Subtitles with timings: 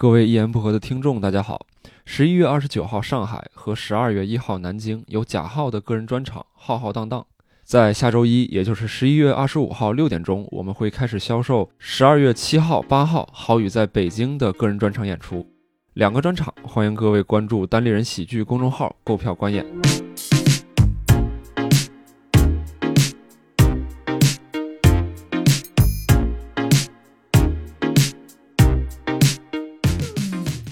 [0.00, 1.66] 各位一言不合的听众，大家好。
[2.04, 7.26] 十一月二十九号，上海和十二月一号，南京有贾浩的个人专场，浩浩荡荡。
[7.64, 15.44] 在下周一，也就是十一月二十五号六点钟，我们会开始销售十二月七号、八号郝宇在北京的个人专场演出，
[15.94, 19.66] 两个专场，欢迎各位关注单立人喜剧公众号购票观演。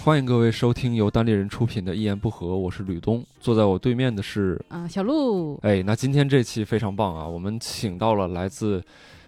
[0.07, 5.59] 欢迎各位收听由单立人出品的《一言不合》，我是吕东，坐在我对面的是啊小鹿。
[5.65, 8.81] 哎，那今天这期非常棒啊，我们请到了来自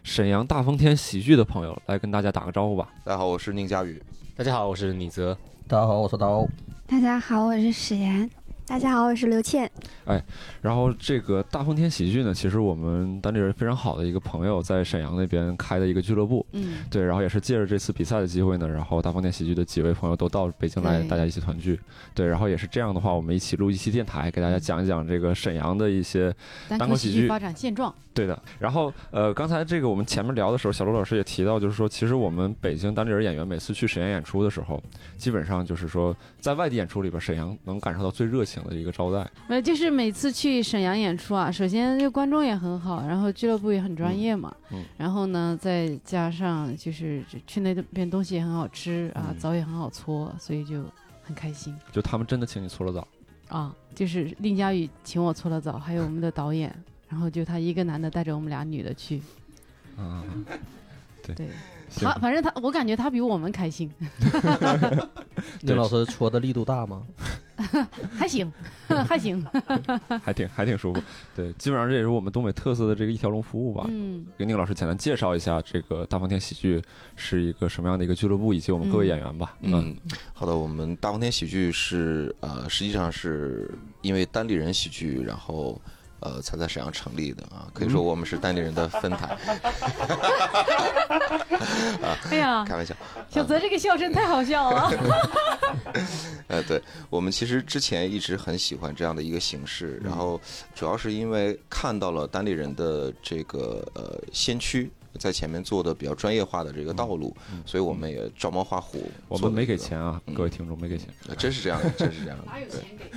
[0.04, 2.88] 沈阳大风天喜剧的朋友来跟大家打个招呼吧。
[3.02, 4.00] 大家好，我是宁佳宇。
[4.36, 5.36] 大家好，我是李泽。
[5.66, 6.46] 大家好，我是刀。
[6.86, 8.30] 大家好，我是史岩。
[8.68, 9.68] 大家好，我是刘倩。
[10.04, 10.22] 哎，
[10.60, 16.44] 然后这个大风天喜剧呢，其实我们当地人非常好的一个朋友在沈阳那边开的一个俱乐部。
[16.52, 21.80] 嗯，对，然后也是借着这次比赛的机会呢，然后大风天喜剧的几位朋友都到北京来，大家一起团聚。
[22.14, 26.34] 对，然后也是这样的话，我们一起录一期电台，给大家讲一讲这个沈阳的一些
[26.68, 27.94] 单口喜剧发展现状。
[28.12, 34.82] 对的，然后呃，刚才这个我们前面聊的时候，小罗老师也提到，就是说，其实我们北京当地人演员每次去沈阳演出的时候，
[35.16, 39.30] 基本上就是说，在外地演出里边，沈阳能感受到最热情的一个招待。
[39.48, 50.84] 没，就是每次去沈阳演出啊，首先就观众也很好，然后俱乐部也很专业嘛，嗯，然后呢，再加上就是去那边东西也很好吃啊，澡也很好搓，所以就
[51.22, 51.76] 很开心。
[51.92, 53.06] 就他们真的请你搓了澡
[53.48, 53.74] 啊？
[53.94, 56.74] 就是令佳宇请我搓了澡，还有我们的导演。
[57.10, 59.22] 然后就他一个男的带着我们俩女的去，
[59.96, 60.22] 啊，
[61.22, 61.48] 对对，
[61.96, 63.90] 他反正他我感觉他比我们开心。
[65.60, 67.02] 丁老师搓的力度大吗？
[68.16, 68.52] 还行，
[69.06, 69.44] 还行，
[70.22, 71.02] 还挺还挺舒服。
[71.34, 73.84] 对，基本上这也是我们东北特色的这个一条龙服务吧。
[73.88, 76.80] 嗯，给宁老师简单介绍一下这个大风天喜剧
[77.16, 79.56] 是一个什么样的一个俱乐部，以及我们各位演员吧。
[79.62, 79.96] 嗯，
[80.32, 83.70] 好的，我们大风天喜剧是呃，实际上是
[84.02, 85.80] 因为单立人喜剧，然后。
[86.20, 89.36] 呃，才在沈阳成立的啊，可以说我们是单立人的分台。
[92.02, 92.94] 啊，哎呀，开玩笑，
[93.30, 94.90] 小泽这个笑声太好笑了。
[96.48, 100.40] 呃，对我们其实之前一直很喜欢这样的一个形式，然后
[100.74, 107.36] 主要是因为看到了单立人的这个呃先驱在前面做的比较专业化的这个道路，
[107.66, 109.10] 所以我们也照猫画虎。
[109.28, 112.44] 我们没给钱啊，各位听众没给钱，真是这样的，真是这样的。
[112.46, 113.10] 哪有钱给？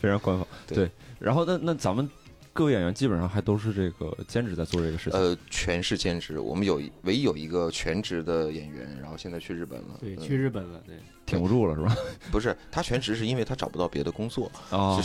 [0.00, 0.90] 非常官方，对。
[1.20, 2.08] 然后那那咱们
[2.52, 5.20] 各位演员基本上还都是这个兼职在做这个事情。
[5.20, 6.40] 呃，全是兼职。
[6.40, 9.98] 我们有唯一有一个全职的演员，然后现在去日本了。
[10.00, 11.96] 对，去日本了，对，挺不住了是吧？
[12.32, 14.98] 不是，他全职是因为他找不到别的工作啊。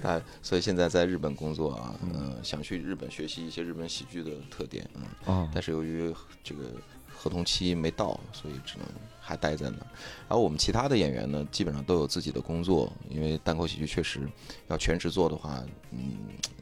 [0.00, 5.50] 他 所以现在在日本工作啊，嗯，想去日本学习一些日本喜剧的特点，嗯哦。
[5.52, 6.12] 但是由于
[6.42, 6.64] 这个
[7.08, 8.86] 合同期没到，所以只能。
[9.24, 9.86] 还待在那儿，
[10.28, 14.28] 然后我们其他的演员呢，基本上都有自己的工作，因为单口喜剧确实
[14.66, 15.62] 要全职做的话，
[15.92, 16.16] 嗯，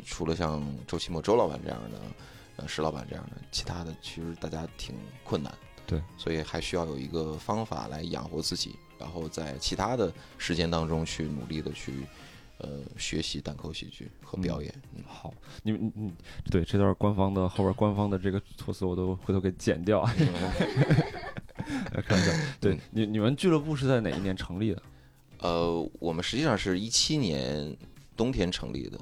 [0.04, 1.98] 除了像周奇墨周老板这样的，
[2.56, 4.94] 呃，石老板这样的，其他的其实大家挺
[5.24, 5.50] 困难，
[5.86, 12.06] 对，所以还需要有一个方法来养活自己，然后在其他的时间当中去努力的去。
[12.62, 12.68] 呃，
[12.98, 15.32] 学习单口喜剧和表演，嗯，好，
[15.62, 16.12] 你们，嗯，
[16.50, 20.06] 对，这段官方的后边官方的这个措辞，我都回头给剪掉。
[22.02, 24.82] 看一下，对你，你们俱乐部是在哪一年成立的？
[25.38, 27.76] 呃，我们实际上是一七年
[28.16, 28.98] 冬天成立的，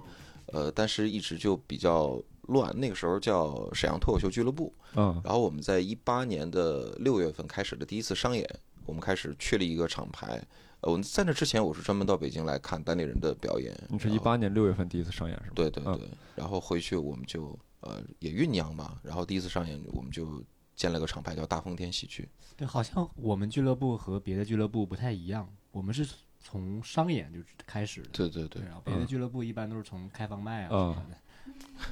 [0.46, 8.48] 呃，但是一直就比较乱，那个时候叫沈阳脱口秀俱乐部，嗯，然后我们在一八年的六月份开始的第一次商演，
[8.86, 10.40] 我们开始确立一个厂牌。
[10.80, 13.76] 呃，我在那之前，我是专门到北京来看单立人的表演。
[13.88, 15.52] 你是一八年六月份第一次商演是吗？
[15.56, 20.40] 对对对，然后回去我们就呃也酝酿嘛，然后第一次商演我们就
[20.78, 22.28] 建了个厂牌叫大风天喜剧。
[22.56, 26.08] 对，好像我们俱乐部和别的俱乐部不太一样，我们是
[26.40, 28.08] 从商演就开始的。
[28.12, 31.18] 对对对，然后别的俱乐部一般都是从开放麦啊什么的。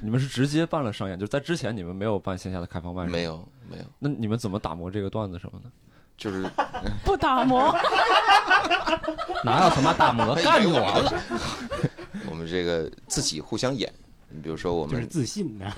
[0.01, 3.07] 你们是直接办了商演，就在之前你们没有办线下的开放麦？
[3.07, 3.85] 没有没有。
[3.99, 5.71] 那你们怎么打磨这个段子什么的？
[6.17, 6.49] 就是
[7.05, 7.75] 不打磨，
[9.45, 11.23] 哪有什么打磨，干就完了。
[12.31, 13.93] 我们这个自己互相演，
[14.31, 15.71] 你比如说我们就是自信的，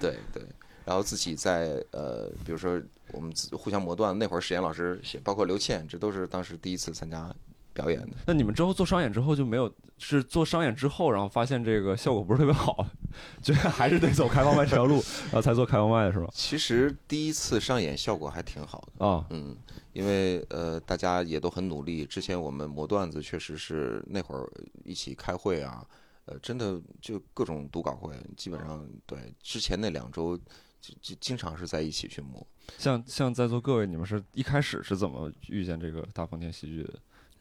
[0.00, 0.42] 对对。
[0.86, 2.80] 然后自己在呃，比如说
[3.12, 7.30] 我们互相磨段，那会儿史岩老师写，包括刘倩，这都是当时第一次参加。
[7.76, 12.86] 表演的，那你们之后做商演之后就没有是做商演之后，然后发现这个效果不是特别好，
[13.42, 14.94] 觉得还是得走开放麦这条路，
[15.30, 16.26] 然后才做开放麦的是吧？
[16.32, 19.54] 其实第一次商演效果还挺好的啊，嗯，
[19.92, 24.50] 因为呃大家也都很努力，之前我们磨段子确实是那会儿
[24.82, 25.86] 一起开会啊，
[26.24, 30.40] 呃真的就各种读稿会，基本上对之前那两周。
[30.86, 32.46] 就就经常是在一起去磨。
[32.78, 36.94] 像像在座各位，你们是一开始是怎么遇见这个大风天喜剧的？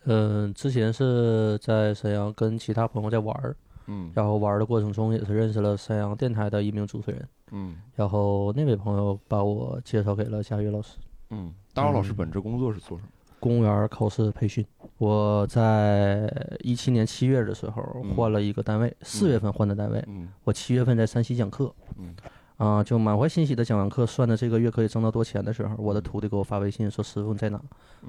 [0.05, 3.55] 嗯，之前是在沈阳跟其他朋友在玩儿，
[3.87, 10.97] 嗯，然后玩的过程中也是认识了沈阳电台的一名主持人，嗯，然后那位朋友把我介绍给了佳宇老师。
[11.29, 13.09] 嗯，大姚老师本职工作是做什么？
[13.39, 14.65] 公务员考试培训。
[14.97, 17.83] 我在一七年七月的时候
[18.15, 20.03] 换了一个单位，四月份换的单位。
[20.07, 21.73] 嗯，我七月份在山西讲课。
[21.97, 22.15] 嗯，
[22.57, 27.61] 啊，就满怀欣喜的讲完课，算着这个月可以挣到多钱的时候，我的徒弟给我发微信说：“师傅你在哪？”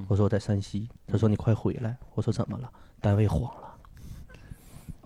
[0.08, 2.70] 我说：“我在山西。”他说：“你快回来。”我说：“怎么了？”
[3.00, 3.75] 单位黄了。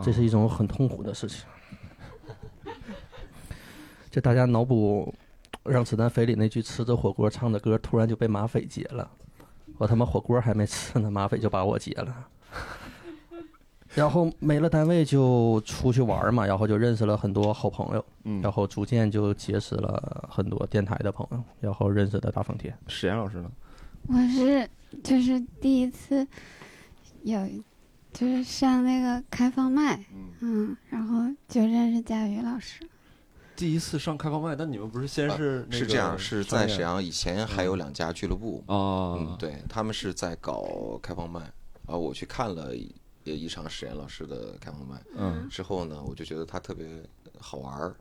[0.03, 1.47] 这是一种很痛苦的事情。
[4.11, 5.15] 就大家脑补。
[5.63, 9.09] 让子弹飞里那句吃着火锅唱的歌，突然就被马匪劫了。
[9.77, 12.29] 我他妈火锅还没吃呢，马匪就把我劫了。
[13.95, 18.05] 然后没了单位就出去玩嘛，然后就认识了很多好朋友，
[18.41, 22.77] 然后逐渐就结识了很多电台的朋友，然后认识的大风天。
[22.87, 23.51] 史岩老师呢？
[24.07, 24.69] 我是
[25.03, 26.27] 就是第一次
[27.23, 27.47] 有
[28.13, 30.05] 就是上那个开放麦，
[30.41, 32.89] 嗯，然后就认识佳宇老师。
[33.57, 36.19] 第一次上开放麦，但你们不是先是是这样？
[36.19, 41.41] 是在沈阳以前还有两家俱乐部啊，嗯，对他们是在搞开放麦
[41.87, 41.95] 啊。
[41.95, 42.75] 我去看了
[43.25, 46.87] 一场史岩老师的开放麦，嗯，之后呢，我就觉得他特别
[47.39, 47.95] 好玩儿，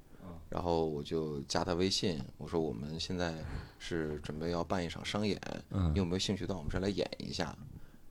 [0.50, 3.44] 然后我就加他微信，我说我们现在
[3.78, 5.40] 是准备要办一场商演，
[5.72, 7.56] 嗯，你有没有兴趣到我们这来演一下？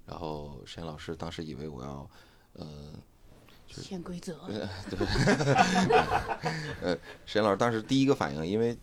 [0.07, 2.11] 然后沈岩老师当时以为我要，
[2.55, 2.67] 呃。
[3.71, 4.35] 潜规则。
[4.49, 4.99] 对，
[6.81, 8.75] 呃，沈老师当时第一个反应，因为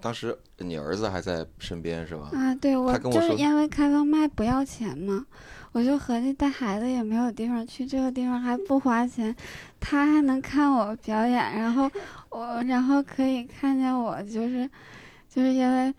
[0.00, 2.30] 当时你儿子还在身边，是吧？
[2.32, 5.26] 啊，对，我就是因为开放麦不要钱嘛，
[5.72, 9.34] 我就合计带孩子也没有地方去，这个地方还不花钱，
[9.80, 11.90] 他还能看我表演，然后
[12.30, 14.68] 我然后可以看见我，就是
[15.28, 15.92] 就是因为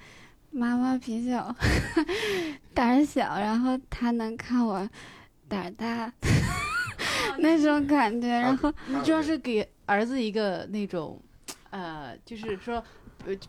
[0.52, 1.54] 妈妈比较
[2.74, 4.88] 胆小，然后他能看我
[5.48, 6.12] 胆大。
[7.40, 8.74] 那种感觉，然后
[9.04, 11.22] 主要是给儿子一个那种，
[11.70, 12.84] 呃，就是说，呃，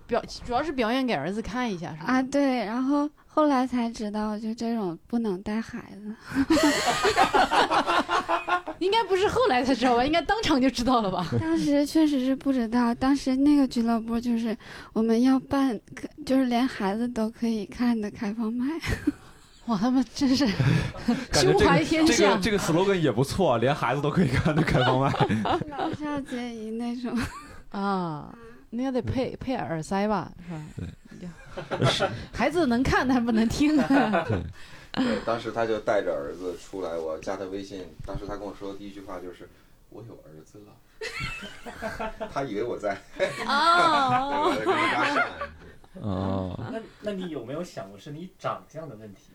[0.06, 2.12] 表主要是表演给儿子看一下，是吧？
[2.12, 6.14] 啊，对，然后后来才知道，就这种不能带孩子。
[8.78, 10.04] 应该不是后来才知道吧？
[10.04, 11.26] 应该当场就知道了吧？
[11.40, 14.56] 当时确实是不知道，当时那个俱乐部就是
[14.92, 15.78] 我们要办，
[16.24, 18.66] 就是连孩子都可以看的开放麦。
[19.66, 20.46] 哇，他们真是
[21.32, 22.14] 胸怀天下。
[22.14, 25.12] 这个这个 slogan 也不错，连孩子都可以看的开放麦。
[25.68, 27.14] 老少皆宜那种
[27.70, 28.32] 啊，
[28.70, 30.88] 那要得配配耳塞吧，是吧？
[31.70, 33.76] 对，孩子能看但不能听。
[34.94, 37.86] 对，当时他就带着儿子出来，我加他微信。
[38.06, 39.48] 当时他跟我说的第一句话就是
[39.90, 40.74] ：“我有儿子了。
[42.32, 42.98] ”他以为我在
[43.46, 45.26] 啊，跟他搭讪。
[46.00, 49.32] 哦，那那你有没有想过是你长相的问题？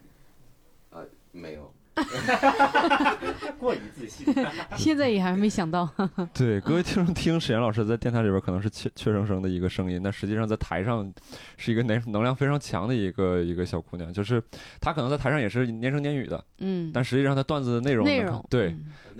[0.91, 1.01] 啊，
[1.31, 1.73] 没有，
[3.59, 4.25] 过于自信。
[4.75, 5.89] 现在也还没想到。
[6.33, 11.11] 对，各位听众听沈岩老师在电台里边可能是怯怯生生的一个声音，但实际上在台上
[11.57, 14.11] 是一个能能量非常强的一个一个小姑娘。
[14.11, 14.41] 就是
[14.81, 18.75] 她可能在台上也是蔫声蔫语的，嗯，但实际上她段子的内容内容对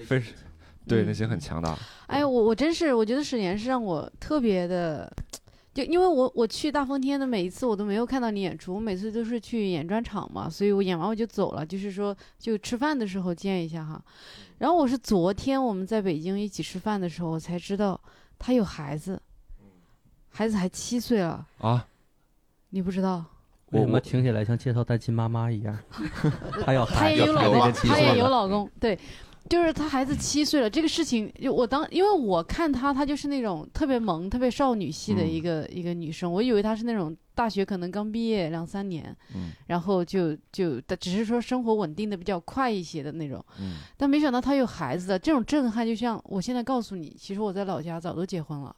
[0.06, 0.22] 非
[0.88, 1.78] 对内心很强大。
[2.08, 5.12] 哎，我我真是我觉得沈岩是让我特别的。
[5.74, 14.00] 就因为我我去大风天的每一次我都没有看到你演出，我每次都是去演专场嘛，所以我演完我就走了，就是说就吃饭的时候见一下哈。
[14.60, 18.00] 然后我是昨天我们在北京一起吃饭的时候，我才知道
[18.38, 19.20] 他有孩子，
[20.30, 21.88] 孩子还七岁了啊！
[22.70, 23.26] 你不知道？
[23.72, 25.76] 为什么听起来像介绍单亲妈妈一样？
[26.64, 28.98] 他要他也有老公，他也有老公，对。
[29.50, 48.76] 就是他孩子七岁了，这个事情就我当，因为我看他，他就是那种特别萌、特别少女系的一个一个女生，我以为她是那种大学可能刚毕业两三年，嗯，然后就就只是说生活稳定的比较快一些的那种，嗯，但没想到她有孩子的这种震撼，就像我现在告诉你，其实我在老家早都结婚了，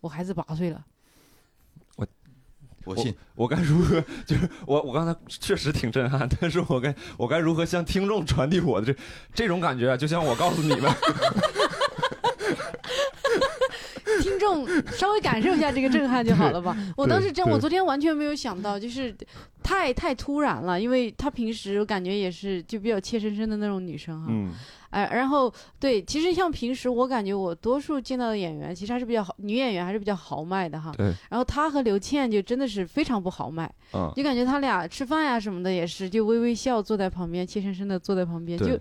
[0.00, 0.84] 我孩子八岁了。
[2.86, 4.02] 我信，我该如何？
[4.24, 8.98] 就是我，我刚才确实挺震撼，但是我该，我该如何向听众传递我的这
[9.34, 9.96] 这种感觉？
[9.98, 10.82] 就像我告诉你们，
[14.20, 16.76] 听众稍微感受一下这个震撼就好了吧。
[16.96, 19.14] 我当时真，我昨天完全没有想到，就是
[19.62, 24.26] 太太突然了，因为她平时我感觉也是就比较怯生生的那种女生哈。
[24.30, 24.52] 嗯。
[24.90, 30.90] 哎，然后对，其实像平时我感觉我多数见到的演员，其实还是比较好，女演员还是比较豪迈的哈。
[30.96, 31.06] 对。
[31.28, 38.78] 然后她和刘倩就真的是非常不豪迈，嗯，就感觉他俩吃饭呀什么的也是就微微笑，坐在旁边，怯生生的坐在旁边，就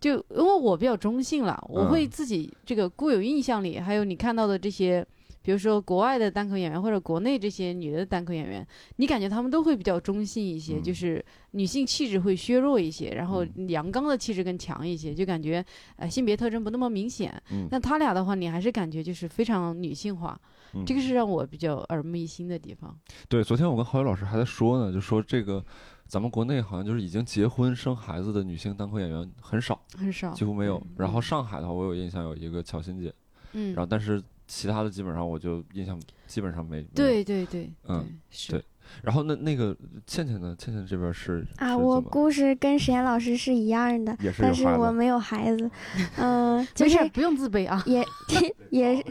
[0.00, 5.06] 就因为我比较中性了，我会自己这个固有印象里，还有你看到的这些。
[5.48, 15.64] 比如说国外的单口演员或者国内这些女的单口演员，你感觉她们都会比较中性一些，就是女性气质会削弱一些，然后阳刚的气质更强一些，就感觉
[15.96, 17.32] 呃性别特征不那么明显。
[17.70, 20.38] 那他俩的话，你还是感觉就是非常女性化，
[20.84, 22.94] 这个是让我比较耳目一新的地方。
[23.26, 25.64] 对，昨天我跟郝宇老师还在说呢，就说这个。
[26.06, 30.82] 咱们国内好像就是已经结婚生孩子的女性单口演员很少，很少，几乎没有。
[30.98, 33.12] 然后上海的话，我有印象有一个乔欣姐，
[33.52, 36.82] 嗯，然后但是其他的基本上我就印象基本上没。
[36.94, 38.64] 对对对，嗯，对。
[39.02, 39.76] 然后那那个
[40.06, 40.56] 倩倩呢？
[40.58, 45.70] 倩倩这边是啊，我故事跟实验老师是一样的，但是我没有孩子，
[46.16, 48.02] 嗯，就是不用自卑啊，也
[48.70, 49.04] 也。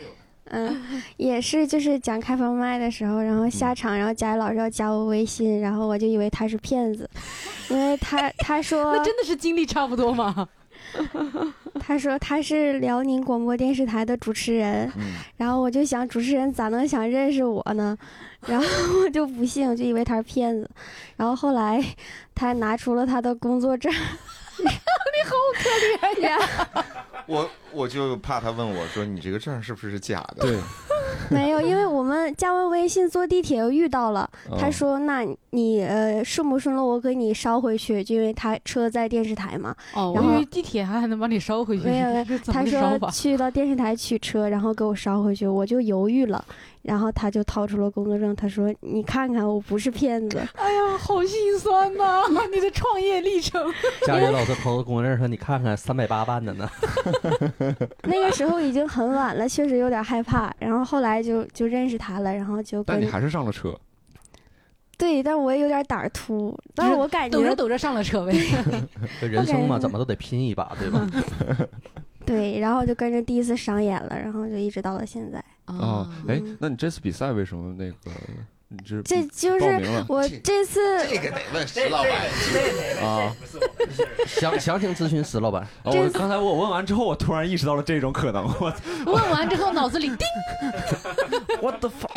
[0.49, 0.81] 嗯，
[1.17, 7.09] 也是，就是讲开放麦的时候，然后下场，然后佳宇老师要加我微信，然后我就以为他是骗子，
[7.69, 10.47] 因为他他说那真的是经历差不多吗？
[11.77, 14.91] 他说他是辽宁广播电视台的主持人，
[15.37, 17.97] 然后我就想主持人咋能想认识我呢？
[18.47, 18.65] 然后
[19.03, 20.69] 我就不信，我就以为他是骗子，
[21.17, 21.83] 然后后来
[22.35, 23.91] 他拿出了他的工作证。
[24.59, 24.65] 你
[25.23, 26.37] 好可怜呀！
[27.27, 30.57] 我我就怕他问我说：“你这个证是不是假的？”对，
[31.29, 34.29] 没有，因为我们加完微信坐地铁又遇到了。
[34.59, 36.87] 他说：“那你呃顺不顺路？
[36.87, 41.85] 我给你捎回去，就因为他车在电视台嘛。”哦，然后地铁还还能帮你捎回去？
[41.85, 46.43] 没有， 他说去到电视台取车，然后给我捎回去，我就犹豫了。
[46.83, 52.21] 然后他就掏出了工作证，他说：“你看看，我不是骗子。”哎呀，好心酸呐！
[52.53, 53.61] 你的创业历程。
[54.05, 56.69] 家里老师掏个工作证说：“你看看，三百八办的呢。”
[58.03, 60.53] 那个时候已经很晚了，确实有点害怕。
[60.59, 62.83] 然后后来就就认识他了，然后就。
[62.83, 63.77] 但你还是上了车。
[64.97, 68.33] 对，但我也有点胆儿突，但是我感觉抖着抖着上了车呗。
[69.21, 71.07] 人生嘛，怎么都得拼一把，对吧？
[72.25, 75.43] 对，然后就跟着第一次商演了，然后就一直到了现在。
[75.67, 78.11] 哦，哎，那你这次比赛为什么那个？
[78.69, 82.11] 你这这就是我这次这个得问石老板
[83.01, 83.33] 啊，
[84.27, 85.65] 详详情咨询石老板。
[85.85, 88.43] 我刚才我问完之后，我突然意识到了这种可能。
[88.59, 88.73] 我
[89.05, 90.27] 问完之后脑子里叮，
[91.61, 92.09] 我的发。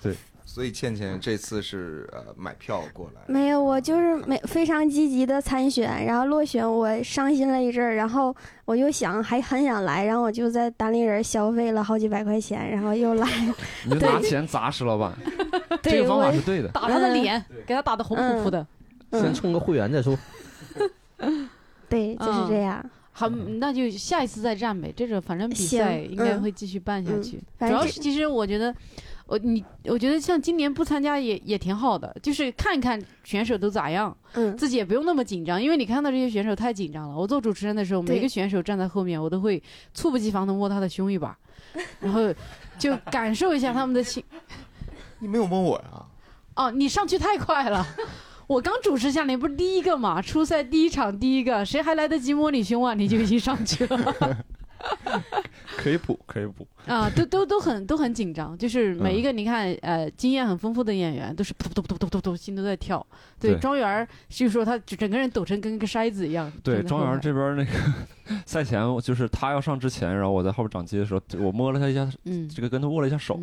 [0.00, 0.14] 对。
[0.54, 8.32] 所以倩倩这次是呃买票过来，没有，我就是没非常积极的参选，然后落选，我伤心了一阵儿，然后
[8.64, 13.26] 我又想还很想来，然后我就在单立人消费了好几百块钱，然后又来。
[13.84, 15.12] 你拿钱砸石老板，
[15.82, 18.64] 这个方法是对的，打他的脸，给他打的红扑扑的，
[19.10, 20.16] 先充个会员再说。
[21.90, 22.80] 对，就是这样。
[23.10, 24.94] 好，那就下一次再战呗。
[24.96, 27.40] 这种反正比赛应该会继续办下去。
[27.58, 28.72] 主要是其实我觉得。
[29.26, 37.16] 我你我觉得像今年不参加也也挺好的，就是看一看选手都咋样，嗯，自己也不用那么紧张，因为你看到这些选手太紧张了。
[37.16, 39.62] 我做主持人的时候，每个选手站在后面，我都会
[39.94, 41.36] 猝不及防的摸他的胸一把，
[42.00, 42.20] 然后
[42.78, 44.22] 就感受一下他们的心。
[45.20, 46.06] 你没有摸我呀？
[46.56, 47.86] 哦，你上去太快了，
[48.46, 52.92] 我刚主持下来不是第一个嘛，初赛第一场第一个，谁还来得及摸你胸啊？
[52.92, 54.44] 你就已经上去了。
[55.76, 57.10] 可以补，可以补啊！
[57.10, 63.04] 都都都很都很紧张，就是每一个你看，呃，经验很丰富的演员都是扑扑扑扑扑扑，心都在跳。
[63.40, 66.50] 对，庄园就是说他整个人抖成跟个筛子一样。
[66.62, 67.70] 对，庄园这边那个
[68.46, 73.38] 赛前，就是他要上之前，然后我在后边掌机的时候，我摸了他一下，嗯，这个跟他握了一下手，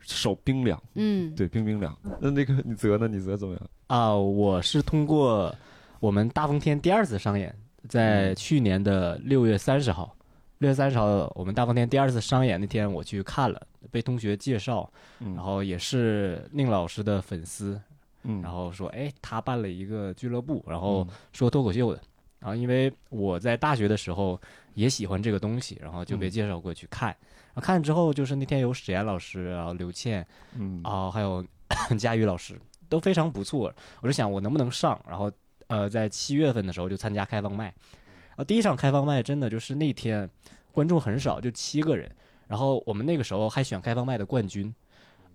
[0.00, 1.96] 手冰凉，嗯，对，冰冰凉。
[2.20, 3.06] 那那个你泽呢？
[3.08, 3.62] 你泽怎么样？
[3.86, 5.54] 啊，我是通过
[6.00, 7.54] 我们大风天第二次上演，
[7.88, 10.14] 在去年的六月三十号。
[10.58, 17.80] 六月三十号，我们大风天第二次商演那天，我去看了，被同学介绍，然后也是宁老师的粉丝，
[18.42, 22.00] 然后说，哎，他办了一个俱乐部，然后说脱口秀的，
[22.40, 24.40] 然后因为我在大学的时候
[24.74, 31.44] 也喜欢这个东西，然后就被介绍过去看，然后看之后就是那天有史岩老师，然后刘倩，嗯，啊，还有
[31.96, 35.30] 佳宇老师都非常不错，我就想我能不能上，然后
[35.68, 37.72] 呃，在七月份的时候就参加开放麦。
[38.38, 40.30] 啊，第一场开放麦真的就是那天，
[40.70, 42.08] 观众很少，就七个人。
[42.46, 44.72] 然后我们那个时候还选开放麦的冠军，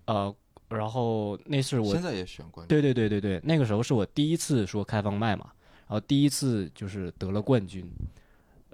[0.06, 0.34] 呃，
[0.70, 2.68] 然后那是我现在也选冠军。
[2.68, 5.52] 对对对对对，那个时候是我第一次说开放麦嘛，
[5.86, 7.86] 然后第一次就是得了冠军。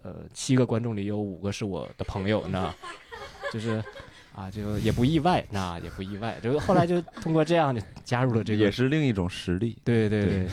[0.03, 2.73] 呃，七个观众里有五个是我的朋友，那
[3.53, 3.83] 就是。
[4.35, 9.77] 啊，就也不意外，那也不意外，就后来就通过这样就加入了这个，也是另一种实力。
[9.85, 10.49] 对对对，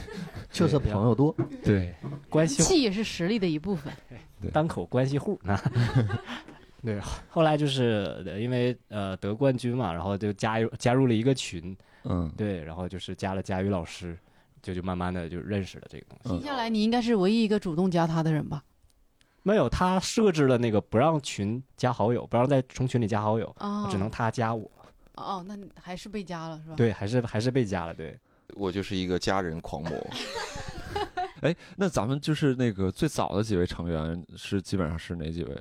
[0.52, 1.94] 就是朋友多，对
[2.30, 3.94] 关系气也是实力的一部分。
[4.42, 5.40] 对，单口关系户。
[5.44, 5.56] 那
[6.84, 14.18] 对，后来就是因为呃得冠军嘛，然后就加入加入了一个群，嗯，对，然后就是加了佳宇老师，
[14.62, 16.30] 就就慢慢的就认识了这个东西。
[16.30, 18.64] 听下来，你应该是唯一一个主动加他的人吧？
[19.48, 23.56] 没有，他设置了那个不让群加好友，不让在从群里加好友，
[23.89, 24.70] 只能他加我。
[25.13, 26.75] 哦，那还是被加了是吧？
[26.75, 27.94] 对，还是还是被加了。
[27.94, 28.20] 对，
[28.56, 30.08] 我就是一个家人狂魔。
[31.39, 35.58] 哎，那咱们就是那个最早的几位成员是基本上是哪几位？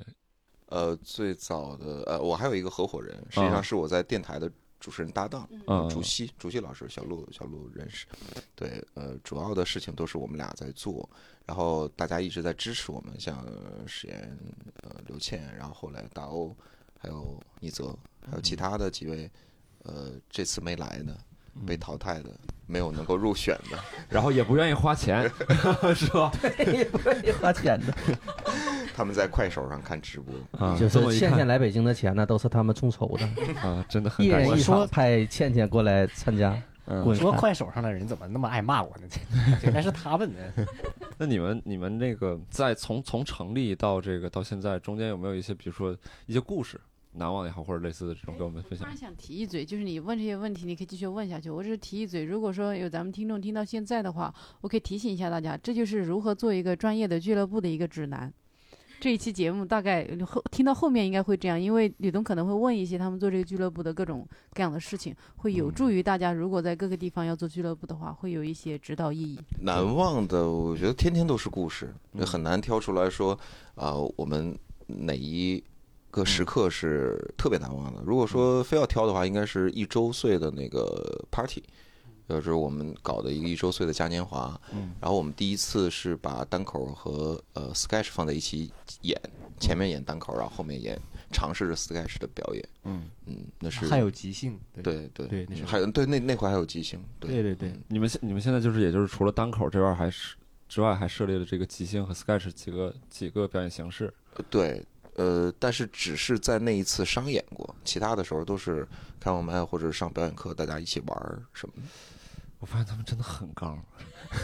[0.65, 8.05] 呃，最早的呃，我还有一个合伙人，实际上是我在电台的主持人搭档，嗯，主席，主席老师，小鹿，小鹿认识。
[8.55, 11.09] 对，呃，主要的事情都是我们俩在做，
[11.45, 13.45] 然后大家一直在支持我们，像
[13.87, 14.37] 史岩，
[14.83, 16.55] 呃，刘倩，然后后来大欧，
[16.99, 19.29] 还有倪泽，还有其他的几位，
[19.83, 21.17] 呃，这次没来的。
[21.65, 22.29] 被淘汰的，
[22.65, 23.77] 没有能够入选的，
[24.09, 25.23] 然后也不愿意花钱，
[25.95, 26.31] 是吧？
[26.41, 27.93] 对，不愿意花钱的。
[28.95, 33.25] 他们在快手上看直播，啊就是倩倩来北京的钱呢，都是他们众筹的
[33.61, 34.25] 啊，真的很。
[34.25, 36.59] 一人一场派倩倩过来参加。
[37.03, 39.57] 滚说快手上的人怎么那么爱骂我呢？
[39.65, 40.65] 应该是他们呢。
[41.17, 45.93] 那你们你们那个在从从成立到这个到现在中间有没有一些，比如说
[46.27, 46.79] 一些故事？
[47.17, 48.85] 难忘也好，或者类似的这种，跟我们分享。
[48.85, 51.49] 突然想提一嘴，就是你问这些问题，你可以继续问下去。
[51.49, 58.31] 我只是提一嘴，如果说有咱们听众听到现在的话，我可以提醒一下大家，这就是如何做一个专业的俱乐部的一个指南。
[58.99, 66.33] 这一期节目大概后听到后面应该会这样，因为吕东可能会问一些他们做这个俱乐部的各种各样的事情，会有助于大家。
[66.33, 69.39] 如果在各个地方要做俱乐部的话，会有一些指导意义。
[69.61, 71.93] 难忘的，我觉得天天都是故事，
[72.25, 73.37] 很难挑出来说
[73.75, 74.57] 啊，我们
[74.87, 75.63] 哪一。
[76.17, 78.01] 个时刻是特别难忘的。
[78.05, 81.63] 如果说非要挑的话，应该是一周岁的那个 party，
[82.27, 84.59] 就是我们搞的一个一周岁的嘉年华。
[84.73, 88.69] 嗯，然后我们第一次是把单口和呃 sketch 放在一起
[89.03, 89.17] 演，
[89.59, 90.99] 前面演单口，然后后面演
[91.31, 92.69] 尝试着 sketch 的表演。
[92.83, 94.59] 嗯嗯，那是还有即兴。
[94.83, 96.99] 对对对，还有对那那块还有即兴。
[97.19, 100.35] 对对对，你们现你们现在就是也就是除了单口这块还是
[100.67, 104.13] 之外，还设立了这个即兴和 sketch 几个几个表演形式。
[104.49, 104.83] 对。
[105.17, 108.87] 呃，但是只是在那一次商演过，其他的时候都是
[109.19, 111.81] 开放麦或者上表演课，大家一起玩什么的。
[112.59, 113.77] 我发现他们真的很刚，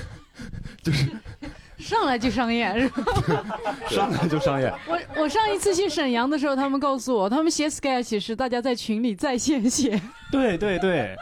[0.83, 1.09] 就是
[1.79, 3.03] 上来就商演是吧？
[3.89, 4.71] 上来就商演。
[4.87, 9.99] 我我上一次去沈阳的时候，他们告诉我，他们写 sketch 是大家在群里在线写。
[10.31, 11.15] 对对对。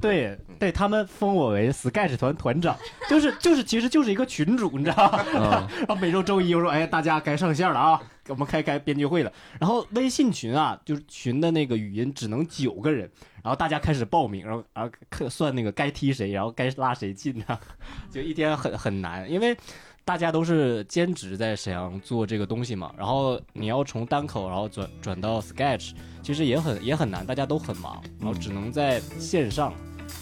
[0.00, 2.74] 对对，他们封我为 Sketch 团团长，
[3.06, 5.68] 就是就是，其实就是一个群主，你知道吗？
[5.76, 9.32] 然后每周周一我说，哎，大家该上线了啊，我们开开编剧会了。
[9.58, 13.10] 然后微信群啊，就是群的那个语音只能九个人，
[13.42, 17.60] 然后大家开始报名，然后然后算那个该踢谁，然后该拉谁进啊，
[18.10, 19.56] 就一天很很难，因为。
[20.02, 29.72] 大家都是兼职在沈阳做这个东西嘛，然后你要从单口然后转转到 sketch，其实也很也很难，大家都很忙，然后只能在线上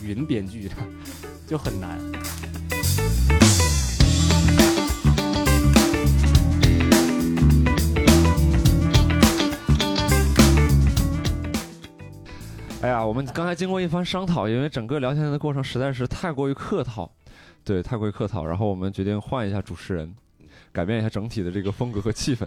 [0.03, 0.69] 云编剧，
[1.49, 1.99] 就很难。
[12.81, 17.11] 哎呀，我们刚才经过一番商讨，因为整个聊天的过程实在是太过于客套。
[17.65, 20.15] 对，太过于客套，然后我们决定换一下主持人，
[20.73, 22.47] 改变一下整体的这个风格和气氛。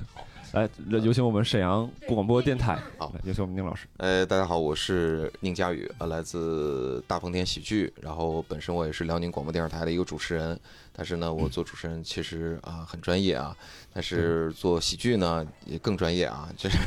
[0.53, 2.79] 来，有请我们沈阳广播电台。
[2.97, 3.87] 好，有请我们宁老师。
[3.97, 10.57] 呃，大家好，我是宁佳宇，呃，来自大风天喜剧，然后本身我也是辽宁广播电视台的一个主持人。
[10.93, 13.55] 但是呢，我做主持人其实啊很专业啊，
[13.93, 16.77] 但是做喜剧呢也更专业啊， 就是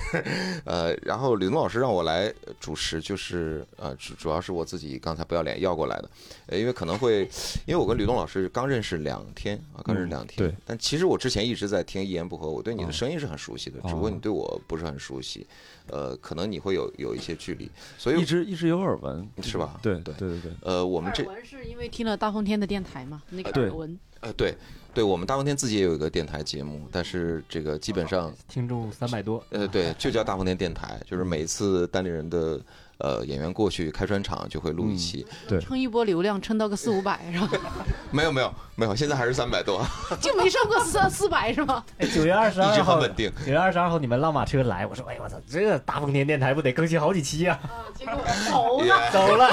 [0.64, 6.10] 呃，然后吕东老师让我来主持，就是呃主主要是我自己刚才不要脸要过来的，
[6.46, 7.22] 呃，因为可能会，
[7.66, 15.46] 因为我跟吕东老师刚认识两天啊，刚认识两天，对，但其实我之前一直在听一言不合，我对你的声音是很熟悉的，只不过你对我不是很熟悉。
[15.88, 19.78] 呃，可能你会有有一些距离，所以一直一直有耳闻，是吧？
[19.82, 20.52] 对对对对对。
[20.62, 23.22] 呃，我们这耳闻是因为听了大风天的电台嘛？
[23.30, 23.98] 那个耳闻。
[24.20, 24.56] 呃，对，
[24.94, 29.44] 对我们大风天自己也有一个电台节目，但是这个基本上听众三百多。
[29.50, 32.60] 呃，对，就叫大风天电台，就是每一次单立人的。
[32.98, 37.48] 呃，演员过去开专场就会录一期，对，撑一波流量，撑到个四五百是吧？
[38.12, 39.84] 没有没有没有，现在还是三百多，
[40.20, 41.84] 就没上过四 四百是吗？
[42.14, 43.32] 九月二十二号，稳定。
[43.44, 47.58] 九月二十二号你们浪马车来，我说哎我操，这个大风天电台不得更新好几期啊？
[47.96, 48.14] 结果
[48.50, 49.50] 走了走了，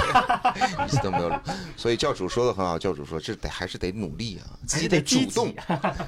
[0.88, 1.36] 一次都没有录。
[1.76, 5.54] 所以教主说的很好，教主说这得还是得努力啊，自己得主动。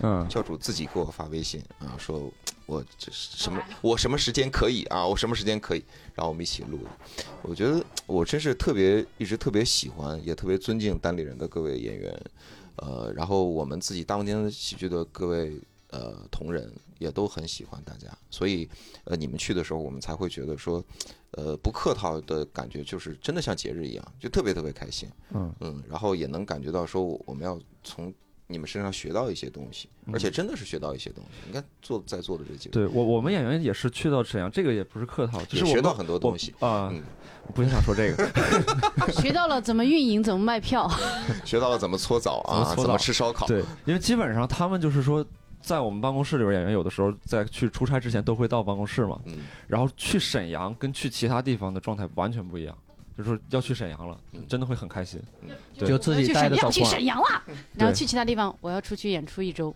[0.02, 2.32] 嗯，教主自己给我发微信啊，说。
[2.65, 3.62] 我这什么？
[3.82, 5.06] 我什么时间可以啊？
[5.06, 5.84] 我什么时间可以？
[6.15, 6.80] 然后我们一起录。
[7.41, 12.17] 我觉得我真是特别一直特别喜欢，也特别尊敬单立人的各位演员。
[12.78, 18.08] 呃，然后我们自己大风天喜剧的各位呃同仁也都很喜欢大家。
[18.30, 18.67] 所以
[19.04, 20.84] 呃，你们去的时候，我们才会觉得说，
[21.32, 25.10] 呃，不客套的感觉，就是真的像节日一样，就特别特别开心。
[25.32, 28.13] 嗯嗯，然后也能感觉到说，我们要从。
[28.54, 31.30] 你们身上学到一些东西，而且真的是学到一些东西。
[31.48, 36.94] 你看做在座的这几个，对我我们演员也是去到沈阳，这个也不是客套，就是学到很多东西啊。
[37.54, 38.26] 不想说这个，
[39.12, 40.89] 学到了怎么运营，怎么卖票，
[41.44, 43.46] 学到了怎么搓澡啊，怎么吃烧烤。
[43.48, 45.26] 对，因为基本上他们就是说，
[45.60, 49.20] 在我们办公室里边，演员有的时候在去出差之前都会到办公室嘛。
[49.26, 49.39] 嗯。
[49.68, 52.78] 然后去沈阳跟去其他地方的状态完全不一样。
[53.17, 55.21] 就是说要去沈阳了，真的会很开心。
[55.78, 59.73] 就自己带着要去沈阳了，然后去其他地方，我要出去演出一周。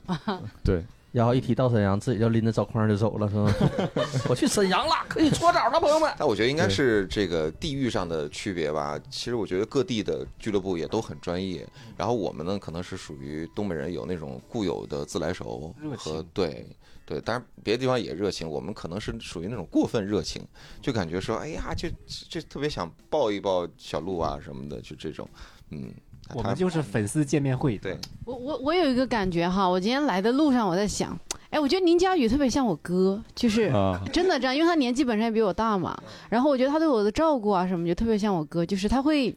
[0.64, 0.84] 对。
[1.14, 3.52] 然后一提到沈阳，自己就拎着澡筐就走了，是吗？
[4.30, 6.14] 我去沈阳了，可以搓澡了，朋友们。
[6.20, 9.00] 那我觉得应该是这个地域上的区别吧。
[9.10, 11.66] 其实我觉得各地的俱乐部也都很专业。
[11.96, 16.68] 然后我们呢，可能是属于东北人，有那种固有的自来熟和对
[17.08, 17.20] 对。
[17.22, 20.46] 当然别的地方也热情，我们可能是属于那种过分热情，
[20.80, 21.90] 就感觉说，哎呀，就
[22.30, 25.28] 就特别想抱一抱小鹿啊什么的，就这种，
[25.72, 25.92] 嗯。
[26.36, 27.78] 我们就是粉丝见面会。
[27.78, 31.18] 对，我我我有一个感觉哈，我今天来的路上我在想，
[31.52, 33.72] 哎，我觉得林佳宇特别像我哥，就是
[34.12, 39.34] 真的这样，因为他年纪本身也比我大嘛，然后我觉得他对我的照顾啊什么就特别像我哥，就是他会。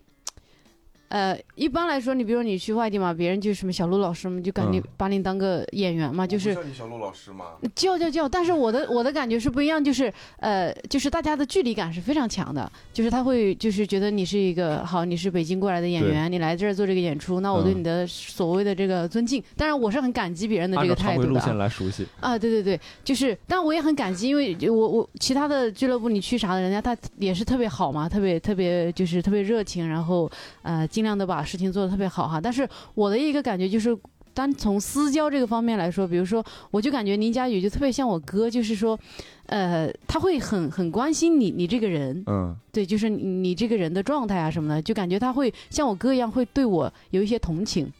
[1.10, 7.46] 呃，一般来说，你比如你去外地嘛，别人就什么小陆老师嘛，就感觉把你当个演员嘛，就是叫你小陆老师吗？
[7.74, 21.28] 叫叫叫，但是我的我的感觉是不一样，就是呃，就是大家的距离感是非常强的，就是他会就是觉得你是一个好，你是北京过来的演员，你来这儿做这个演出，那我对你的所谓的这个尊敬，当然我是很感激别人的这个态度的。
[21.30, 30.30] 路线来熟悉啊，对对对，就是，但我也很感激，因为我我其他的俱乐部你去啥的，人家他也是特别好嘛，特别特别就是特别热情，然后
[30.62, 30.86] 呃。
[31.00, 33.96] 尽量的把事情做得特别好哈，但是我的一个感觉就是，
[34.34, 38.98] 单从私交这个方面来说，比如说，我就感觉林佳宇就特别像我哥，就是说，
[39.46, 47.90] 呃，他会很很关心你，你这个人，嗯，对，就是你这个人的状态啊什么的，就感觉他会像我哥一样，会对我有一些同情，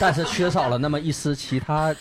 [0.00, 1.94] 但是缺少了那么一丝其他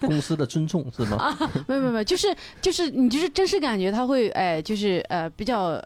[0.00, 1.18] 公司的尊重，是吗？
[1.18, 5.78] 啊，没有没有没有，就是就是你就是真实感觉他会哎，就是呃比较。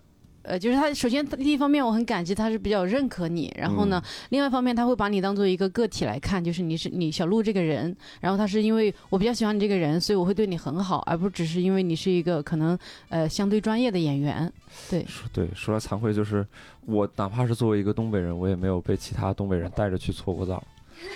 [0.46, 12.78] 呃，就是他首先第一方面我很感激他是比较认可你，然后呢，另外一方面他会把你当做一个个体来看，就是你是你小鹿这个人，然后他是因为我比较喜欢你这个人，所以我会对你很好，而不只是因为你是一个可能
[13.08, 14.50] 呃相对专业的演员。
[14.88, 16.46] 对，对，说来惭愧，就是
[16.84, 20.62] 我哪怕是作为一个东北人，我也没有被其他东北人带着去搓过澡，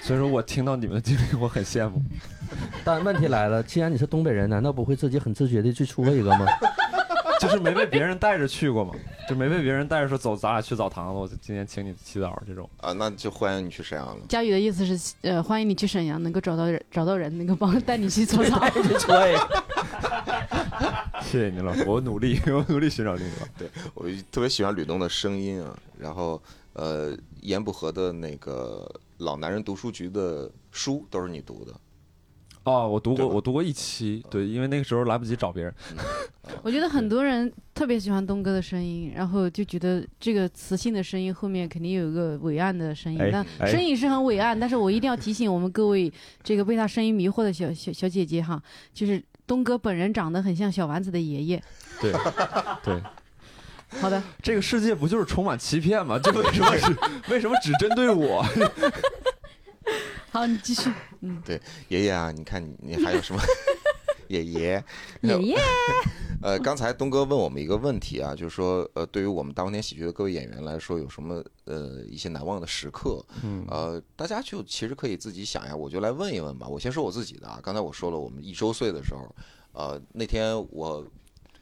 [0.03, 2.03] 所以说我听到你们的经历，我很羡慕。
[2.85, 6.45] 但问题来了，既然你是东北人，难道不会自己很自觉的去搓一个吗？
[7.49, 8.95] 就是没被别人带着去过嘛，
[9.29, 14.23] 就没被别人带着说走，咱俩去澡堂子，我就今天请你洗澡这种啊，那就欢迎你去沈阳了。
[14.29, 18.59] 佳宇的意思是，呃，欢迎你去沈阳，能够找到人，找到人能够帮带你去搓澡。
[19.09, 19.37] 对，
[21.25, 23.49] 谢谢你老师，我努力，我努力寻找另一半。
[23.57, 26.41] 对我特别喜欢吕东的声音啊，然后
[26.75, 28.87] 呃，严不和的那个
[29.19, 31.73] 老男人读书局的书都是你读的。
[32.71, 35.75] 哦，我读过，我读过一期，对，因为那个时候来不及找别人。
[36.63, 43.19] 我觉得很多人特别喜欢东哥的声音，然后就觉得这个磁性的声音后面肯定有一个伟岸的声音。
[43.33, 48.63] 但声音是很伟岸，但是我一定要提醒我们各位这个被他声音迷惑的小小小姐姐哈，
[48.95, 51.63] 就是东哥本人长得很像小丸子的爷爷。
[52.01, 52.13] 对，
[52.85, 53.03] 对。
[54.01, 54.23] 好的。
[54.41, 56.19] 这个世界不就是充满欺骗吗？
[56.23, 56.97] 这为什么是
[57.33, 58.45] 为什么只针对我？
[60.31, 60.91] 好，你继续。
[61.21, 63.41] 嗯， 对，爷爷啊，你看你你还有什么？
[64.29, 64.85] 爷爷，
[65.23, 65.57] 爷爷。
[66.41, 73.25] 呃，刚才东哥问我们一个问题啊，就是说，呃，对于我们当年喜剧的各位演员来说，有什么呃一些难忘的时刻？
[73.43, 76.69] 嗯，呃，大家就其实可以自己想一下，我就来问一问吧。
[76.69, 79.35] 我先说我自己的啊，刚才我说了，我们一周岁的时候，
[79.73, 81.05] 呃，那天我。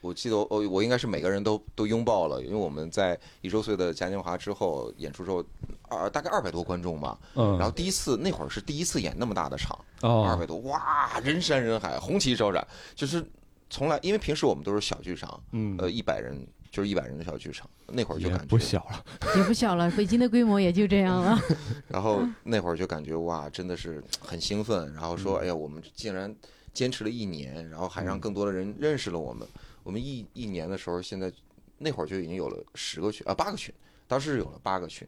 [0.01, 5.43] 我记得我我应该是每个人都都拥抱了，因为我们在一周岁的嘉年华之后演出之后，
[5.89, 13.25] 二大概二百多观众吧，嗯，然后第一次那会儿是第一次演那么大的场，哦，二百多，哇，人山人海，红旗招展，就是
[13.69, 19.03] 从来因为平时我们都是小剧场，嗯，呃，一百人就是一百人的小剧场，那会儿就感觉不小了，
[19.35, 21.37] 也不小了，北京的规模也就这样了。
[21.89, 26.33] 然后那会儿就感觉哇，真的是很兴奋，然后说哎呀，我们竟然
[26.73, 29.45] 坚持了一年，然后还让更多的人认识了我们。
[29.83, 31.31] 我们一一年的时候，现在
[31.77, 33.73] 那会儿就已经有了十个群啊，八个群，
[34.07, 35.07] 当时有了八个群，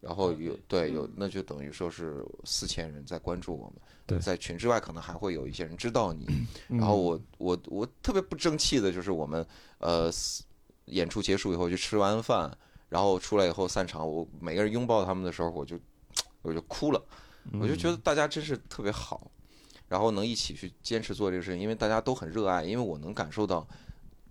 [0.00, 3.74] 然后有对有，那就等于说是四千人在关注我们。
[4.04, 6.26] 对，在群之外，可能还会有一些人知道你。
[6.68, 9.46] 然后我我我特别不争气的就是我们
[9.78, 10.10] 呃
[10.86, 12.50] 演出结束以后就吃完饭，
[12.88, 15.78] 然后出来以后散场，我每个人拥抱他们的时候，我就
[16.42, 17.04] 我就哭了，
[17.60, 19.30] 我就觉得大家真是特别好，
[19.88, 23.66] 然后能一起去坚持做这个事情，因为大家都很热爱，因为我能感受到。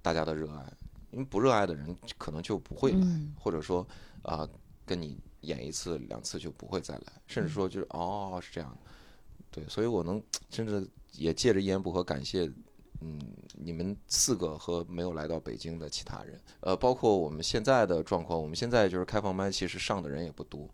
[0.08, 0.64] 大家的热爱，
[1.12, 3.06] 因为不热爱的人可能就不会来，
[3.38, 3.86] 或者说
[4.22, 4.48] 啊，
[4.86, 8.74] 跟你演一次两次就不会再来，甚至说就是哦是这样，
[9.52, 12.50] 对，所以我能甚至也借着一言不合感谢，
[13.02, 13.20] 嗯，
[13.52, 20.70] 你们四个和没有来到北京的其他人，呃，包括我们现在的状况，我们现在就是开放麦，其实上的人也不多，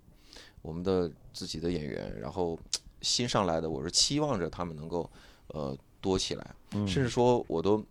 [0.62, 2.60] 我们的自己的演员，然后
[3.02, 5.10] 新上来的，我是期望着他们能够
[5.48, 7.84] 呃多起来，甚至说我都。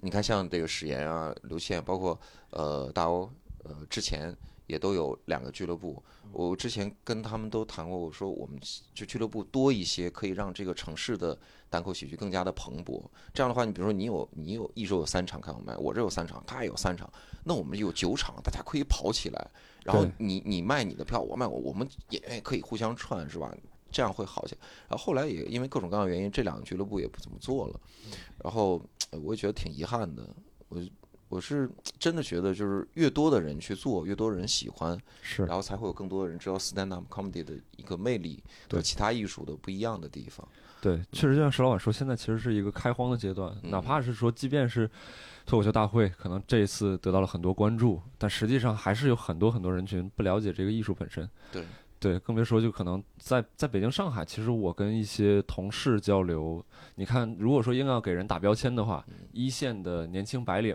[0.00, 2.18] 你看，像这个史岩啊、刘宪，包括
[2.50, 3.30] 呃大欧，
[3.64, 4.34] 呃之前
[4.66, 6.02] 也都有两个俱乐部。
[6.32, 8.58] 我之前跟他们都谈过，我说我们
[8.94, 11.36] 就俱乐部多一些，可以让这个城市的
[11.68, 13.02] 单口喜剧更加的蓬勃。
[13.34, 17.12] 这样的话，你比如说你有你有一周有三场开放麦，我这有三场，他也有三场，
[17.44, 19.50] 那我们有九场，大家可以跑起来。
[19.82, 23.52] 然后你你卖你的票，我卖我，我们也可以互相串，是吧？
[23.90, 24.56] 这样会好些。
[24.88, 27.80] 然后后来也因为各种各样的原因，这两个俱乐部也不怎么做了。
[28.42, 28.80] 然后。
[29.24, 30.24] 我也觉得挺遗憾的，
[30.68, 30.80] 我
[31.28, 40.46] 我是真的觉得，就是越多的人去做，越多人喜欢，是，然后才会有更多的人知道 stand up comedy 的一个魅力和其他艺术的不一样的地方。
[40.80, 44.88] 对，确实就像石老板说，现在其实是一个开荒的阶段，哪怕是说，即便是
[45.44, 51.28] 脱口秀大会，可能这一次得到了很多关注，但实际上还是有很多很多人群不了解这个艺术本身。
[51.50, 51.64] 对。
[52.00, 60.74] 对，更别说就可能在在北京、上海，其实我跟一些同事交流，你看，如果说硬要给人打标签的话，一线的年轻白领，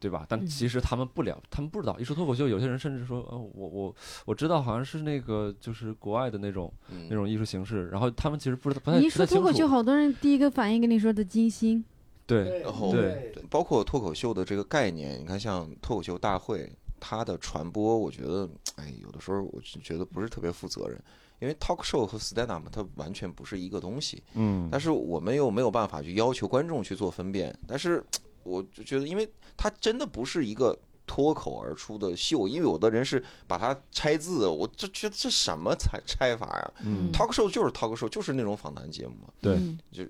[0.00, 0.24] 对吧？
[0.26, 2.00] 但其实他们不了，他们不知道。
[2.00, 6.72] 一说脱口秀，有些人甚至说，呃，我我我知道，好像是那个就是国外的那种
[7.06, 11.84] 那种艺术形式，然后他们其实不知道不太你一说脱口秀，好多人第一个反应跟你说的金星，
[12.26, 16.72] 对，然后对，包括脱口秀的这个概念，你看像脱口秀大会。
[17.04, 20.96] 它的传播，我觉得，哎，有的时候我就觉得不是特别负责任，
[21.40, 24.22] 因为 talk show 和 stand up 它完全不是一个东西。
[24.34, 24.68] 嗯。
[24.70, 27.52] 但是我们又没有办法去要求观众去做分辨。
[27.66, 28.00] 但是
[28.44, 36.72] 我就觉得，因为它真的不是一个脱口而出的秀，因为有的人是把它拆字，我就觉得这什么拆拆法呀？
[36.84, 37.10] 嗯。
[37.10, 39.28] talk show 就是 talk show，就是那种访谈节目嘛。
[39.40, 39.58] 对。
[39.90, 40.04] 就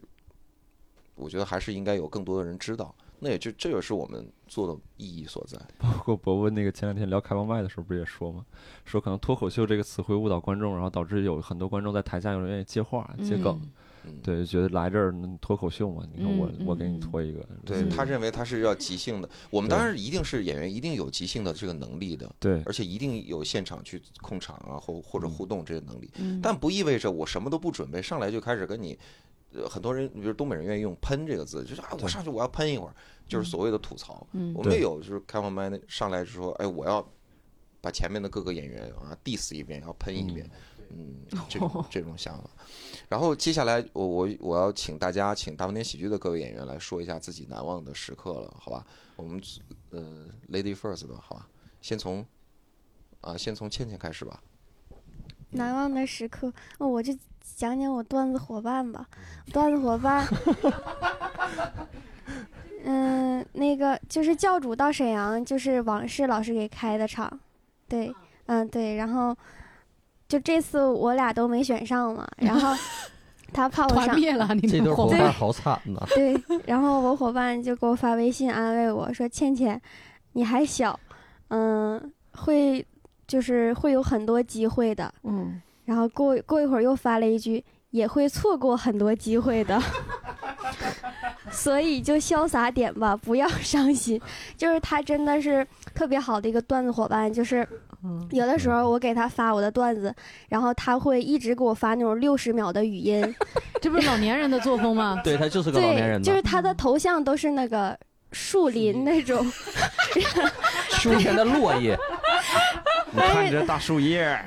[1.15, 2.95] 我觉得还是应该有更多的人知道。
[3.25, 5.57] 那也就这个是我们做的意义所在。
[5.79, 8.45] 包括博文那个前两天聊开放麦的时候，不也说吗？
[8.85, 13.61] 说可能脱口秀这个词会误导观众，然后导致有很多观众在台下有人愿意接话、接梗，
[14.25, 17.47] 对，觉得来这儿脱口秀嘛，你看我我给你脱一个。
[17.65, 26.11] 对他认为他是要即兴的，我们当然一定是演员，一定有即兴的这个能力的，对，而且一定有现场去控场啊，或或者互动这个能力，
[26.43, 28.99] 但不意味着我什么都不准备，上来就开始跟你。
[29.55, 32.95] 呃，很多人，比如东北人愿意用“喷”这个字，就是啊，我上去我要喷一会儿，
[33.29, 34.27] 就是所谓的吐槽。
[34.55, 37.07] 我们也有，就是开放麦那上来就说，哎，我要
[37.81, 40.49] 把前面的各个演员啊 diss 一遍，要喷一遍，
[40.91, 41.17] 嗯，
[41.49, 42.51] 这种这种想法。
[43.09, 48.87] 然后接下来，我我我要请大家，请大风天喜剧的各位演员来说一下自己难忘的时刻了，好吧？
[49.17, 49.41] 我们
[49.91, 51.49] 呃，lady first 吧，好吧？
[51.81, 52.25] 先从
[53.21, 54.43] 啊，先从倩倩开始吧。
[55.51, 57.13] 难忘的时刻，哦我就
[57.57, 59.07] 讲讲我段子伙伴吧。
[59.53, 60.27] 段子伙伴，
[62.85, 67.31] 嗯，那个就是教主到沈阳，就是往事老师给开的场，
[67.89, 68.15] 对，
[68.47, 69.37] 嗯对，然后
[70.29, 72.75] 就这次我俩都没选上嘛，然后
[73.53, 76.03] 他怕我上，这对伙伴 好惨呐。
[76.15, 76.35] 对，
[76.67, 79.81] 然后我伙伴就给我发微信安慰我说：“倩倩，
[80.33, 80.99] 你还小，
[81.49, 82.85] 嗯，会。”
[83.25, 89.81] 就是会有很多机会的，嗯，然后过过一会儿又发了一句，也会错过很多机会的，
[91.51, 94.21] 所以就潇洒点吧，不要伤心。
[94.57, 97.67] 就是他真的是特别好的一个段子伙伴，就是
[98.31, 100.15] 有的时候我给他发我的段子，
[100.49, 103.35] 然后他会一直给我发那种六十秒的语音，
[103.81, 105.21] 这不是老年人的作风吗？
[105.25, 107.99] 对他就是个老年人，就是他的头像都是那个
[108.33, 109.47] 树林那种，
[110.91, 111.97] 秋天的落叶。
[113.13, 114.39] 你看这大树叶，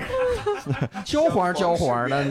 [1.06, 2.26] 焦黄焦黄的。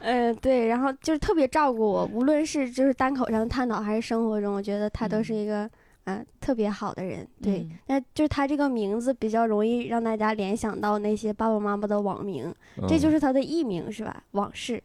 [0.00, 5.68] 嗯，对，然后就是特别照顾我，无论是就是单口上的探讨，还是生活中，我觉得他都是一个
[6.04, 7.26] 嗯特别好的人。
[7.42, 12.54] 对，那就是他这个名字比较容易让大家联想到那些爸爸妈妈的网名，
[12.88, 14.22] 这就是他的艺名是吧？
[14.32, 14.82] 往事，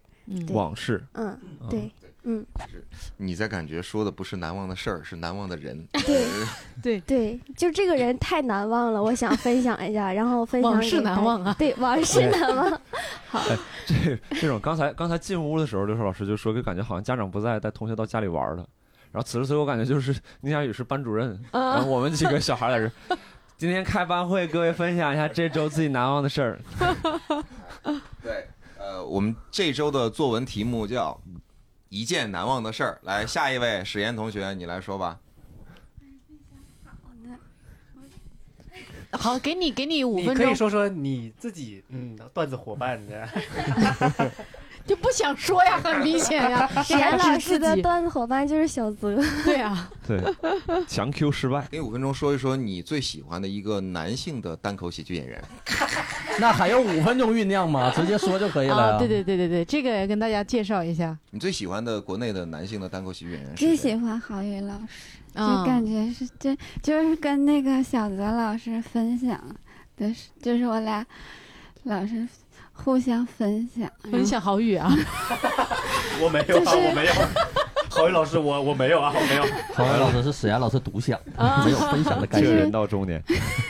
[0.52, 1.38] 往事，嗯，
[1.69, 1.91] 对。
[2.23, 5.88] 嗯，是你在感觉说的不是难忘的事儿，是难忘的人。
[6.05, 6.27] 对，
[6.84, 12.82] 对对，就这个人太难忘了，我想分享一下， 然后分享往事难忘啊，对，往事难忘。
[13.29, 13.41] 好，
[13.86, 18.67] 这这种刚才刚才进屋的时候，刘硕老师就说，就感觉好像家长不在，带同学到家里玩了。
[19.12, 23.17] 然后此时此刻，我感觉就是宁佳宇是班主任，然后我们几个小孩在这，
[23.58, 26.60] 今天开班会，各位分享一下这周自己难忘的事儿。
[28.21, 31.17] 对，呃，我们这周的作文题目叫。
[31.89, 35.19] 一件难忘的事儿，来下一位史岩同学，你来说吧。
[39.12, 43.28] 好，给你给你五分钟，你可以说说你自己嗯段子伙伴的。
[44.89, 46.67] 就不想说呀， 很明显呀。
[46.89, 49.21] 严老师的段子伙伴就是小泽。
[49.45, 50.19] 对啊，对，
[50.88, 51.67] 强 Q 失败。
[51.69, 55.39] 给五分钟说一说你最喜欢的一个男性的单口喜剧演员。
[56.39, 57.93] 那还有五分钟酝酿吗？
[57.95, 58.97] 直接说就可以了。
[58.97, 61.15] 对对对对对，这个也跟大家介绍一下。
[61.30, 63.56] 你最喜欢的国内的男性的单口喜剧演员？
[63.56, 69.39] 最喜欢郝宇老师，就感觉是就就是跟那个小泽老师分享
[69.97, 71.06] 的是，就是我俩
[71.84, 72.28] 老是。
[72.83, 74.89] 互相分享，分享好语啊！
[76.21, 77.13] 我没有啊，我没有。
[77.89, 79.43] 郝宇老师，我我没有啊，我没有。
[79.73, 81.19] 郝宇老师是史岩老师独享，
[81.65, 82.51] 没有分享的感觉。
[82.53, 83.21] 人到中年。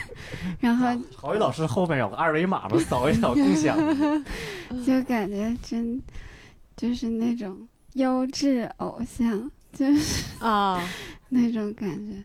[0.60, 3.76] 然后郝宇老师后面有个二维码嘛，扫一扫共享。
[4.86, 6.00] 就感觉真
[6.76, 10.80] 就是那种优质偶像，就是啊
[11.28, 12.22] 那种感觉。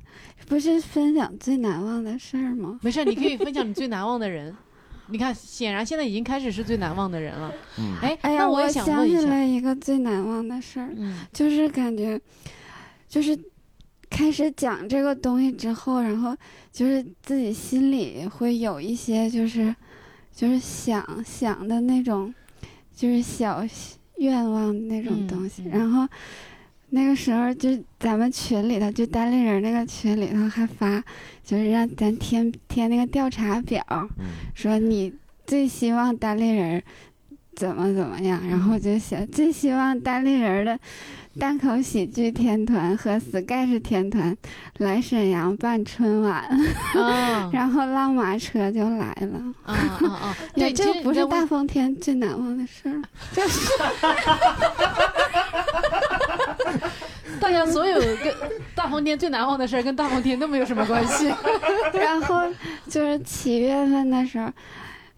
[0.48, 2.80] 不是分享最难忘的事儿吗？
[2.84, 4.56] 没事，你可以分享你最难忘的人。
[5.08, 7.54] 你看，显然现在已经开始是最难忘的人了。
[7.78, 10.90] 嗯，哎，哎呀，我想起来一个最难忘的事儿，
[11.32, 12.20] 就是感觉，
[13.08, 13.38] 就是
[14.10, 16.36] 开始讲这个东西之后，然后
[16.72, 19.76] 就是自己心里会有一些，就是
[20.34, 22.34] 就是想想的那种，
[22.96, 23.66] 就是小
[24.18, 26.08] 愿望那种东西，然后。
[26.90, 27.70] 那个时候就
[28.00, 31.04] 咱们群里头，就单立人那个群里头还发，
[31.44, 33.84] 就是让咱填填那个调查表，
[34.54, 35.14] 说你
[35.46, 36.82] 最希望单立人
[37.56, 40.80] 怎么怎么样，然后就写最希望单立人的
[41.38, 44.38] 单口喜剧天团和 Sky 天团
[44.78, 46.48] 来沈阳办春晚，
[47.52, 49.54] 然后浪马车就来了。
[49.66, 50.38] 啊啊啊！
[50.54, 53.02] 对，这不是大风天最难忘的事儿，
[53.36, 53.70] 就是。
[57.40, 58.34] 大家所有跟
[58.74, 61.32] 大风天最难忘的事儿，跟大风天都没有什么关系。
[61.94, 62.42] 然后
[62.90, 64.52] 就是七月份的时候，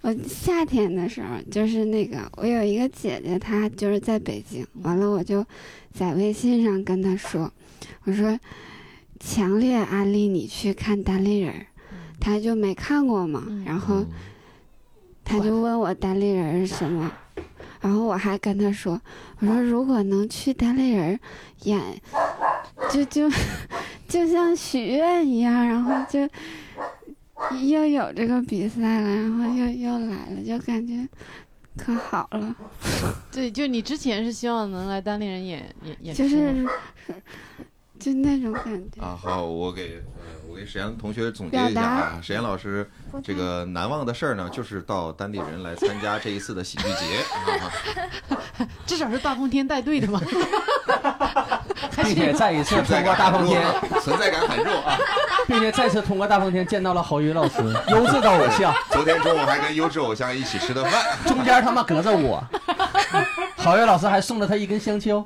[0.02, 4.66] 我夏天的时候，就是那个我有一个姐姐，她就是在北京。
[4.84, 5.46] 完了，我就
[5.94, 7.52] 在微信上跟她说
[8.06, 8.40] ：“我说
[9.20, 11.54] 强烈安利你去看单立人。”
[12.20, 14.04] 她就没看过嘛，然后
[15.24, 17.12] 她就问我单立人是什么。
[17.82, 19.00] 然后我还跟他说
[19.40, 21.20] ：“我说如果能去单立人
[21.64, 21.80] 演，
[22.92, 23.30] 就就
[24.08, 26.22] 就像许愿一样，然后就
[27.68, 31.08] 又有这个比赛了，然后又又来了，就感觉
[31.78, 32.56] 可好了。
[33.32, 36.66] 对，就你之前是希望能来单立人演演演，就是
[38.00, 39.18] 就那种感觉啊。
[39.22, 40.02] 好，我给
[40.50, 40.56] 我。
[40.58, 42.90] 给沈阳同学总结一下啊，沈阳老师
[43.24, 50.20] 这个难忘的事儿呢，就是到当地人来参加这一次的喜剧节， 至少是大风天带队的嘛，
[52.04, 53.64] 并且再一次通过大风天，
[54.02, 54.98] 存在感很弱啊，
[55.48, 58.74] 并且再次通过大风天见到了郝宇老师，优质的偶像。
[58.90, 62.44] 昨天中午还跟优质偶像一起吃的饭，中间他妈隔着我，
[63.58, 65.24] 郝宇老师还送了他一根香蕉。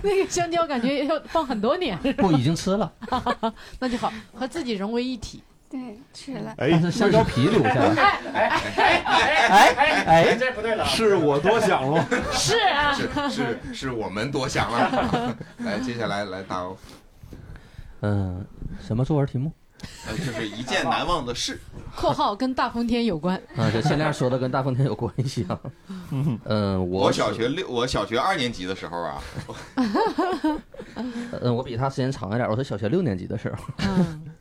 [0.04, 2.92] 那个香蕉感觉要放很多年，不已经吃了，
[3.78, 5.42] 那就好，和自己融为一体。
[5.68, 7.94] 对，吃了，哎，那香蕉皮留下了。
[7.94, 12.04] 哎哎哎哎哎，这不对了，是我多想了。
[12.32, 15.36] 是啊，是是是我们多想了。
[15.58, 16.66] 来，接下来来打。
[18.00, 18.44] 嗯，
[18.84, 19.52] 什么作文题目？
[20.06, 21.60] 呃，就是一件难忘的事。
[21.96, 25.60] 括号跟大风天有关啊，这限量说的跟大风天有关系啊。
[26.44, 29.20] 嗯，我小学六，我小学二年级的时候啊。
[31.42, 33.56] 嗯，我比他时间长一点，我是小学六年级的时候。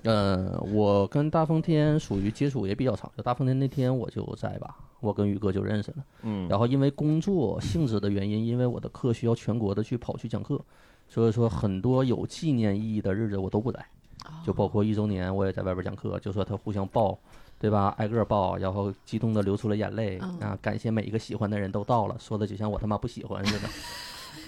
[0.03, 5.97] 嗯，我跟大风天属于接触也比较长，就大风天那天我就在吧，我跟宇哥就认识了。
[6.21, 10.63] 嗯，然后因为工作性质的原因，因为我的课需要全国的去跑去讲课，
[11.09, 13.83] 所以说很多有纪念意义的日子我都不在。
[14.45, 17.17] 就包括一周年，我也在外边讲课，就说他互相抱，
[17.59, 17.93] 对吧？
[17.97, 20.57] 挨个抱，然后激动的流出了眼泪啊！
[20.61, 23.69] 感谢每一个喜欢的人都到了，说的就像我他妈不喜欢似的。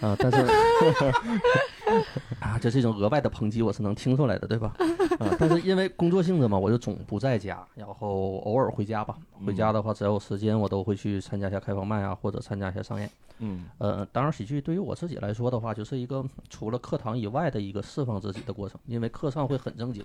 [0.02, 0.38] 啊，但是
[2.40, 4.74] 啊，这是一种额外的抨击我是能听出来的，对吧？
[5.20, 9.16] 啊，但是因为工作性质嘛，我就总不在家，然后偶尔回家吧。
[9.46, 13.10] 回家的话，只要有时间，我都会去参加一下开放麦啊，或者参加一下商演。
[13.40, 20.04] 嗯，呃，当然，喜剧对于我自己来说的话，就是一个除了课堂以外的一个释放自己的过程，因为课上会很正经，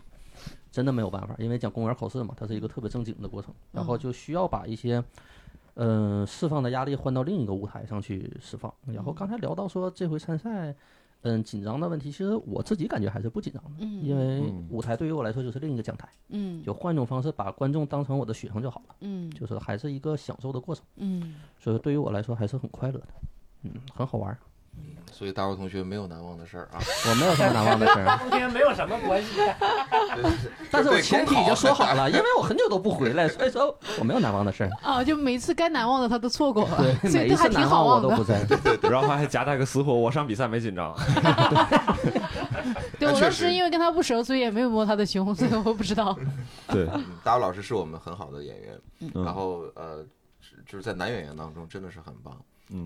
[0.70, 4.96] 真的没有办法，因为讲公务员考试嘛，它是一个特别正经的过程，然后就需要把一些。
[4.96, 5.04] 嗯，
[6.26, 8.72] 释放的压力换到另一个舞台上去释放。
[8.86, 10.74] 然后刚才聊到说这回参赛，
[11.22, 23.08] 嗯，紧张的问题，其实我自己感觉还是不紧张的，因为舞台对于我来说就是另一个讲台，嗯，就换一种方式把观众当成我的学生就好了，嗯，就是还是一个享受的过程，嗯，所以对于我来说还是很快乐的，
[23.62, 24.36] 嗯，很好玩。
[25.12, 26.76] 所以大伙同学没有难忘的事儿啊，
[27.08, 29.28] 我没有什么难忘的事儿，今天没有什么关系。
[30.70, 34.70] 但是我前提已经说好了，因为我很久都不回来， 所以说我没有难忘的事儿。
[34.84, 38.46] 哦，就每次该难忘的他都错过了，对， 每一次难忘我都不在。
[38.82, 40.94] 然后他还夹带个私货，我上比赛没紧张。
[42.98, 46.14] 对我当时因为跟他不熟，所以也没有摸他的胸，所以我不知道。
[46.68, 46.86] 对，
[47.24, 48.78] 大武老师是我们很好的演员，
[49.24, 50.04] 然后呃，
[50.66, 52.36] 就是在男演员当中真的是很棒。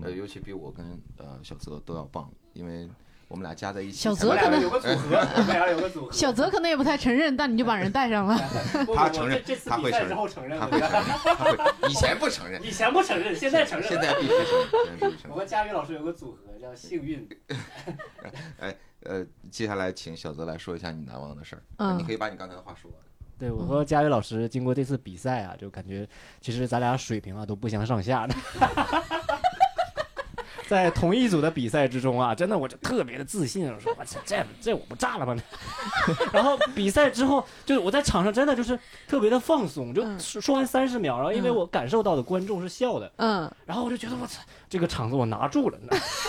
[0.03, 0.85] 呃，尤其比我跟
[1.17, 2.89] 呃小泽都要棒，因为
[3.27, 3.97] 我们俩加在一起。
[3.97, 6.11] 小泽可能有个组合，我们俩有个组合。
[6.11, 8.37] 小泽可能也不太承认，但你就把人带上了。
[8.95, 10.67] 他承认，他会承认，他会承认，他
[11.45, 11.89] 会。
[11.89, 15.17] 以前不承认， 以前不承认，现在承认，现在必须承认。
[15.29, 17.27] 我和佳宇老师有个组合叫幸运。
[18.59, 21.63] 哎，呃，接下来请小泽来说一下你难忘的事儿。
[21.77, 22.99] 嗯，你可以把你刚才的话说完。
[23.39, 26.07] 对我和佳宇老师经过这次比赛啊，就感觉
[26.39, 28.35] 其实咱俩水平啊都不相上下的。
[30.71, 35.35] 在同一组的比赛之中啊，真的我就特别的自信，我说我这这这我不炸了吧？
[36.31, 45.77] 然后比赛之后，就是我在场上真的就是特别的放松，就说完三十秒，然后因为我感受到的观众是笑的，嗯，然后我就觉得我操，这个场子我拿住了，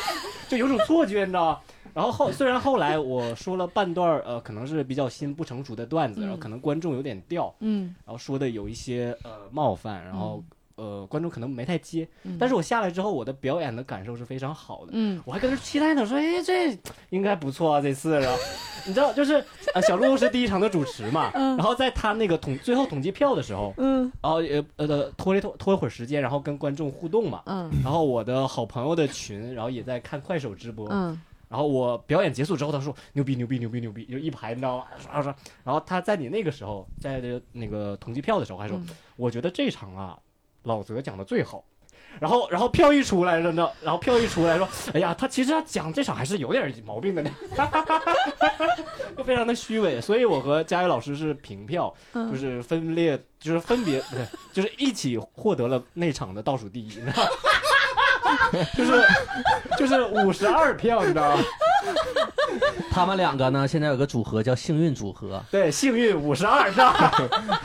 [0.50, 1.60] 就有种错觉，你知道吗？
[1.94, 10.42] 然后后虽然后来我说了半段呃，可能是比较新不成熟的段子，然后可能观众有点掉，嗯，然后说的有一些呃冒犯，然后。
[10.76, 12.08] 呃，观众可能没太接，
[12.38, 14.92] 但是我下来之后，我的表演的感受是非常好的。
[14.92, 16.76] 嗯，我还跟着期待呢，说，哎，这
[17.10, 18.18] 应该不错啊，这次。
[18.20, 18.38] 然 后
[18.86, 19.44] 你知道，就是
[19.74, 34.84] 呃，小鹿是第一场的主持嘛， 然后在他那个统最后统计票的时候，嗯，然后呃呃拖了拖拖一会儿时间，然后跟观众互动嘛，嗯，然后我的好朋友的群，然后也在看快手直播，嗯，然后我表演结束之后，他说牛逼牛逼牛逼牛逼，就一排，你知道吗？
[34.98, 38.80] 刷刷，然后他在你那个时候，在这那个统计票的时候还说，
[39.16, 40.18] 我觉得这场啊。
[40.64, 41.64] 老泽讲的最好，
[42.20, 47.30] 然后然后票一出来，了呢，然后票一出来说， 哎呀，他其实他讲这场还是有点毛病的呢，
[49.16, 50.00] 就非常的虚伪。
[50.00, 57.28] 所以我和佳宇老师是平票，就是分裂，就是分别不是，就是一起获得了那场的倒数第一，你知道吗？
[58.76, 59.04] 就是
[59.78, 61.42] 就是五十二票，你知道吗？
[62.90, 65.42] 他们两个呢，现在有个组合叫幸运组合。
[65.50, 66.94] 对，幸运五十二票，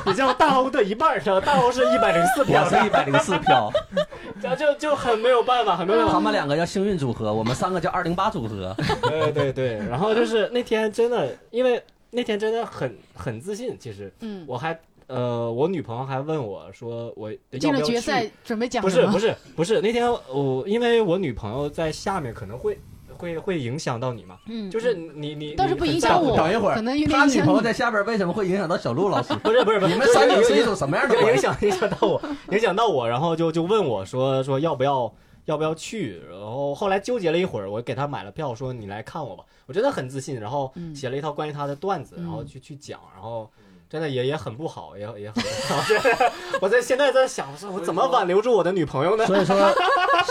[0.06, 3.72] 也叫大欧的一半票，大欧是一百零四票，是一百零四票，
[4.42, 6.14] 就就就很没有办法，很没有办法。
[6.14, 8.76] 他们两个叫幸运组合，我们三个叫二零八组合。
[9.04, 14.80] 对对对，然后就是那天真的，因为那天真的很很自信，其实，嗯，我还。
[15.08, 22.78] 呃，我女朋友还问我说：“我进了决赛准备讲不是不是不是那天我因为我女朋友在下面可能会
[23.16, 26.36] 会会影响到你嘛，嗯，就是你你倒是不影响我。
[26.36, 29.34] 等一会儿，可能他女朋友在下边为什么会影响到小鹿老师？
[29.36, 31.56] 不是不是不是，你们三个是一种什么样的影响？
[31.62, 35.12] 影响到我，影响到我，然后就就问我说说要不要
[35.46, 36.22] 要不要去？
[36.30, 39.46] 然后后来纠结了一会儿，我给他买了票，说你来看我吧。
[39.68, 43.50] 我真的很自信，然后写了一套关于他的段子，然后去去讲，然后。
[43.90, 45.82] 真的也也很不好，也也很不好。
[46.62, 49.26] 我在现在在想，说我怎么挽留住我的女朋友呢？
[49.26, 49.56] 所以说，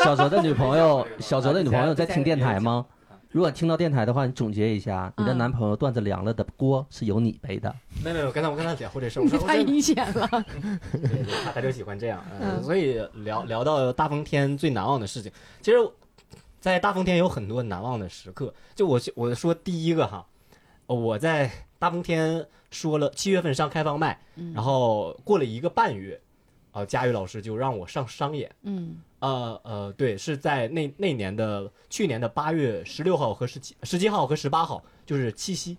[0.04, 2.84] 小泽的女朋友， 小泽的女朋友在听电台吗？
[3.30, 7.74] 如果听到电台的话，你总结一下，你的男朋友段子凉了的锅是由你背的。
[8.02, 10.26] 没有没有，刚才我跟他讲过这事， 太阴险了。
[10.28, 12.22] 他他就喜欢这样。
[12.40, 15.32] 嗯，所以聊聊到大风天最难忘的事情，
[15.62, 15.78] 其实，
[16.60, 18.52] 在大风天有很多难忘的时刻。
[18.74, 20.24] 就我我说第一个哈，
[20.86, 22.46] 我在大风天。
[22.76, 24.20] 说了七月份上开放麦，
[24.52, 26.20] 然后过了一个半月，
[26.72, 28.54] 啊，佳宇老师就让我上商演。
[28.64, 35.74] 嗯，呃呃，对，是在那那年的去年的八月十六号和十七十七号和十八号，就是七夕。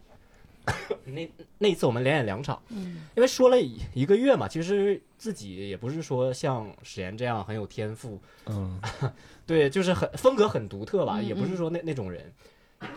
[1.05, 2.59] 那那一次我们连演两场。
[2.69, 3.61] 嗯，因为说了
[3.93, 8.19] 一个月嘛，其实自己也不是说像史岩这样很有天赋。
[8.47, 8.81] 嗯，
[9.45, 12.33] 对，就是很风格很独特吧，也不是说那那种人，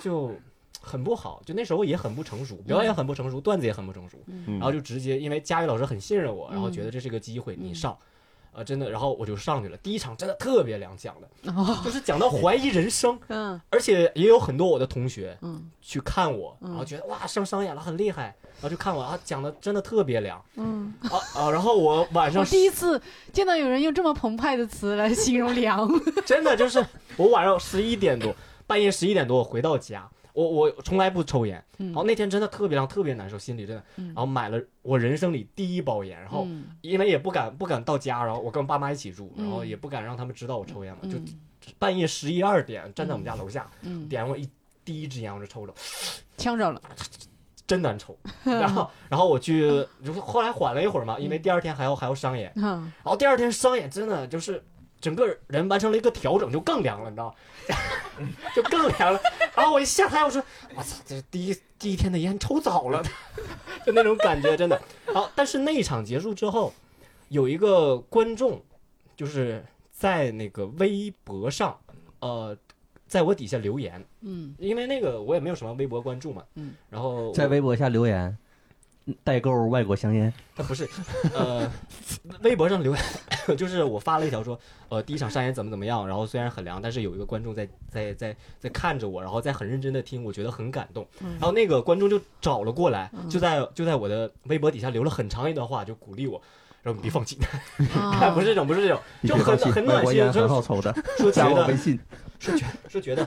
[0.01, 0.35] 就。
[0.81, 7.97] 很不好，就那时候也很不成熟，表演很不成熟，段子也很不成熟，然后就直接因为佳宇老师很信任我，然后觉得这是个机会，你上，
[8.53, 9.77] 呃，真的，然后我就上去了。
[9.77, 11.55] 第一场真的特别凉，讲的，
[11.85, 23.01] 就是讲到怀疑人生， 嗯，而且也有很多我的同学，嗯，去看我，然后觉得哇上商演了很厉害，然后就看我啊讲的真的特别凉，嗯，啊啊，然后我晚上第一次
[23.33, 25.89] 见到有人用这么澎湃的词来形容凉，
[26.27, 26.85] 真的就是
[27.17, 28.35] 我晚上十一点多，
[28.67, 30.09] 半夜十一点多我回到家。
[30.33, 33.83] 我我从来不抽烟，然后那天真的特别凉，特别难受，心里真的。
[33.97, 36.47] 然后买了我人生里第一包烟，然后
[36.81, 41.19] 因为也不敢不敢到家，然后我跟我爸妈一起住，然后也不敢让他们知道我抽烟嘛，就
[41.79, 43.71] 半夜十一二点站在我们家楼下，
[44.09, 44.49] 点我一
[44.85, 45.75] 第一支烟我就抽了，
[46.39, 46.81] 呛着了，
[47.67, 48.19] 真难抽。
[48.45, 49.87] 然后然后我去，
[50.21, 54.63] 后来缓了一会儿嘛，因为第二天还要还要商演，然后第二天商演真的就是
[55.01, 57.35] 整个人完成了一个调整，就更凉了，你知道
[58.55, 59.21] 就更凉了。
[59.55, 60.43] 然后我一下台，我说
[60.77, 63.03] ：“我操，这第一第一天的烟抽早了。
[63.87, 64.81] ”就那种感觉，真的。
[65.07, 66.73] 好，但是那一场结束之后，
[67.29, 68.63] 有一个观众，
[69.17, 71.79] 就是在那个微博上，
[72.21, 72.57] 呃，
[73.07, 78.37] 在我底下留言，嗯，因为那个我也没有什么微博关注嘛，嗯，然后在微博下留言。
[79.25, 80.89] 代购外国香烟，他不是，
[81.35, 81.71] 呃，
[82.43, 83.03] 微博上留言，
[83.57, 84.59] 就是我发了一条说，
[84.89, 91.07] 呃，第一场上演怎么怎么样，然后虽然很凉，但是有一个观众在在在在看着我，然后在很认真的听，我觉得很感动。
[91.21, 96.41] 然后那个观众就找了过来，就在就在我的微博底下留了很长一段话，就鼓励我，
[96.83, 97.39] 然后你别放弃，
[98.35, 101.99] 不是这种，不是这种，就很很暖心，很好抽的，说加我微信，
[102.39, 103.27] 是觉是觉得。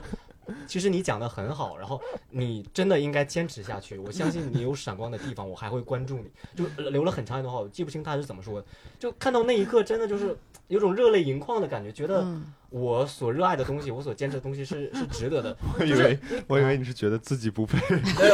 [0.66, 3.98] 其实你讲的很好，然后你真的应该坚持下去。
[3.98, 6.30] 我相信你有闪光的地方，我还会关注你。
[6.54, 8.66] 就留了很长一段话，我记不清他是怎么说的。
[8.98, 10.36] 就看到那一刻，真的就是
[10.68, 12.26] 有种热泪盈眶的感觉，觉得
[12.70, 15.56] 我所热爱的东西，我所坚持的东西是是值得的。
[15.78, 17.78] 我以为我以为你是觉得自己不配。
[18.16, 18.30] 对，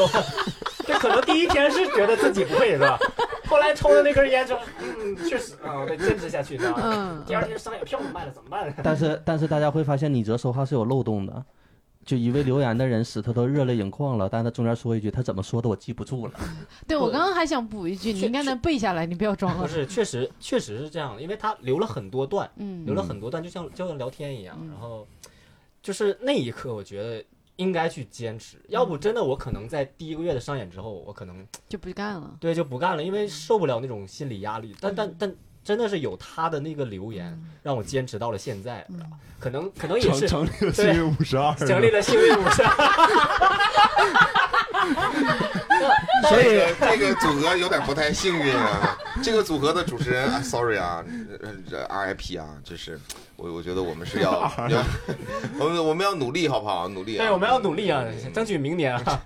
[0.87, 2.99] 这可能第一天是觉得自己不配，是吧？
[3.47, 7.25] 后来抽的那根烟，就嗯，确实啊，得坚持下去，知道吗？
[7.27, 8.73] 第二天商业票卖了怎么办？
[8.83, 11.45] 但是但是大家会发现，你这说话是有漏洞的。
[12.05, 16.33] 就一位留言的人使他都热泪盈眶了，但他中间说一句，他怎么说的我记不住了。
[16.89, 19.63] 对我刚刚还想补一句，你应该能背下来，你不要装了。
[19.63, 24.59] 不是，确实确实是这样，因为他留了很多段，嗯，留了很多段，就像就像聊天一样。
[24.69, 25.07] 然后
[25.83, 27.23] 就是那一刻，我觉得
[27.57, 32.37] 应该去坚持，要不真的我可能在第一个月的上演之后，我可能就不干了。
[32.41, 34.75] 对，就不干了，因为受不了那种心理压力。
[34.81, 35.35] 但但但。
[35.71, 38.85] 真的是有他的那个留言，让我坚持到了现在。
[39.39, 42.71] 可能可能也是成立了幸运五十二，成立了幸运五十二。
[46.29, 48.99] 所以这个组合有点不太幸运啊。
[49.23, 51.05] 这个组合的主持人，sorry 啊
[51.71, 52.99] ，RIP 啊，就是
[53.37, 54.33] 我我觉得我们是要
[54.69, 54.85] 要，
[55.61, 56.89] 我们我们要努力好不好？
[56.89, 57.17] 努力。
[57.17, 58.05] 对，我们要努力啊，
[58.35, 59.21] 争取明年啊，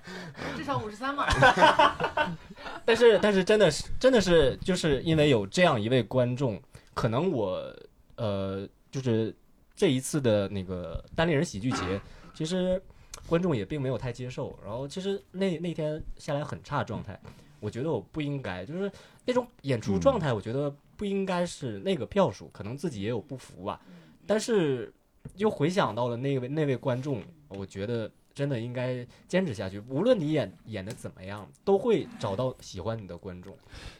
[0.55, 1.25] 至少五十三嘛。
[2.85, 6.61] 但是但是真的是真的是就是因为有这样一位观众，
[6.93, 7.75] 可能我
[8.15, 9.35] 呃就是
[9.75, 11.99] 这一次的那个单立人喜剧节，
[12.33, 12.81] 其实
[13.27, 14.57] 观众也并没有太接受。
[14.63, 17.19] 然后其实那那天下来很差状态，
[17.59, 18.91] 我觉得我不应该，就是
[19.25, 23.81] 那种演出状态，我觉得不应该是那个票数，可能自己也有不服吧。
[24.27, 24.93] 但是
[25.37, 28.09] 又回想到了那位那位观众，我觉得。
[28.35, 33.55] 真的应该坚持下去，无论你演演的怎么样，都会找到喜欢你的观众。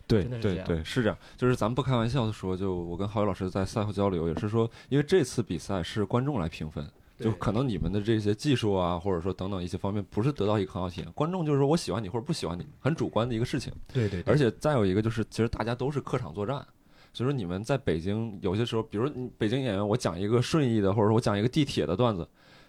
[0.05, 1.17] 对对对，是这样。
[1.37, 6.85] 就是咱们不开玩笑的说，就我跟郝宇老师在赛后交流，也是说，因为这次比赛是观众来评分，
[7.17, 11.09] 就可能你们的这些技术啊，或者说等等一些方面，不是得到一个很好体验。
[11.13, 13.71] 观众就是说我喜欢你或者不喜欢你，很主观的一个事情。
[13.93, 14.21] 对对。
[14.25, 16.57] 而且再有一个就是，其实大家都是客场作战，
[17.13, 22.27] 所以说你们在北京有些时候，比如北京演员，我讲一个顺义的，或者说我讲一个地铁的段子。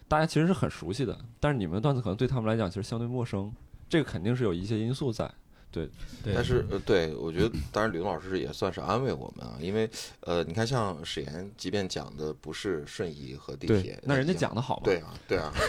[0.08, 3.52] 大家其实是很熟悉的，但是你们的段子可能对他们来讲其实相对陌生，
[3.88, 5.30] 这个肯定是有一些因素在。
[5.70, 5.88] 对，
[6.34, 9.88] 但是呃，对我觉得，当然吕东老师也算是安慰我们啊，因为
[10.20, 14.82] 呃，你看像史岩，即便讲的不是顺义和地铁，那人家讲的好吗？
[14.84, 15.52] 对啊，对啊。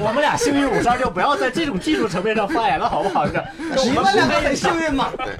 [0.00, 3.26] 我们俩幸运五三就不要在这种技术层面上发言了，好不好？
[3.26, 5.10] 你们两个很幸运嘛？
[5.16, 5.36] 对，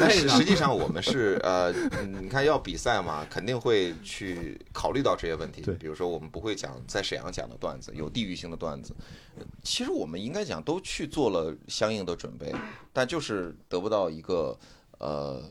[0.00, 1.72] 但实际上我们是呃，
[2.20, 5.62] 你看要比赛嘛，肯定会去考虑到这些问题。
[5.78, 8.94] 比如说我们不会讲在沈阳讲的段子，有地域性的段子。
[9.62, 12.52] 其实我们应该讲都去做了相应的准备，
[12.92, 14.58] 但就是得不到一个
[14.98, 15.42] 呃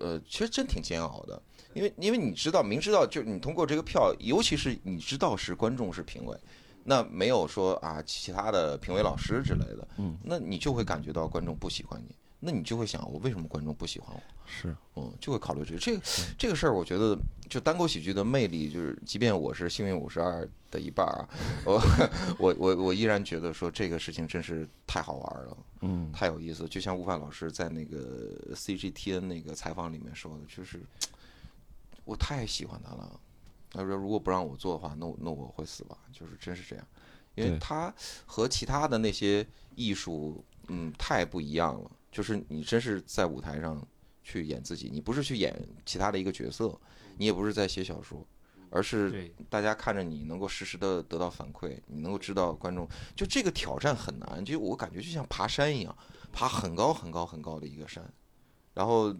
[0.00, 1.40] 呃，其实真挺煎熬的，
[1.74, 6.36] 因为因为你知道，明知道就你通过这个票，尤其是你知道是观众是评委，
[6.82, 12.16] 那没有说啊其他的评委老师之类的，嗯，那你就会感觉到观众不喜欢你。
[12.44, 14.20] 那你就会想，我为什么观众不喜欢我？
[14.44, 16.02] 是，嗯，就会考虑这个这个
[16.36, 16.74] 这个事儿。
[16.74, 17.16] 我觉得，
[17.48, 21.28] 就单口喜剧的魅力，就是即便我是幸运五十二的一半啊，
[21.64, 21.80] 我
[22.38, 26.68] 我我我依然觉得说这个事情真是太好玩了，嗯，太有意思。
[26.68, 30.80] 就像吴凡老师在那个 CGTN 那个采访里面说的，就是
[32.04, 33.20] 我太喜欢他了。
[33.70, 35.96] 他说，如果不让我做的话，那那我会死吧？
[36.12, 36.84] 就是真是这样，
[37.36, 37.94] 因为他
[38.26, 41.90] 和其他的那些艺术，嗯，太不一样了。
[42.12, 43.84] 就是你真是在舞台上
[44.22, 45.52] 去演自己，你不是去演
[45.84, 46.78] 其他的一个角色，
[47.16, 48.24] 你也不是在写小说，
[48.70, 52.86] 而是大家看着你能够实时的得到反馈，你能够知道观众
[53.16, 55.96] 就这个挑战很难，就我感觉就像爬山一样，
[56.30, 58.04] 爬很高很高很高的一个山，
[58.74, 59.14] 然后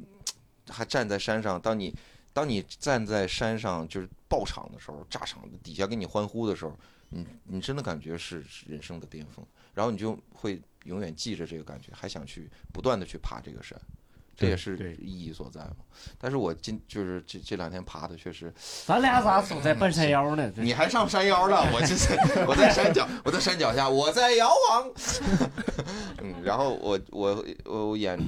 [0.69, 1.93] 还站在山上，当你
[2.33, 6.79] 当你站在山上就是爆场的时候，炸场底下给你欢呼的时候，
[7.09, 10.61] 你你真的感觉是人生的巅峰，然后你就会。
[10.87, 13.81] 永远记着这个感觉，还想去不断的去爬这个山，
[14.35, 15.77] 这也是意义所在嘛。
[16.19, 18.53] 但是我今就是这这两天爬的确实，
[18.85, 20.51] 咱俩咋总在半山腰呢？
[20.59, 21.71] 你还上山腰了？
[21.73, 22.19] 我这是
[22.49, 24.93] 我在山脚，我在山脚下，我在遥望。
[26.21, 28.19] 嗯，然后我我我演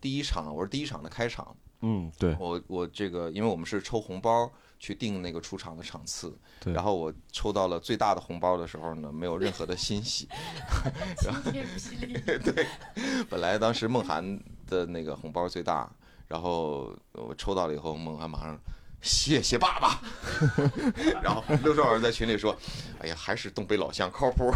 [0.00, 1.56] 第一场，我是第一场的开场。
[1.82, 4.52] 嗯，对我我这个，因为我们是抽红包。
[4.80, 10.26] 去定那个出场的场次，然后我抽到了最大的红包的时候呢，没有任何的欣喜。
[12.42, 12.66] 对，
[13.28, 15.88] 本来当时梦涵的那个红包最大，
[16.26, 18.58] 然后我抽到了以后，梦涵马上
[19.02, 20.00] 谢谢爸爸。
[21.22, 22.56] 然后六叔老师在群里说
[23.00, 24.50] ：“哎呀，还是东北老乡靠谱。”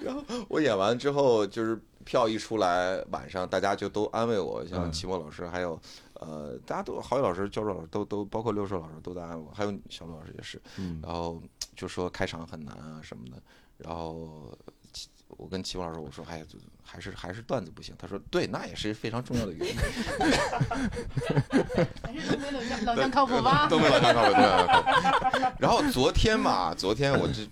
[0.00, 5.80] 然后我演完之后，就是票一出来，晚上大家就都安慰我，像齐墨老师还有。
[6.20, 10.60] 呃，大家都郝宇老师、教授老师都都包括六硕老师都在安慰我，还有小陆老师也是，
[11.02, 11.40] 然后
[11.76, 13.40] 就说开场很难啊什么的，
[13.76, 14.52] 然后
[15.28, 16.44] 我跟齐峰老师我说，哎呀，
[16.82, 19.74] 还是还是段子不行，他说对，那也是非常重要的原因。
[22.02, 23.68] 还是东北老乡老乡靠谱吧？
[23.68, 25.52] 东北老乡靠谱，对。
[25.58, 27.48] 然后昨天嘛，昨天我这。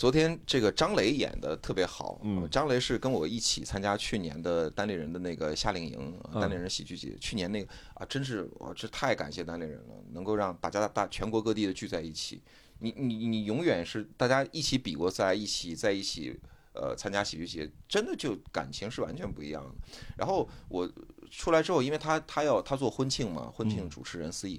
[0.00, 2.18] 昨天这个张雷演的特别好，
[2.50, 7.14] 张雷是跟我一起参加去年的单立人的那个夏令营，单立人喜剧节。
[7.20, 12.40] 去年那个啊，真是我，这太感谢单立人了，能够让大家大全国各地的聚在一起。
[12.78, 16.34] 你你你永远是大家一起比过赛，一起在一起
[16.72, 19.70] 呃参加喜剧节，真的就感情是完全不一样的。
[20.16, 20.90] 然后我
[21.30, 24.58] 出来之后，因为他他要他做婚庆嘛，婚庆主持人司仪。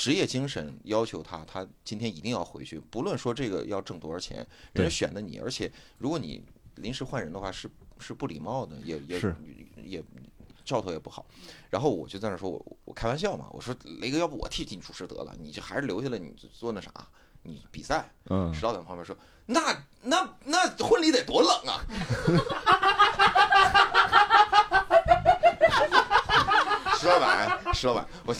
[0.00, 4.38] 职业精神要求他，他今天一定要回去，不论说这个要挣多少钱，
[4.72, 6.42] 人家选的你，而且如果你
[6.76, 9.20] 临时换人的话，是是不礼貌的，也也
[9.76, 10.02] 也
[10.64, 11.26] 兆头也不好。
[11.68, 16.90] 然后我就在那说，我我开玩笑嘛，我说雷哥，要不我替你主持得了，你就还是留下来，你做那啥，
[17.42, 18.10] 你比赛。
[18.30, 18.54] 嗯。
[18.54, 21.84] 石老板旁边说，那那那婚礼得多冷啊！
[26.98, 28.34] 石老板，石老板，我。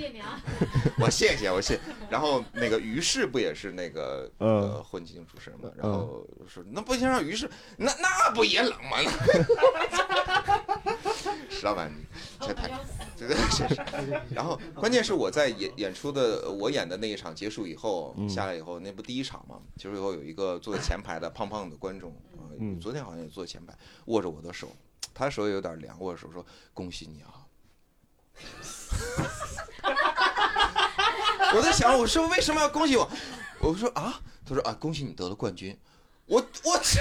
[0.00, 0.40] 谢谢你啊！
[0.98, 1.78] 我谢谢我谢。
[2.08, 5.70] 然后那个于适不也是那个呃婚庆主持人吗？
[5.76, 7.46] 然后说那不行，让于适
[7.76, 8.96] 那那不也冷吗？
[11.50, 11.92] 石老板，
[12.40, 12.70] 这太
[13.14, 13.76] 这个确实。
[14.30, 19.60] 然后关键是我在演演出的我演的那一场结束以后下来以后，那不第一场嘛？
[19.76, 22.16] 结束以后有一个坐在前排的胖胖的观众
[22.58, 23.76] 嗯，昨天好像也坐前排，
[24.06, 24.74] 握着我的手，
[25.12, 26.42] 他手也有点凉，握着手说
[26.72, 27.34] 恭喜你啊。
[31.54, 33.10] 我在想，我师傅为什么要恭喜我？
[33.60, 35.76] 我说啊，他说啊，恭喜你得了冠军。
[36.26, 37.00] 我我操！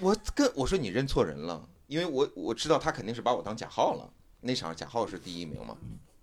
[0.00, 4.10] 我跟我说你认错人了，因为我我知道他肯定是把我当贾浩了。
[4.40, 5.76] 那场贾浩是第一名嘛？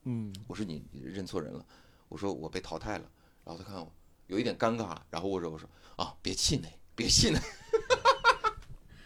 [0.03, 0.33] 嗯。
[0.47, 1.65] 我说你认错人了。
[2.09, 3.05] 我说我被淘汰了。
[3.43, 3.91] 然后他看我
[4.27, 7.39] 有一点尴尬，然后握着我说啊，别气馁，别气馁。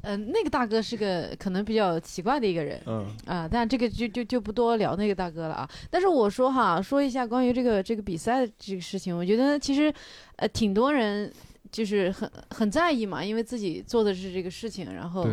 [0.05, 5.69] 嗯，那个大哥是个可能比较奇怪的一个人，嗯啊，但这个就就就不多聊那个大哥了啊。
[5.91, 9.93] 但是我说哈，说一下关于这个这个比赛这个事情，我觉得其实，
[10.37, 11.33] 呃，挺多人
[11.73, 15.27] 就是很很在意嘛，因为自己做的是这个事情，然后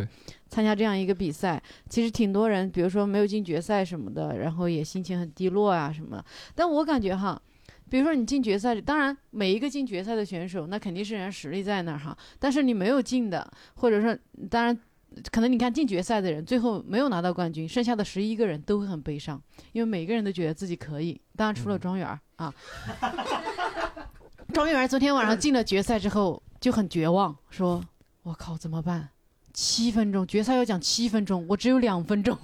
[0.48, 6.24] 参加这样一个比赛，其实挺多人，比如说没有进决赛什么的，然后也心情很低落啊什么。
[6.54, 7.40] 但我感觉哈。
[7.92, 12.16] 比如说你进决赛，当然每一个进决赛的选手，那肯定是人家实力在那儿哈。
[12.38, 14.16] 但是你没有进的，或者说，
[14.48, 14.74] 当然，
[15.30, 19.38] 可能你看进决赛的人最后没有拿到冠军，剩下的十一个人都会很悲伤，
[19.72, 21.20] 因为每个人都觉得自己可以。
[21.36, 22.54] 当然除了庄园啊，
[24.54, 27.84] 庄园 昨天晚上进了决赛之后就很绝望，说
[28.24, 29.10] ：“我靠，怎么办？”
[29.54, 32.36] 七分钟决赛要讲七分钟，我只有两分钟。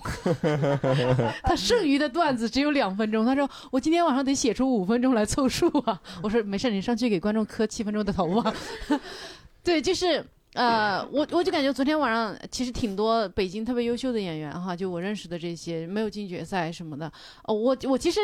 [1.43, 3.25] 他剩余的段子只有两分钟。
[3.25, 6.01] 他说我今天晚上得写出五分钟来凑数啊。
[6.23, 8.55] 我说没事，你上去给观众磕七分钟的头吧。
[9.65, 17.11] 对，就是呃，我我就感觉昨天晚上其实挺多北京特别优秀的演员哈，就我认识的这些没有进决赛什么的。
[17.45, 18.21] 哦，我我其实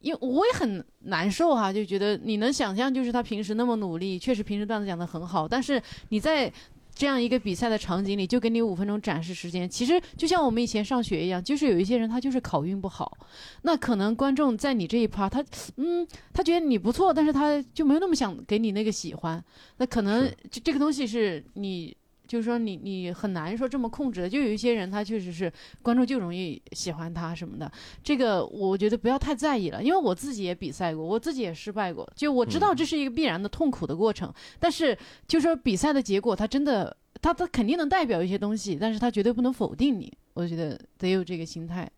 [0.00, 6.52] 因我也很难受哈，就觉得你能想象，就是他平时那么努力，确实平时段子讲的很好，但是你在。
[6.98, 9.68] 这样一个比赛的场景里，就给你五分钟展示时间。
[9.68, 13.16] 其实就像我们以前上学一样，就是有一些人他就是考运不好，
[13.62, 15.44] 那可能观众在你这一趴，他
[15.76, 19.42] 嗯，他觉得你不错，但是他就没有那么想给你那个喜欢。
[19.76, 21.96] 那可能这这个东西是你。
[22.28, 25.50] 就是说，你你很难说这么控制的，就有一些人他确实是
[25.82, 27.72] 观众就容易喜欢他什么的，
[28.04, 41.90] 这个我觉得不要太在意了，因为我自己也比赛过，我自己也失败过，就我知道这是一个必然的痛苦的过程，但是就说比赛的结果，它真的，他他肯定能代表一些东西，但是他绝对不能否定你，我觉得得有这个心态。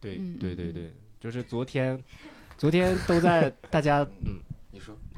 [0.00, 2.00] 对对对对，就是昨天，
[2.56, 4.38] 昨天都在大家嗯。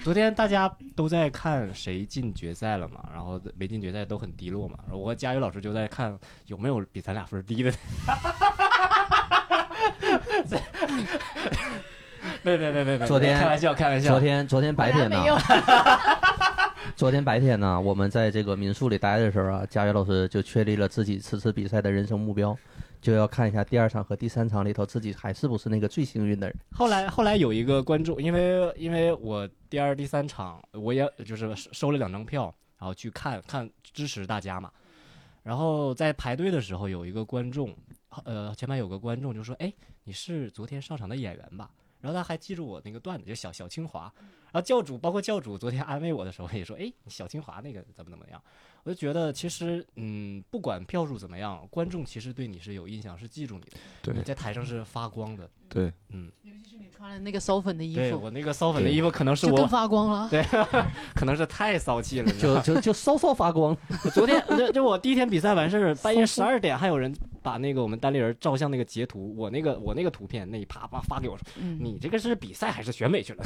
[0.02, 4.78] 昨天大家都在看谁进决赛了嘛，然后没进决赛都很低落嘛。
[4.84, 6.16] 然后我和佳宇老师就在看
[6.46, 7.72] 有没有比咱俩分低的。
[12.42, 14.10] 对对对对对，昨天开玩笑开玩笑。
[14.10, 15.16] 昨天昨天白天呢？
[16.94, 17.80] 昨天白天呢？
[17.80, 22.56] 我们在这个民宿里待的时候啊，佳宇老师就确立了自己此次比赛的人生目标。
[23.06, 26.56] 就要看一下第二场和第三场里头自己还是不是那个最幸运的人。
[26.72, 34.72] 后来后来有一个观众，因为因为我第二第三场我也就是收了两张票，然后去看看支持大家嘛。
[35.44, 37.72] 然后在排队的时候，有一个观众，
[38.24, 41.70] 呃，前面有个观众就说：“哎，你是昨天上场的演员吧？”
[42.02, 44.12] 然后他还记住我那个段子，就小小清华。
[44.50, 48.42] 然后教主包括教主昨天安慰我的时候也说：“哎，小清华那个怎么怎么样？”
[48.86, 53.76] 我就觉得，其实，嗯，不管票数怎么样，观众其实对你是有印象，是记住你的。
[54.00, 55.50] 对，你在台上是发光的。
[55.68, 56.30] 对，嗯。
[56.44, 60.28] 尤其是你穿了那个骚粉的衣服，我那个骚粉的衣服可能是我更发光了。
[60.30, 60.40] 对，
[61.16, 63.76] 可能是太骚气了，就就就骚骚发光。
[64.14, 67.12] 昨天就就我第一天比赛完事儿， 半夜十二点还有人
[67.46, 71.44] 把那个我们单立人照相那个截图，我那个我那个图片那一啪啪发给我说，
[71.78, 73.44] 你这个是比赛还是选美去了？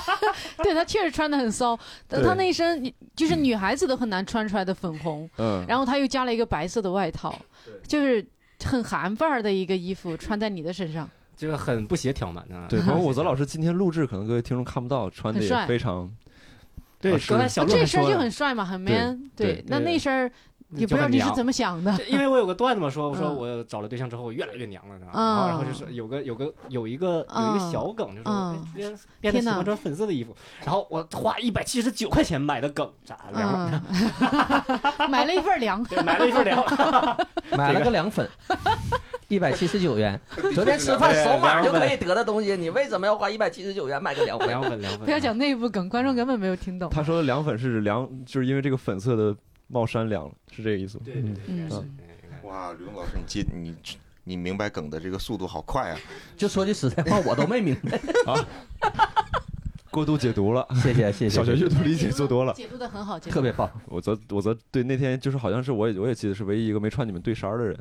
[0.64, 1.78] 对他确实穿的很骚，
[2.08, 4.74] 但他那一身就是女孩子都很难穿出来的。
[4.74, 7.38] 粉红，嗯，然后他又加了一个白色的外套，
[7.86, 8.26] 就是
[8.64, 12.80] 很韩范儿的一个衣服穿在你的身上，这个很不协调嘛，对。
[12.80, 16.10] 然后武泽老师今天录制，可能各位听众看不到，穿的也非常，
[16.98, 20.32] 对，刚才小这身就很帅嘛，很 man，对，那那身。
[20.76, 33.82] 也不知道你是怎么想的， 因为我有个段子嘛，说我说我找了对象之后越来越娘了，然后就是有个有个有一个有一个小梗，就是变变得喜欢穿粉色的衣服，然后我花一百七十九块钱买的梗，咋凉 了？
[35.08, 36.64] 买了一份凉，买了一份凉，
[37.56, 38.28] 买了个凉粉，
[39.28, 40.20] 一百七十九元。
[40.54, 44.48] 昨天吃饭扫码就可以得的东西，你为什么要花一百七十九元买个凉粉？
[44.48, 46.90] 凉粉凉粉，不要讲内部梗，观众根本没有听懂。
[46.90, 49.36] 他说的凉粉是凉，就是因为这个粉色的。
[49.68, 50.98] 冒山凉了，是这个意思。
[51.04, 51.68] 对对对，
[52.42, 53.74] 哇，吕东老师，你接你
[54.24, 55.98] 你明白梗的这个速度好快啊！
[56.36, 57.98] 就说句实在话，我都没明白
[58.30, 58.46] 啊。
[59.90, 61.30] 过度解读了，谢谢谢谢。
[61.30, 63.70] 小学阅读理解做多了，解读的很好，特别棒。
[63.86, 67.78] 我则我则对那天就是好像是我也我也记得是唯一一个没穿你们对衫的人。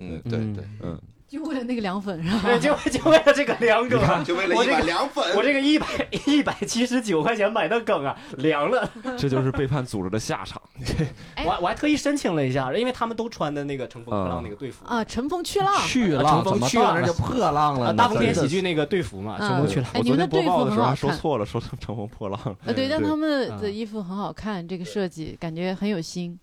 [0.00, 0.98] 嗯，对对，嗯。
[1.32, 2.40] 就为了那个凉粉是吧？
[2.44, 5.24] 对，就就为了这个凉梗，就为了一碗凉粉。
[5.34, 5.86] 我这个一百
[6.26, 8.86] 一百七十九块钱买的梗啊，凉了。
[9.16, 10.60] 这就是背叛组织的下场。
[11.46, 17.94] 我我还特意申请了一下，因为他们都穿的那个乘风破浪那个队服啊，乘风去浪，去浪，乘风去浪那就破浪了。
[17.94, 19.88] 大风天喜剧那个队服嘛，乘风去浪。
[19.94, 22.38] 我昨天播报的时候还说错了，说成乘风破浪。
[22.66, 26.38] 啊，对，但他们的衣服很好看，这个设计感觉很有心。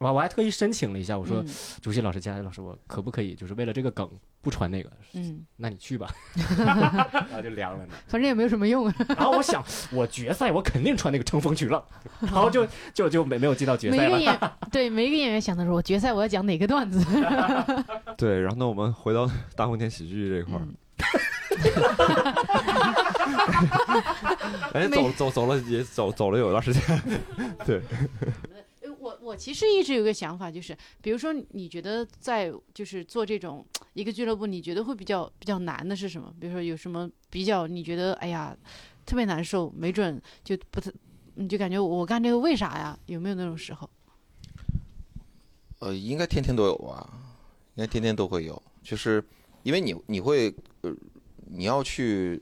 [0.00, 1.44] 我我还特意申请了一下，我说
[1.82, 4.90] 主席老师、佳佳老师，我可不可以就是为了这个梗不穿那个？
[5.12, 6.08] 嗯，那你去吧，
[6.56, 7.92] 然后就凉了呢。
[8.06, 8.90] 反正也没有什么用。
[9.08, 11.84] 然后我想，我决赛我肯定穿那个乘风去浪，
[12.22, 14.56] 然后就就就没没有进到决赛了。
[14.72, 17.04] 对，每一个演员想的是，我决赛我要讲哪个段子？
[18.16, 20.66] 对，然后那我们回到大风天喜剧这一块儿。
[24.72, 27.02] 哎，走走走了也走走了有一段时间，
[27.66, 27.82] 对。
[29.00, 36.30] 我我其实一直有个想法，就是比如说，你觉得在就是做这种一个俱乐部，你觉得会比较比较难的是什么？
[36.38, 38.54] 比如说有什么比较你觉得哎呀
[39.06, 40.92] 特别难受，没准就不特
[41.36, 42.98] 你就感觉我干这个为啥呀？
[43.06, 43.88] 有没有那种时候？
[45.78, 47.08] 呃，应该天天都有吧，
[47.76, 49.24] 应该天天都会有，就是
[49.62, 50.94] 因为你你会呃
[51.46, 52.38] 你要去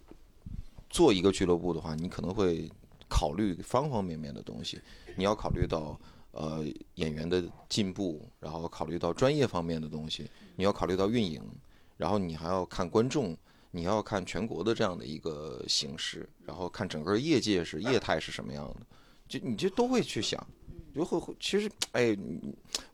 [0.90, 2.68] 做一个俱乐部的话，你可能会
[3.08, 4.80] 考虑方方面面的东西，
[5.14, 5.96] 你要考虑到。
[6.38, 6.64] 呃，
[6.94, 11.42] 演员的进步，然后考虑到专业方面的东西，你要考虑到运营，
[11.96, 13.36] 然后你还要看观众，
[13.72, 18.86] 你要看全国的这样的一个形势，然后看整个业界是业态是什么样的，
[19.26, 20.46] 就你就都会去想，
[20.94, 22.16] 就会其实，哎，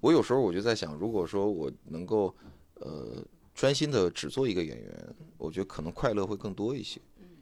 [0.01, 2.35] 我有时候我就在想，如果说我能够
[2.77, 3.23] 呃
[3.55, 6.99] 专心的只做一个演员，我觉得可能快乐会更多一些，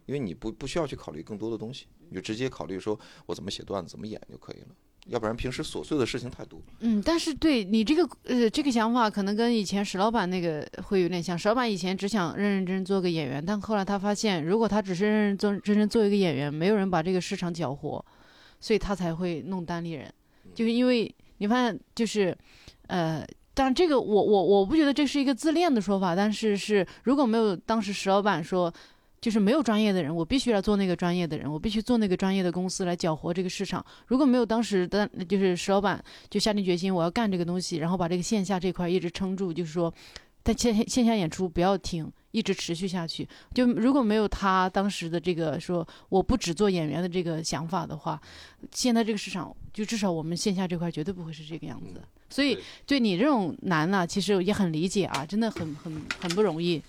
[0.07, 4.75] 因为你不不需要去考虑更多的东西，你就直接考虑说我怎么写段子，怎么演就可以了。
[5.09, 6.61] 要不然平时琐碎的事情太多。
[6.81, 11.37] 嗯，但是对你这个呃这个想法，可能跟以前石老板那个会有点像。
[11.37, 18.05] 石老板以前只想认认真真做个演员，但后来他发现，如果他只是认认真真做一个演员，没有人把这个市场搅活，
[18.61, 20.13] 所以他才会弄单立人。
[20.55, 22.37] 就是因为你发现，就是
[22.87, 28.73] 呃，但这个我我我不觉得这是一个自恋的说法，但是是如果没有当时石老板说。
[29.23, 33.83] 就是没有专业的人，我必须要做那个专业的人，我必须做那个专业的公司来搅和这个市场。
[34.09, 39.95] 如果没有当时的，就是石老板就下定决心我要干这个东西，然后把这个线下这块一直撑住，就是说，
[40.43, 43.27] 但线线下演出不要停，一直持续下去。
[43.55, 48.21] 就如果没有他当时的这个说我不只做演员的这个想法的话，
[48.73, 52.03] 现在这个市场就至少我们线下这块绝对不会是这个样子。
[52.29, 56.83] 所以对你这种难呢，其实也很理解啊，真的很很很不容易。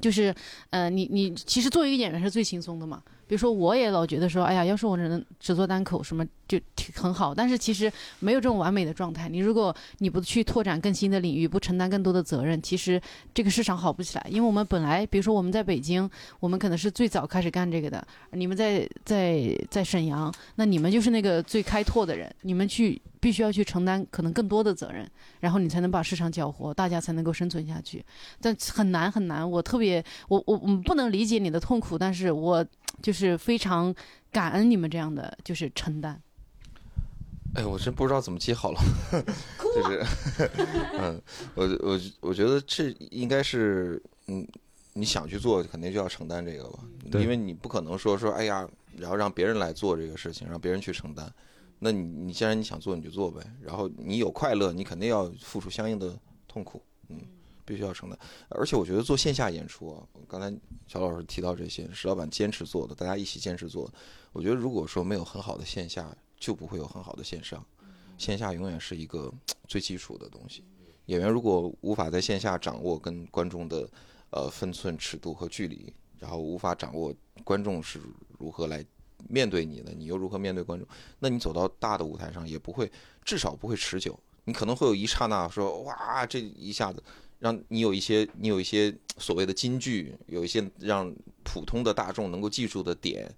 [0.00, 0.34] 就是，
[0.70, 3.02] 呃，你你其实作为一个演员是最轻松的嘛。
[3.28, 7.34] 比如说，我也老觉得说，哎呀，要是我只能只做单口什么就挺很好。
[7.34, 9.28] 但是其实没有这种完美的状态。
[9.28, 13.00] 你如果你不去拓展更新的领域，不承担更多的责任，其实
[13.34, 14.26] 这个市场好不起来。
[14.30, 16.08] 因为我们本来，比如说我们在北京，
[16.40, 18.04] 我们可能是最早开始干这个的。
[18.32, 23.00] 你们在在在沈阳，那你们就是那个最开拓的人，你们去。
[23.20, 25.04] 必须要去承担可能更多的责任，
[25.40, 28.00] 然后你才能把市场搅活，大家才能够生存下去。
[28.40, 32.64] 但很难很难，我特别我我我不能理解你的痛苦，但是我
[33.02, 33.94] 就是非常
[34.30, 36.20] 感恩你们这样的就是承担。
[37.54, 38.80] 哎，我真不知道怎么接好了，
[39.74, 40.04] 就是
[41.00, 41.20] 嗯，
[41.54, 44.46] 我我我觉得这应该是嗯，
[44.92, 46.78] 你想去做，肯定就要承担这个吧，
[47.14, 51.32] 因为你不可能说说哎呀，然后让别人来做这个事情，让别人去承担。
[51.78, 56.14] 那你你既然你想做你就做呗，然后你有快乐，你肯定要付出相应的
[56.46, 56.97] 痛苦，嗯，
[57.68, 58.18] 必须要承担。
[58.48, 60.50] 而且我觉得做线下演出啊，刚才
[60.86, 63.92] 小老师提到这些，石老板坚持做的，大家一起坚持做。
[64.32, 67.62] 我觉得如果说没有很好的线下，就不会有很好的线上。
[68.16, 69.30] 线下永远是一个
[69.68, 70.64] 最基础的东西。
[71.06, 73.86] 演员如果无法在线下掌握跟观众的
[74.30, 77.14] 呃分寸、尺度和距离，然后无法掌握
[77.44, 78.00] 观众是
[78.38, 78.82] 如何来。
[79.28, 80.86] 面对你的，你又如何面对观众？
[81.18, 82.90] 那你走到大的舞台上也不会，
[83.24, 84.16] 至少不会持久。
[84.44, 87.02] 你可能会有一刹那说，哇，这一下子
[87.38, 91.14] 让你有一些，你有一些所谓的金句，有一些让
[91.44, 93.30] 普通的大众能够记住的点，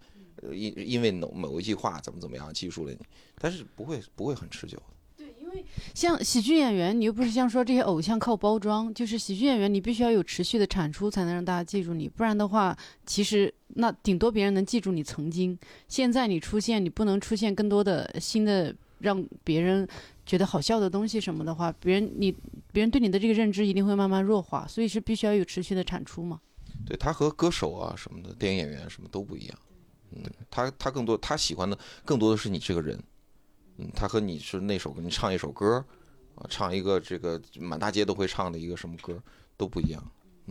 [0.52, 2.98] 因因为某某一句话怎么怎么样记住了你，
[3.38, 4.80] 但是不会不会很持久。
[5.16, 5.62] 对，因为
[5.94, 12.08] 像喜剧演员，你又不是像说这些偶像靠包装，就是喜剧演员，你必须要有持续的产出，才能让大家记住你。
[12.08, 12.74] 不然的话，
[13.04, 15.58] 其实那顶多别人能记住你曾经。
[15.88, 19.86] 现在你出现，你不能出现更多的新的让别人
[20.30, 22.30] 觉得好笑的东西什么的话，别人你
[22.70, 24.64] 别人对你的这个认知一定会慢慢弱化。
[24.64, 26.40] 所以是必须要有持续的产出嘛。
[26.86, 29.58] 对他和歌手啊什么的，电影演员什么都不一样。
[30.12, 32.96] 嗯，他他更多他喜欢的更多的是你这个人。
[33.78, 35.84] 嗯他和你是那首歌，你唱一首歌，
[36.36, 39.20] 啊，唱一个这个满大街都会唱的一个什么歌
[39.56, 40.00] 都不一样。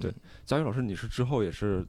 [0.02, 0.14] 对，
[0.46, 1.86] 佳宇老师，你是之后也是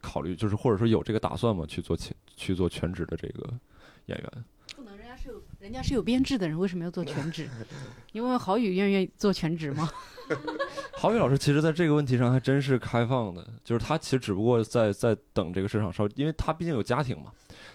[0.00, 1.66] 考虑，就是或者说有这个打算吗？
[1.66, 3.52] 去做全去做全职的这个
[4.06, 4.44] 演员？
[5.68, 7.46] 人家是有编制的人，为什么要做全职？
[8.12, 9.86] 你问问郝宇愿不愿意做全职吗？
[10.96, 17.30] 郝宇老师其实在这个问题上还真是开放的，就是他其实只不过在在等这个市场稍，因为他毕竟有家庭嘛。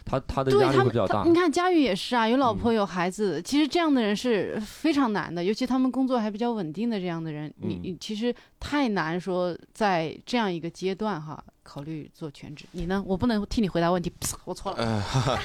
[0.06, 1.24] 他他的压力会比较大。
[1.24, 3.39] 你看佳宇也是啊，有老婆有孩子。
[3.41, 12.66] 其实这样的人是非常难的，尤其他们工作还比较稳定的这样的人，你你其实太难说在这样一个阶段哈考虑做全职。
[12.72, 13.04] 你呢？
[13.06, 14.12] 我不能替你回答问题，
[14.46, 15.00] 我错了。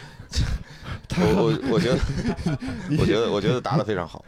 [1.21, 1.99] 我我 我觉得，
[2.99, 4.25] 我觉得我觉得答的非常好，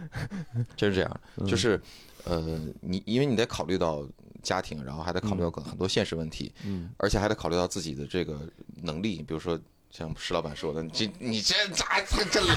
[0.76, 1.20] 真是这样。
[1.46, 1.80] 就是
[2.24, 4.06] 呃，你因为你得考虑到
[4.42, 8.38] 家庭，然后还得考虑到很多现实问题，嗯，而且还得考虑到自己的这个
[8.82, 9.58] 能力，比如说。
[9.90, 12.56] 像石老板说的，你这你这咋这这懒？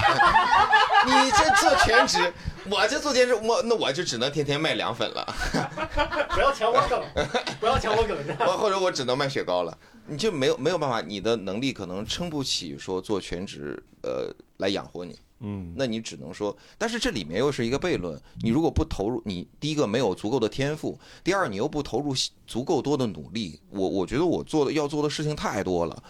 [1.04, 2.32] 你这做全职，
[2.70, 5.34] 我这做兼职，我那我就只能天天卖凉粉了。
[6.30, 7.02] 不要抢我梗，
[7.58, 8.16] 不要抢我梗。
[8.40, 9.76] 我或者我只能卖雪糕了，
[10.06, 15.18] 你就没有没有办法，你的能力可能撑不起说做全职，呃，来养活你。
[15.40, 18.18] 嗯，那你只能说，但是这里面又是一个悖论。
[18.42, 22.14] 你如果不投入，你第一个没有足够的天赋，第二你又不投入
[22.46, 26.02] 足够多的努力，我我觉得我做的要做的事情太多了。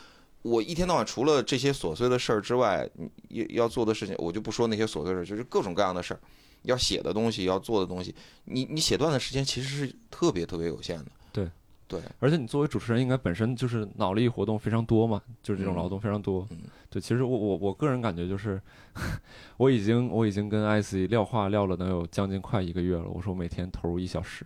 [0.45, 2.87] 我一天到晚除了这些琐碎的事儿之外，
[3.31, 6.21] 要要做的事情，我就不说那些琐碎事儿，就是各种各样的事儿，
[6.65, 8.15] 要写的东西，要做的东西，
[8.45, 11.07] 你你写段的时间其实是特别特别有限的。
[11.33, 11.51] 对
[11.89, 16.47] 对，而且你作为主持人，应该本身就是脑力活动非常多嘛，就是这种劳动非常多。
[16.91, 18.61] 对，其实我我我个人感觉就是，
[19.57, 23.09] 我已经我已经跟艾斯撂话撂了能有将近快一个月了。
[23.09, 24.45] 我说每天投入一小时，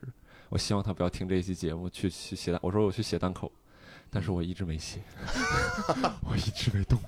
[0.49, 3.51] 我希望他不要听这一期节目去去写单，我说我去写单口。
[4.11, 5.01] 但是我一直没写，
[6.29, 6.99] 我一直没动。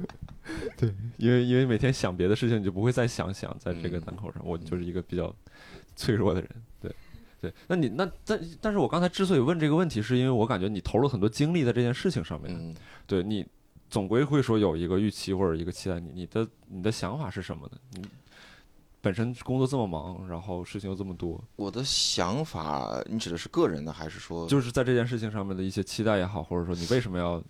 [0.76, 4.40] 对，因为因为每天想别的事情，你就不会再想想在这个档口上。
[4.44, 5.34] 我就是一个比较
[5.96, 6.50] 脆弱的人。
[6.80, 6.94] 对，
[7.40, 7.52] 对。
[7.66, 12.74] 那你那但但是我刚才之所以问这个问题，是因为我感觉你投入很多精力在这件事情上面。
[13.06, 13.44] 对你
[13.90, 17.78] 总归会说有一个预期或者一个期待，你你的你的想法是什么呢？
[17.92, 18.06] 你。
[19.06, 27.40] 本身工作这么忙，然后事情又这么多，我的想法，你指的是个人的，还是说就是在这件事情上面的一些期待也好，或者说你为什么要？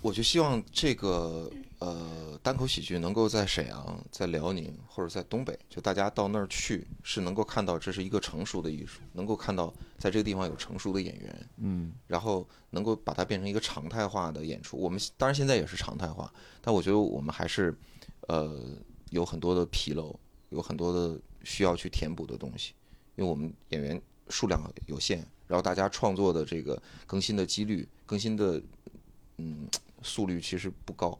[0.00, 14.78] 我就希望这个呃单口喜剧能够在沈阳、在辽宁或者在东北，就大家到那儿去是能够看到这是一个成熟的艺术，能够看到在这个地方有成熟的演员，嗯，然后能够把它变成一个常态化的演出。
[14.78, 16.32] 我们当然现在也是常态化，
[16.62, 17.76] 但我觉得我们还是
[18.28, 18.62] 呃
[19.10, 20.18] 有很多的纰漏，
[20.50, 22.74] 有很多的需要去填补的东西，
[23.16, 28.62] 因为我们演员数量有限，然后大家创作的这个更新的几率、更新的
[29.38, 29.68] 嗯。
[30.00, 31.18] 速率其实不高，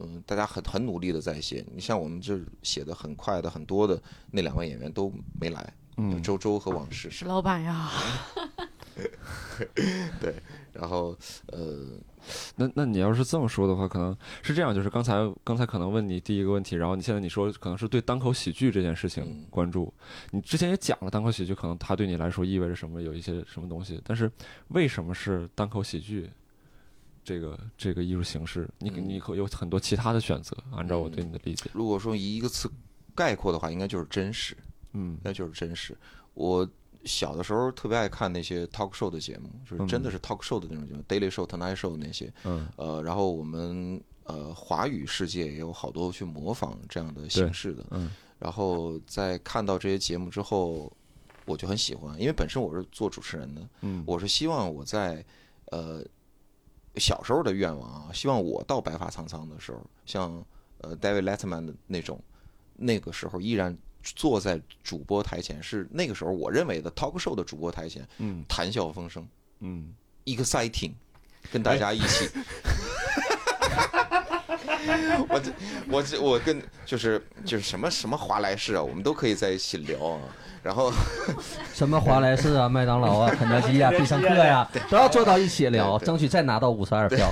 [0.00, 1.64] 嗯，大家很很努力的在写。
[1.72, 7.08] 你像我们这写的很快的很多的那两位演员都没来，嗯，周周和往事。
[7.08, 7.88] 是老板呀。
[10.20, 10.34] 对，
[10.74, 11.16] 然后
[11.46, 11.98] 呃，
[12.56, 19.92] 那那你要是这么说的话，可能是这样，就是刚才刚才可能问你第一个问题，然后你现在你说可能是对单口喜剧这件事情关注。
[20.30, 24.00] 你之前也讲了单口喜剧，可能它对你来说意味着什么，有一些什么东西。
[24.04, 24.30] 但是
[24.68, 26.30] 为什么是单口喜剧？
[27.26, 30.54] 这个这个艺术形式，你你可有很多其他的选择。
[30.72, 32.70] 按照我对你的理解，如果说以一个词
[33.14, 34.54] 概括的话，应该就是真实。
[34.92, 35.96] 嗯，那就是真实。
[36.34, 36.68] 我
[37.04, 42.32] 小的时候特别爱看那些 talk show 的节目，就是真的是 talk show 的那种节目，Daily Show、Tonight Show 那些。
[42.44, 42.68] 嗯。
[42.76, 47.84] 呃，然后我们呃华语世界也有好多去模仿这样的形式的。
[47.90, 48.10] 嗯。
[48.38, 50.92] 然后在看到这些节目之后，
[51.44, 53.68] 我就很喜欢，因为本身我是做主持人的。
[53.82, 54.02] 嗯。
[54.06, 55.24] 我是希望我在
[55.66, 56.04] 呃。
[56.96, 60.46] 小时候的愿望啊，希望我到白发苍苍的时候，像
[60.78, 62.22] 呃 David Letterman 的那种，
[62.76, 63.76] 那个时候依然
[64.14, 69.26] 坐在主播台前，是那个时候我认为的 talk show 的主播台前，嗯，谈笑风生，
[69.60, 69.94] 嗯
[70.26, 70.92] ，exciting，
[71.50, 72.28] 跟大家一起，
[75.28, 75.52] 我这
[75.88, 80.20] 我这我跟就是就是什么什么华莱士啊，我们都可以在一起聊啊。
[80.62, 80.90] 然后，
[81.74, 87.30] 什么华莱士啊、麦当劳啊、 肯德基啊、必胜客呀，都要坐到一起聊，争取再拿到五十二票。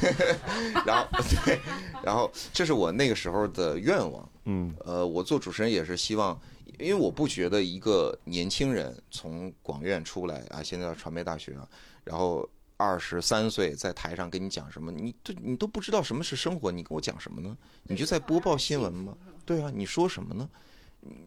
[0.85, 1.07] 然后，
[1.47, 1.59] 对，
[2.05, 4.29] 然后这是我那个时候的愿望。
[4.45, 6.39] 嗯，呃，我做主持人也是希望，
[6.83, 11.57] 因为我不觉得一个年轻人从广院出来啊，现在到传媒大学，
[12.05, 17.57] 然后二十三岁在台上跟你讲什么，你都你都不知道什么是生活，你跟我讲什么呢？
[17.85, 19.17] 你就在播报新闻吗？
[19.47, 20.49] 对啊，你说什么呢？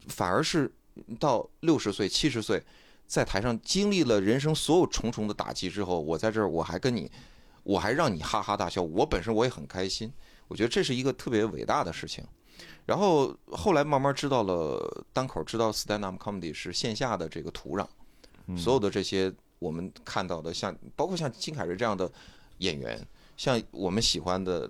[0.08, 0.72] 反而是。
[1.20, 2.64] 到六十岁、七十岁，
[3.06, 7.12] 在台上经历了人生所有重重的打击之后，我在这儿，我还跟你，
[7.64, 10.10] 我还让你哈哈大笑，我本身我也很开心。
[10.48, 12.24] 我觉得这是一个特别伟大的事情。
[12.86, 17.88] 然后后来慢慢知道了单口，知道 stand up comedy 是线下的这个土壤，
[18.58, 22.12] 所有的这些我们看到的，像包括像金凯瑞这样的
[22.60, 23.06] 演员，
[23.36, 24.70] 像我们喜欢的，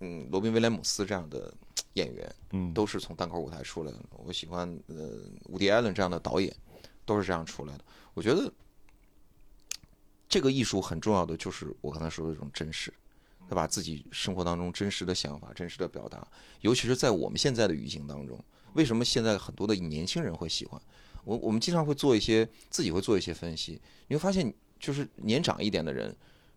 [0.00, 1.52] 嗯，罗宾威廉姆斯这样的。
[1.94, 3.98] 演员，嗯，都是从单口舞台出来的。
[4.10, 6.52] 我喜欢呃，伍迪·艾伦这样的导演，
[7.04, 7.84] 都是这样出来的。
[8.14, 8.52] 我觉得
[10.28, 12.92] 这个艺术很重要的就是我刚才说的这种真实，
[13.48, 16.26] 他把自己生活当中真实的想法、真实的表达，
[16.60, 18.42] 尤其是在我们现在的语境当中，
[18.74, 20.80] 为什么现在很多的年轻人会喜欢？
[21.24, 26.14] 我我们经常会做一些自己会做一些分析，你会发现，就是年长一点的人。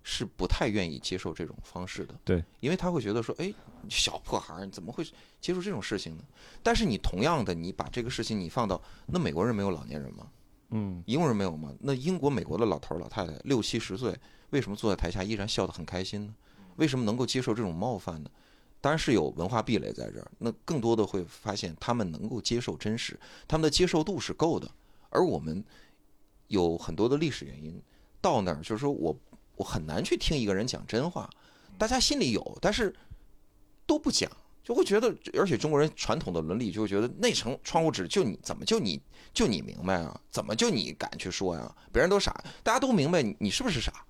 [0.09, 3.53] 是不太愿意接受这种方式的，对，因为他会觉得说，哎，
[3.89, 5.03] 小破孩儿你怎么会
[5.41, 6.23] 接受这种事情呢？
[6.63, 10.31] 但是你同样的，你把这个事情你放到那美国人没有老年人吗？
[10.69, 11.75] 嗯，英国人没有吗？
[11.81, 14.17] 那英国、美国的老头老太太六七十岁，
[14.51, 16.33] 为什么坐在台下依然笑得很开心呢？
[16.77, 18.29] 为什么能够接受这种冒犯呢？
[18.81, 20.31] 当然是有文化壁垒在这儿。
[20.39, 24.67] 那更多的会发现他们能够接受真实，他们的接受度是够的。
[25.09, 25.63] 而我们
[26.47, 27.79] 有很多的历史原因，
[28.19, 29.15] 到那儿就是说我。
[29.57, 31.27] 我很难去听一个人讲真话，
[31.79, 32.95] 大家心里有，但是
[33.87, 34.29] 都不讲，
[34.63, 39.01] 就会觉得，而且中国人传统的伦理就会觉得那层窗户纸就你怎么就你
[39.33, 40.21] 就你明白啊？
[40.29, 41.75] 怎么就你敢去说呀？
[41.91, 44.05] 别人都傻，大家都明白，你是不是傻？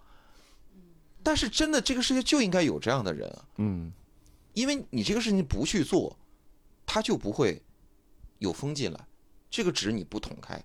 [1.28, 3.46] 但是真的，这个世界就应该有这样的人啊！
[3.58, 3.92] 嗯，
[4.54, 6.18] 因为你这个事情不去做，
[6.86, 7.62] 他就不会
[8.40, 9.08] 有风进来，
[9.50, 10.64] 这个纸你不捅开。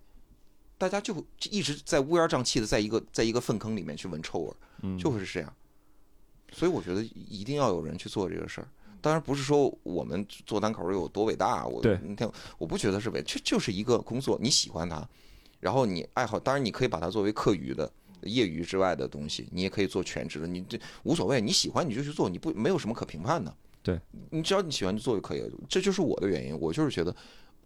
[0.78, 5.52] 大家就一直在乌烟瘴气的，在一个在一个粪坑里面去闻臭味儿，就会是这样。
[6.52, 8.68] 所以我觉得一定要有人去做这个事儿。
[9.00, 11.82] 当然不是说我们做单口有多伟大，我
[12.56, 15.04] 我不觉得是伟，这就是一个工作，你喜欢它，
[15.58, 17.90] 然后你爱好，当然你可以把它作为课余的、
[18.24, 23.54] 业余之外的东西，你也可以做全职的，你这无所谓，你喜欢你就去做，你不没有什么可评判的。
[23.82, 24.00] 对
[24.30, 27.14] 你只要你喜欢就做就可以了，这就是我的原因，我就是觉得。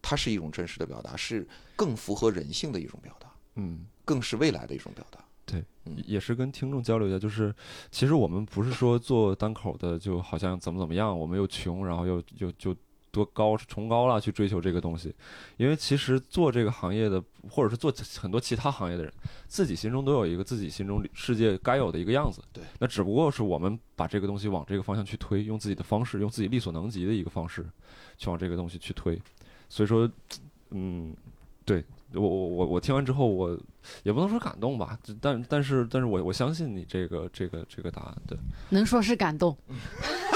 [0.02, 1.44] 它是一种真实的表达，是
[1.74, 5.18] 更符合人性的一种表达，嗯，更是未来的一种表达。
[5.44, 5.64] 对，
[6.04, 7.52] 也是跟听众交流一下，就是
[7.90, 12.76] 其实我们不是说做单口的就好像怎么怎么样，我们又穷，然后又又就
[13.16, 15.14] 多高崇高了去追求这个东西，
[15.56, 17.90] 因为其实做这个行业的，或者是做
[18.20, 19.10] 很多其他行业的人，
[19.48, 22.42] 自己心中都有一个自己心中世界该有的一个样子。
[22.52, 27.66] 对，那只不过是我们把这个东西往这个方向去推，用自己的方式，用自己力所能及的一个方式，
[28.18, 29.18] 去往这个东西去推。
[29.70, 30.10] 所以说，
[30.72, 31.16] 嗯，
[31.64, 33.58] 对我我我我听完之后，我
[34.02, 38.36] 也不能说感动吧，但但是但是我我相信你这个这个这个答案，对，
[38.68, 39.56] 能说是感动。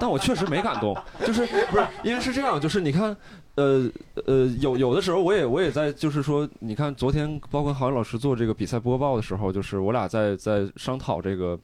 [0.00, 0.96] 但我确实没感动，
[1.26, 3.14] 就是不是因为是这样，就是你看，
[3.56, 3.90] 呃
[4.26, 11.58] 呃，有有的时候我也我也在，就是说，你看昨天包括郝宇老师做这个比赛播报的时候，就是我俩在在商讨这个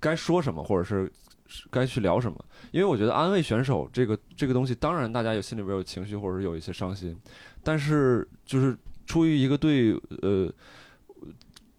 [0.00, 1.08] 该说什么，或者是
[1.70, 2.36] 该去聊什么。
[2.72, 7.16] 因为我觉得安慰选手这个这个东西，当然大家有心里边有情绪，或者是有一些伤心，
[7.62, 9.92] 但是就是出于一个对
[10.22, 10.52] 呃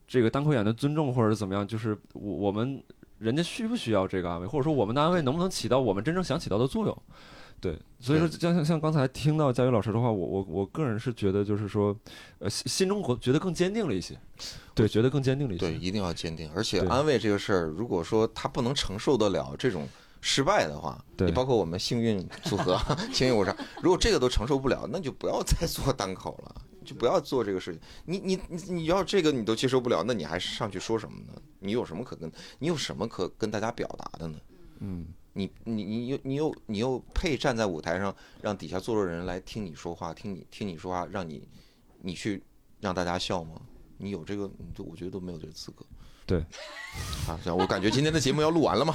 [0.08, 2.82] 这个单口演的尊重，或者怎么样，就是我我们。
[3.22, 6.97] 人家需不需要这个安慰，或者说我们的安慰能不能起到我们真正想起到的作用？
[7.59, 11.95] 对，所以说像像像刚才听到佳宇老师的话，我我我个人是觉得就是说，
[12.39, 14.19] 呃，心心中国觉得更坚定了一些，
[14.74, 15.67] 对，觉得更坚定了一些。
[15.67, 16.49] 对，一定要坚定。
[16.55, 19.88] 而且安慰这个事儿，如果说他不能承受得了这种
[20.22, 22.76] 失败的话，你包括我们幸运组合、
[23.13, 26.55] 幸运五常，如果这个都承受不了，那就不要再做单口了。
[26.84, 27.80] 就不要做这个事情。
[28.05, 31.39] 你你你你要这个你都接受不了，那你还上去说什么呢？
[31.62, 32.30] 你有什么可跟？
[32.59, 34.38] 你有什么可跟大家表达的呢？
[34.80, 41.47] 嗯，你你你又你又你又配站在舞台上让底下坐着人来听你说话，听你听你说话，让你
[42.01, 42.43] 你去
[42.80, 43.62] 让大家笑吗？
[43.97, 45.86] 你有这个，就我觉得都没有这个资格。
[46.26, 46.39] 对，
[47.28, 48.93] 啊，行，我感觉今天的节目要录完了吗？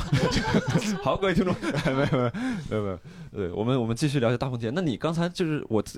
[1.05, 2.99] 好，各位听众，没有没有没有没有，
[3.37, 4.73] 对我们我们继续了解大风天。
[4.75, 5.83] 那你刚才就是我。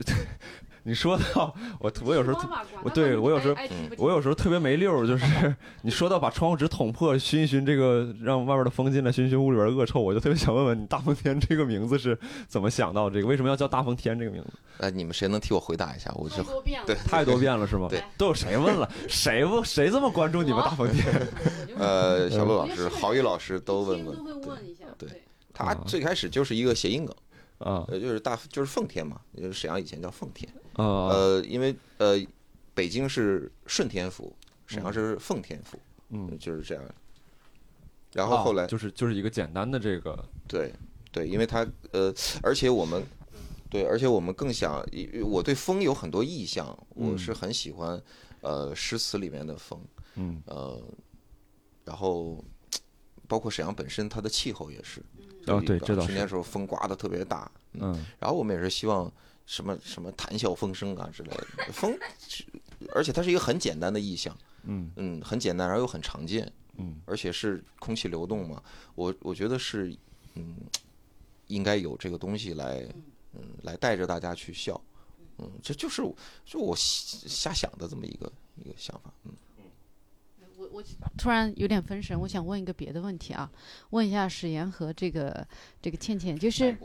[0.85, 2.41] 你说到我，我有时候，
[2.83, 3.55] 我对我有时候，
[3.99, 13.27] 我有时候特别没溜儿，就是 你说到把窗户纸捅破，熏一熏这个，让外边的风进来，熏熏屋里边的恶臭，我就特别想问问你，大风天这个名字是怎么想到这个？
[13.27, 14.51] 为什么要叫大风天这个名字？
[14.81, 16.11] 哎，你们谁能替我回答一下？
[16.15, 16.43] 我就
[16.87, 17.89] 对太多遍了是吗？
[17.91, 18.91] 对，都有谁问了？
[19.09, 21.29] 谁问谁这么关注你们大风天？
[21.77, 24.87] 呃，小陆老师、郝宇老师都问问，都会问一下。
[24.97, 25.23] 对，
[25.53, 27.15] 他最开始就是一个谐音梗。
[27.59, 32.17] 啊，呃，就是大，就是奉天嘛，就是沈阳以前叫奉天，啊，呃，因为呃，
[32.73, 34.35] 北京是顺天府，
[34.67, 35.79] 沈阳是奉天府，
[36.11, 36.85] 嗯，就是这样。
[38.13, 40.73] 然后后来就是就是一个简单的这个，对
[41.11, 43.05] 对，因为他呃，而且我们
[43.69, 44.83] 对，而且我们更想，
[45.25, 48.01] 我对风有很多意象，我是很喜欢
[48.41, 49.81] 呃诗词里面的风，
[50.15, 50.81] 嗯，呃，
[51.85, 52.43] 然后
[53.27, 55.03] 包括沈阳本身它的气候也是。
[55.49, 59.11] 哦，对，知道春天时候风刮的特别大，嗯，然后我们也是希望
[59.47, 61.97] 什么什么谈笑风生啊之类的风，
[62.95, 64.91] 而且它是一个很简单的意象， 嗯。
[64.97, 68.63] 嗯，很简单，然后又很常见，嗯，而且是空气流动嘛，
[68.95, 69.95] 我我觉得是，
[70.35, 70.57] 嗯，
[71.47, 72.87] 应该有这个东西来，
[73.35, 74.81] 嗯，来带着大家去笑，
[75.39, 76.03] 嗯，这就是
[76.45, 79.33] 就我瞎想的这么一个一个想法，嗯。
[80.71, 80.83] 我我
[81.17, 83.51] 突然有点分神，我想问一个别的问题啊，
[83.91, 85.47] 问一下史岩和这个
[85.81, 86.77] 这个倩倩，就是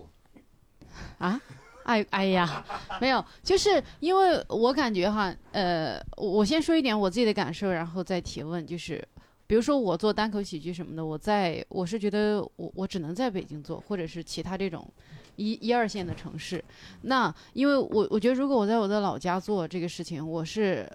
[1.17, 1.39] 啊，
[1.83, 2.65] 哎哎呀，
[3.01, 9.05] 没有，就是因为我感觉哈，呃，我先说一点我自己的感受，然后再提问，就是
[9.47, 14.87] 比如说我做单口喜剧什么的，我在我是觉得我我只能在北京做，或者是其他这种
[15.35, 16.63] 一一二线的城市，
[17.01, 20.89] 那因为我我觉得如果我在我的老家做这个事情，我是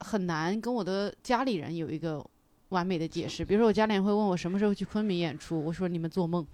[0.00, 0.26] 很。
[0.26, 2.24] 难跟我的家里人有一个
[2.70, 3.44] 完美的解释。
[3.46, 6.44] 比如说，我家里人会问我什么时候去昆明演出，我说你们做梦。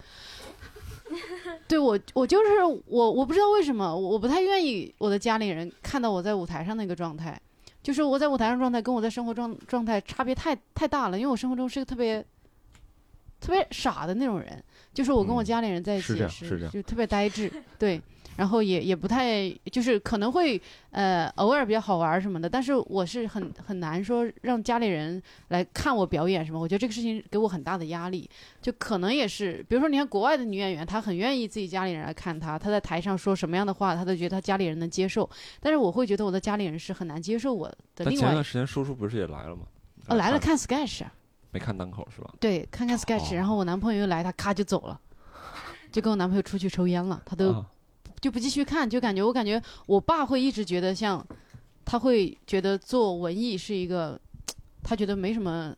[1.66, 7.40] 对我，我就是我，我不知道为什么，我不太愿意我的家里人看到我在舞台上那个状态，
[7.82, 11.18] 就是我在舞台上状态跟我在生活状状态差别太太大了。
[11.18, 12.22] 因为我生活中是个特别
[13.40, 14.62] 特别傻的那种人，
[14.92, 18.00] 就是我跟我家里人在一起是就特别呆滞，对。
[18.36, 20.60] 然后也也不太，就是可能会
[20.90, 28.28] 呃偶尔比较好玩什么的，但是我是很很难说让家里人来看我表演什么，我觉得这个事情给我很大的压力。
[28.60, 35.28] 就可能也是，比如说你看国外的女演员，她很愿意自己家里人来看她，她在台上说什么样的话，她都觉得她家里人能接受。
[35.60, 38.04] 但是我会觉得我的家里人是很难接受我的。
[38.06, 39.62] 另外前段时间叔叔不是也来了吗？
[40.08, 41.02] 哦，来了看 sketch，
[41.50, 42.32] 没看档口是吧？
[42.40, 45.00] 对，看看 sketch，然后我男朋友又来，他咔就走了，
[45.90, 47.64] 就跟我男朋友出去抽烟了，他都。
[48.20, 51.26] 就不继续看，就感觉我感觉我爸会一直觉得像，
[51.84, 54.20] 他会觉得做文艺是一个，
[54.82, 55.74] 他觉得没什么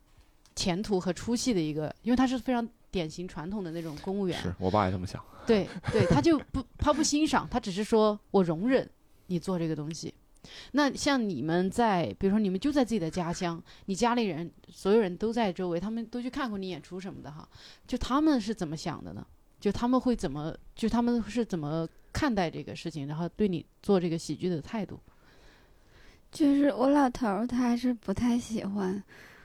[0.55, 4.41] 前途和出息的一个，因为他是非常典型传统的那种公务员。
[4.43, 5.23] 是我爸也这么想。
[5.47, 8.89] 对对，他就不他不欣赏，他只是说我容忍
[9.27, 10.13] 你做这个东西。
[10.73, 17.49] 那像你们在，比如说你们就在自己的家乡，你家里人所有人都在周围，他们都去看过你演出什么的哈，
[17.87, 19.27] 就他们是怎么想的呢？
[19.59, 24.99] 就他们会怎么，就他们是怎么看待这个事情，然后对你做这个喜剧的态度。
[26.33, 29.01] 就是我老头儿，他还是不太喜欢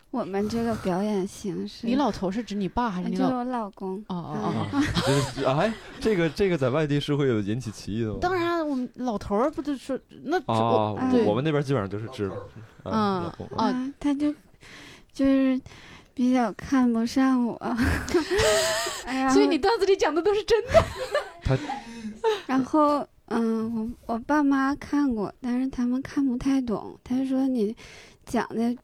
[0.09, 1.85] 我们这个表演形式。
[1.85, 3.29] 你老头是指你爸还是你老？
[3.29, 4.03] 就是我老公。
[4.07, 4.81] 哦哦哦！
[5.05, 8.17] 就是哎，这个这个在外地是会有引起歧义的吗？
[8.19, 10.39] 当然，我们老头儿不就是那？
[10.47, 12.35] 哦，我们那边基本上就是知道。
[12.85, 14.33] 嗯啊，他就
[15.13, 15.61] 就是
[16.15, 17.55] 比较看不上我。
[19.31, 20.83] 所以你段子里讲的都是真的。
[21.43, 21.55] 他，
[22.47, 23.05] 然后。
[23.31, 23.71] 嗯，
[24.07, 26.99] 我我爸妈看过，但是他们看不太懂。
[27.03, 27.75] 他说你
[28.25, 28.75] 讲的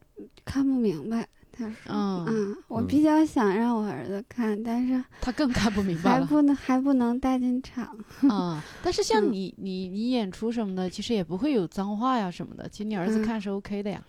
[0.45, 1.27] 看不明白。
[1.51, 1.91] 他说，
[2.27, 7.85] 嗯，我比较想让我儿子看，但是 他更看不明白还不能还不能带进场。
[8.29, 12.69] 啊， 但是像你你你演出什么的，其实也不会有脏话呀什么的。
[12.69, 13.99] 其实你儿子看是 OK 的呀。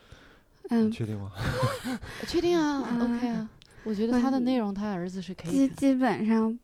[0.69, 1.31] 嗯，确定吗？
[2.29, 3.49] 确定啊，OK 啊。
[3.85, 5.53] 我觉得他的内容，他儿子是可以。
[5.53, 6.59] 基基本上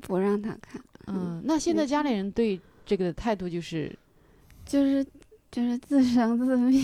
[0.00, 0.80] 不让他看。
[1.06, 2.60] 嗯，那现在家里人对。
[2.84, 3.96] 这个态度就是，
[4.66, 5.06] 就是
[5.52, 6.82] 就是自生自灭，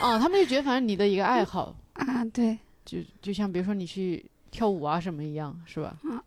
[0.00, 5.94] 哦，他们就觉得反正你的一个爱好 啊，对，就就像比如说你去跳舞啊什么一样，是吧？
[6.04, 6.24] 啊，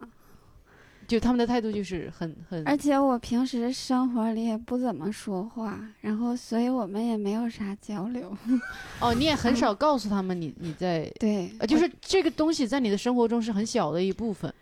[1.08, 8.32] 就他们的态度就是很很，而且我平时生活里也不怎么说话，然后所以我们也没有啥交流。
[9.02, 14.54] 哦，你也很少告诉他们你你在对，就是这个东西在你的生活中是很小的一部分。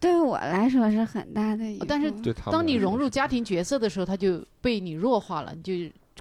[0.00, 2.10] 对我来说是很大的一个，但是
[2.50, 5.72] 当你融入家庭角色的时候，他就被你弱化了，你就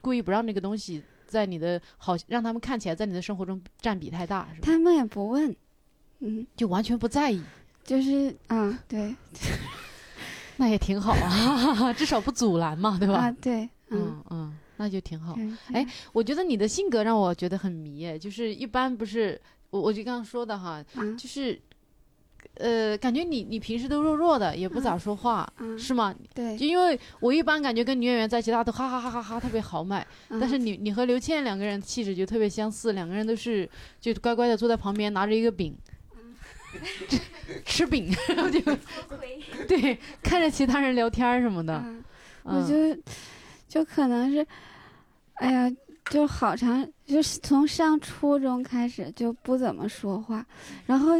[0.02, 4.66] 故意不让那个东西在你的好，让他们看起来在你的生活中占比太大，是吧？
[4.66, 5.56] 他们也不问，
[6.20, 7.42] 嗯，就完全不在意，
[7.86, 9.16] 就是啊，对，
[10.58, 13.14] 那也挺好啊， 至少不阻拦嘛，对吧？
[13.16, 15.38] 啊，对，嗯嗯，那就挺好。
[15.72, 19.40] 哎，我觉得你的性格让我觉得很迷，哎，就是一般不是
[19.70, 20.84] 我，我就刚刚说的哈，
[21.18, 21.58] 就是。
[22.60, 26.14] 呃，感觉你你平时都弱弱的，也不咋说话，是吗？
[26.34, 30.06] 对，就因为我一般感觉跟女演员在一起，大家都哈哈哈哈哈特别豪迈。
[30.30, 33.68] 但是你你和刘倩两个人气质就特别相似，两个人都是
[34.02, 35.74] 就乖乖的坐在旁边拿着一个饼，
[37.66, 38.60] 吃 饼， 然后就
[39.68, 41.84] 对看着其他人聊天什么的。
[42.44, 43.02] 我就
[43.68, 44.46] 就可能是，
[45.36, 45.72] 哎呀。
[46.10, 50.44] 就好长，就是从上初中开始就不怎么说话，
[50.88, 51.12] 然后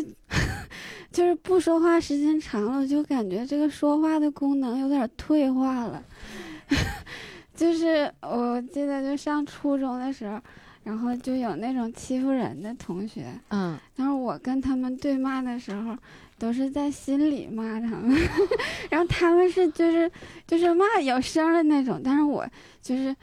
[1.12, 6.04] 就是不说话时间长了，就感觉这个说话的功能有点退化了。
[7.56, 10.40] 就是我记得就上初中的时候，
[10.84, 15.98] 然后就有那种欺负人的同学，嗯，然后我跟他们对骂的时候，
[16.38, 18.16] 都是在心里骂他们，
[18.90, 20.10] 然后他们是就是
[20.48, 22.48] 就是骂有声的那种，但是我
[22.82, 23.16] 就是。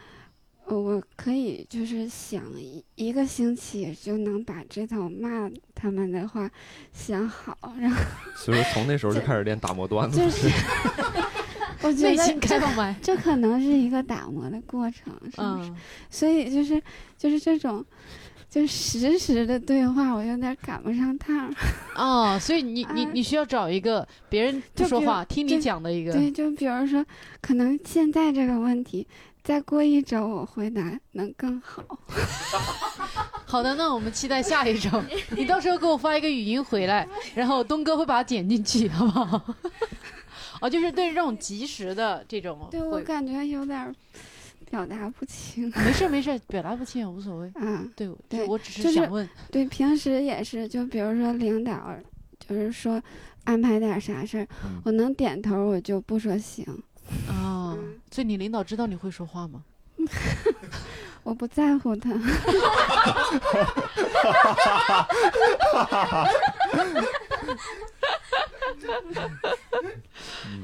[0.69, 6.51] 我可以就是想一一个星期就能把这套骂他们的话
[6.93, 7.97] 想好，然后
[8.35, 10.19] 所以说从那时候就开始练打磨段子。
[10.19, 10.49] 就是，
[11.83, 15.73] 我觉得这这可能是一个打磨的过程，是不是？
[16.11, 16.83] 所以就是
[17.17, 17.85] 就是这种，
[18.51, 21.49] 就实时的对话，我有点赶不上趟。
[21.95, 26.13] 哦，所以你你你需要找一个别人不说话听你讲的一个。
[26.13, 27.07] 对，就比如说，
[27.41, 29.07] 可能现在这个问题。
[29.47, 31.81] 再过一周，我回答能更好。
[33.47, 34.91] 好的，那我们期待下一周。
[35.37, 39.55] 你到时候给我发一个语音回来， 然后东哥会把它剪进去，好不好？
[40.61, 43.95] 哦，就是对这种及时的这种，对我感觉有点
[44.69, 45.73] 表达不清。
[45.77, 47.49] 没事没事，表达不清也无所谓。
[47.55, 49.29] 嗯，对对，我只是想问。
[49.53, 51.95] 对，平时也是，就比如说领导，
[52.41, 53.01] 就是说
[53.45, 54.49] 安排点啥事儿，
[54.83, 56.67] 我能点头，我就不说行。
[57.29, 57.66] 啊，
[58.17, 59.63] 所以你领导知道你会说话吗？
[61.23, 62.11] 我不在乎他。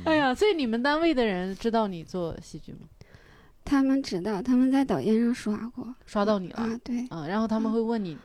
[0.07, 2.89] 哎呀，所以你们单位的人知道你做戏剧吗？
[3.67, 6.57] 他们知道，他们在抖音上刷过，刷到你了。
[6.57, 7.07] 啊，对。
[7.11, 8.17] 啊，然后他们会问你，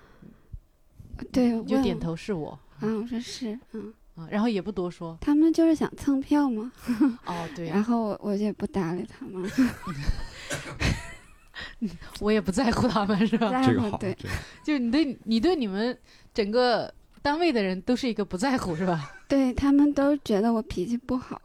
[1.33, 2.57] 对，就点头是我。
[2.79, 3.93] 啊，我说是，嗯。
[4.17, 6.71] 啊，然后也不多说，他们就是想蹭票嘛。
[7.25, 7.69] 哦，对。
[7.69, 9.49] 然后我我也不搭理他们，
[12.19, 13.61] 我也不在乎他们，是吧？
[13.63, 14.17] 这个好， 对。
[14.63, 15.95] 就你对你对你们
[16.33, 16.91] 整个
[17.21, 19.11] 单位的人都是一个不在乎，是吧？
[19.27, 21.39] 对他们都觉得我脾气不好。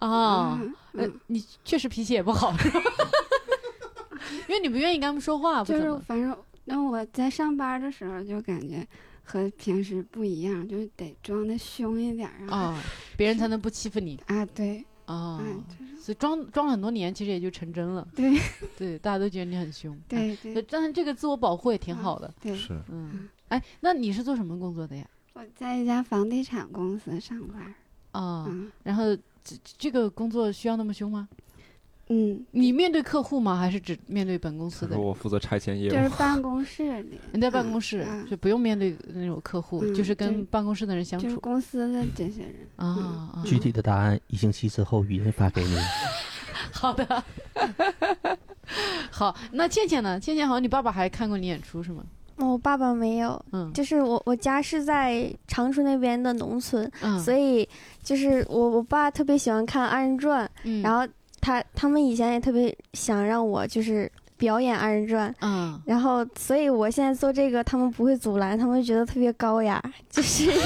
[0.00, 0.58] 啊，
[0.94, 2.80] 嗯，你确实脾气也不好，是吧？
[4.48, 8.84] 因为你不愿意跟他们说话，就是反正那我在上班的时候就感觉。
[9.30, 12.82] 和平时不一样，就是得装的凶一点啊，
[13.16, 14.44] 别人才能不欺负你啊。
[14.46, 15.40] 对，哦，
[16.00, 18.06] 所以装装了很多年，其实也就成真了。
[18.16, 18.36] 对，
[18.76, 19.96] 对，大家都觉得你很凶。
[20.08, 22.32] 对对，但是这个自我保护也挺好的。
[22.40, 25.06] 对，是，嗯，哎，那你是做什么工作的呀？
[25.34, 27.72] 我在一家房地产公司上班。
[28.10, 28.52] 啊，
[28.82, 31.28] 然后这这个工作需要那么凶吗？
[32.12, 33.56] 嗯，你面对客户吗？
[33.56, 34.98] 还是只面对本公司的？
[34.98, 35.94] 我负责拆迁业务。
[35.94, 41.38] 就是办公室里， 你在办公室就不用面对那种客户，就是跟办公室的人相处就。
[41.38, 43.40] 公司的这些人啊。
[43.44, 45.76] 具体的答案一星期之后语音发给你。
[46.74, 47.24] 好的。
[49.12, 50.18] 好，那倩倩呢？
[50.18, 52.02] 倩倩好像你爸爸还看过你演出是吗？
[52.38, 57.68] 我爸爸没有，嗯，就是我我家是在长春那边的农村，嗯，所以
[58.02, 61.06] 就是我我爸特别喜欢看二人转，嗯，然后。
[61.40, 70.50] 他他们以前也特别想让我就是表演二人转，嗯，然后所以我现在做这个，他们不会阻拦，他们觉得特别高雅，就是。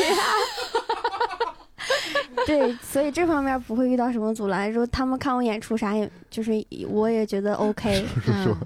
[2.46, 4.72] 对，所以这方面不会遇到什么阻拦。
[4.72, 6.52] 说他们看我演出啥，也就是
[6.88, 8.06] 我也觉得 OK。
[8.22, 8.56] 是说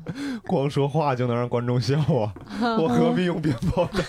[0.46, 2.32] 光说话就能让观众笑啊？
[2.78, 4.02] 我何必用鞭炮呢？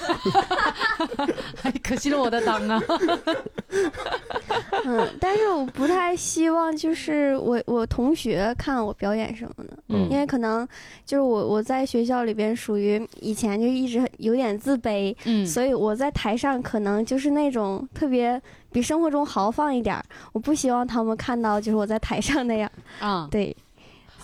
[1.61, 2.81] 还 可惜了我的档啊！
[4.85, 10.67] 嗯，但是我不太希望就是我我同学看我表演什么的，嗯因为可能
[11.05, 18.41] 就是我我在学校里边属于以前就一直有点自卑，嗯，所以我在台上可能就是那种特别。
[18.71, 19.99] 比生活中豪放一点
[20.31, 23.27] 我不希望他们看到就是我在台上那样啊。
[23.31, 23.55] 对，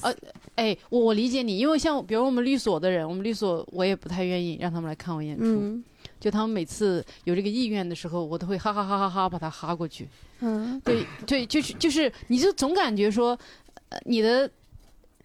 [0.01, 0.13] 呃，
[0.53, 5.81] 哎，我我理解你，因为像比如我们律所的人，我们律所我也不太愿意让他们来看我演出，
[6.25, 10.09] 就他们每次有这个意愿的时候，我都会哈哈哈哈哈把他哈过去。
[10.39, 13.37] 嗯，对对，就是就是，你就总感觉说，
[13.89, 14.49] 呃，你的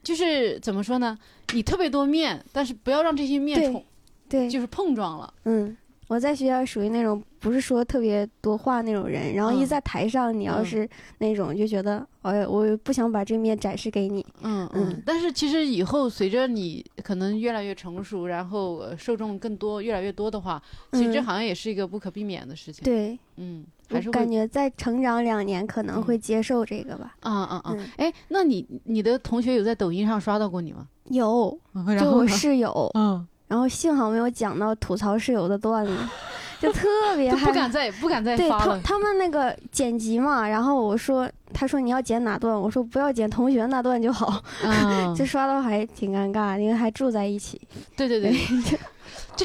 [0.03, 1.19] 就是怎么说呢？
[1.55, 3.83] 你特别多面，但是不要让这些面冲，
[4.29, 5.33] 对，就是碰撞了。
[5.47, 5.75] 嗯。
[6.11, 10.87] 我在学校属于那种不是说特别多话那种人，然后一在台上，你要是
[11.19, 14.27] 那种就觉得，哎，我不想把这面展示给你。
[14.43, 15.01] 嗯嗯。
[15.07, 20.61] 但是其实以后随着你可能越来越成熟，然后受众更多越来越多的话，
[20.91, 22.83] 其实这好像也是一个不可避免的事情。
[22.83, 27.15] 对，嗯，还是感觉再成长两年可能会接受这个吧。
[27.21, 27.77] 啊啊啊！
[27.99, 30.89] 哎，那你你的同学有在抖音上刷到过你吗？
[31.05, 31.57] 有，
[32.01, 32.91] 就我室友。
[32.95, 33.25] 嗯。
[33.51, 35.93] 然后幸好没有讲到吐槽室友的段子，
[36.63, 36.87] 就特
[37.17, 38.81] 别不敢再不敢再发了。
[38.81, 44.41] 他他们那个剪辑嘛，然后我说，他说你要剪哪段，我说不要剪同学那段就好。
[45.17, 47.61] 就刷到还挺尴尬，因为还住在一起。
[47.97, 48.33] 对对对。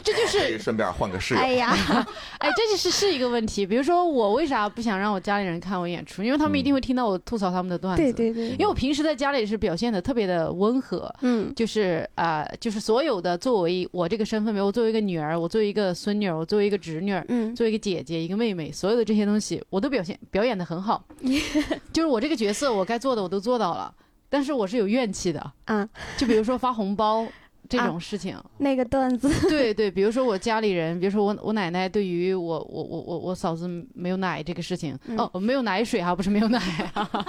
[0.01, 1.39] 这这就是顺便换个室友。
[1.39, 1.73] 哎呀，
[2.39, 3.65] 哎，这就是是一个问题。
[3.65, 6.21] 比如说，我为啥不想让我家里人看我演出？
[6.23, 8.03] 因为他们一定会听到我吐槽他们的段子。
[8.03, 8.49] 对对对。
[8.51, 21.03] 因为我平时在家里是表现的特别的温和，嗯，就是啊，就是所有的作为我这个身份，比如我作为一个女儿，我作为一个孙女儿，我作为一个侄女儿，嗯，作为一个姐姐，一个妹妹，所有的这些东西，我都表现表演的很好。
[21.93, 23.93] 就是我这个角色，我该做的我都做到了，
[24.29, 25.51] 但是我是有怨气的。
[25.65, 27.25] 嗯，就比如说发红包。
[27.67, 36.59] 这种事情，那个段子， 对对，比如说我家里人，比如说我我奶奶对于我我我我我嫂子没有奶这个事情，哦，没有奶水哈，不是没有奶
[36.93, 37.09] 啊，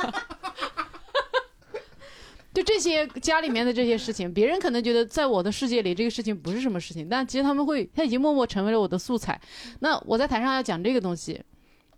[2.54, 9.38] 就这些家里面的这些事情，别人可能觉得在我的世界里这个事情不是什么事情，但其实他们会，他已经默默成为了我的素材。
[9.80, 11.40] 那我在台上要讲这个东西。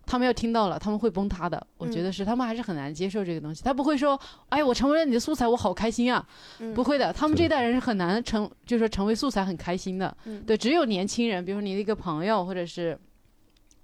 [0.09, 1.67] 他们要听到了，他们会崩塌的。
[1.77, 3.63] 我觉得是，他们还是很难接受这个东西。
[3.63, 4.19] 他不会说
[4.49, 6.27] ：“哎，我成为了你的素材，我好开心啊！”
[6.73, 10.17] 不会的，他们这代人是很难成，就是说成为素材很开心的。
[10.47, 12.97] 对，只有年轻人，比如说你的一个朋友，或者是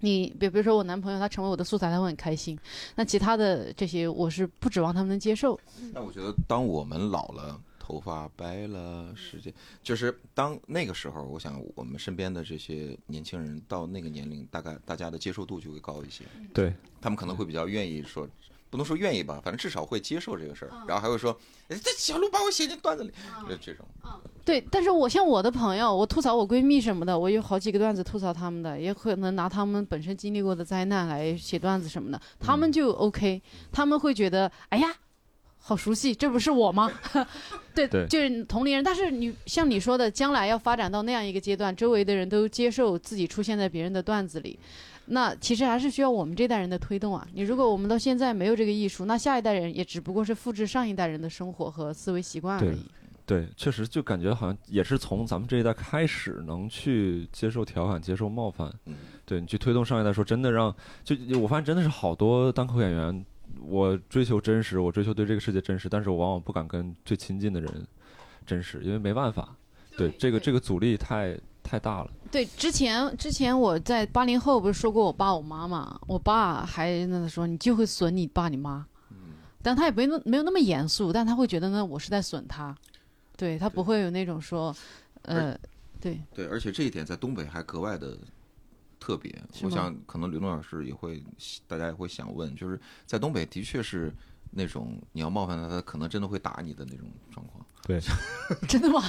[0.00, 2.58] 你，比比如说我男朋友，他成为我的素材，他会很开心。
[2.96, 5.56] 那其他的这些，我是不指望他们能接受。
[5.94, 7.56] 那我觉得，当我们老了。
[7.86, 16.24] 头发白了，时间就是当那个时候，我想我们身边的这些年轻人到那个年龄，大概大家的接受度就会高一些。
[16.52, 18.28] 对他们可能会比较愿意说，
[18.70, 21.30] 不能说愿意吧，反正至少会接受这个事儿，然后还会说，
[21.68, 23.12] 哎，这小鹿把我写进段子里，
[23.48, 23.86] 就这种。
[24.44, 33.40] 对，但是我像我的朋友，我吐槽我闺蜜什么的，我有好几个段子吐槽他们的，也可能拿他们本身经历过的灾难来写段子什么的，他们就 OK，
[33.70, 34.92] 他们会觉得，哎呀。
[35.68, 36.88] 好熟悉，这不是我吗？
[37.74, 38.84] 对，就是同龄人。
[38.84, 44.56] 但是你像你说的，将来要发展到那样一个阶段，周围的人都接受自己出现在别人的段子里，
[45.06, 47.26] 那其实还是需要我们这代人的推动啊。
[47.34, 52.78] 你如果我们到现在没有这个艺术，那下一代人也只不过是复制上一代人的生活和思维习惯而已。
[53.26, 58.72] 对，确实就感觉好像也是从咱们这一代开始能去接受调侃、接受冒犯。
[58.84, 58.94] 嗯，
[59.24, 60.72] 对你去推动上一代，说真的让
[61.02, 63.26] 就我发现真的是好多单口演员。
[63.60, 67.86] 我追求真实，我追求对这个世界真实，但是我往往不敢跟最亲近的人
[68.44, 69.56] 真实，因为没办法，
[69.96, 72.10] 对这个这个阻力太太大了。
[72.30, 78.86] 对，之前之前我在八零后不是说过我爸我妈嘛，我爸还那说你就会损你爸你妈，
[79.62, 82.76] 但他也没那没有那么严肃，但他会觉得呢我是在损他，
[83.36, 84.74] 对他不会有那种说，
[85.22, 85.58] 呃，
[86.00, 86.20] 对。
[86.34, 88.16] 对，而且这一点在东北还格外的
[89.06, 89.32] 特别。
[89.62, 91.22] 我想可能刘东老师也会，
[91.68, 92.76] 大家也会想问，就是
[93.06, 94.12] 在东北的确是
[94.50, 97.64] 那种你要冒犯他，他可能真的会打你的那种状况。
[97.86, 98.00] 对，
[98.66, 99.00] 真的吗？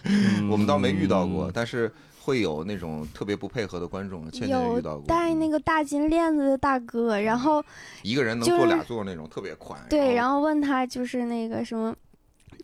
[0.50, 4.30] 我们倒没遇到过，但是会有那种特别不配合的观众。
[4.30, 7.64] 倩倩遇到过戴那个大金链子的大哥，然后
[8.02, 9.80] 一个人能坐俩座那种，特别宽。
[9.88, 11.96] 对，然后问他就是那个什么。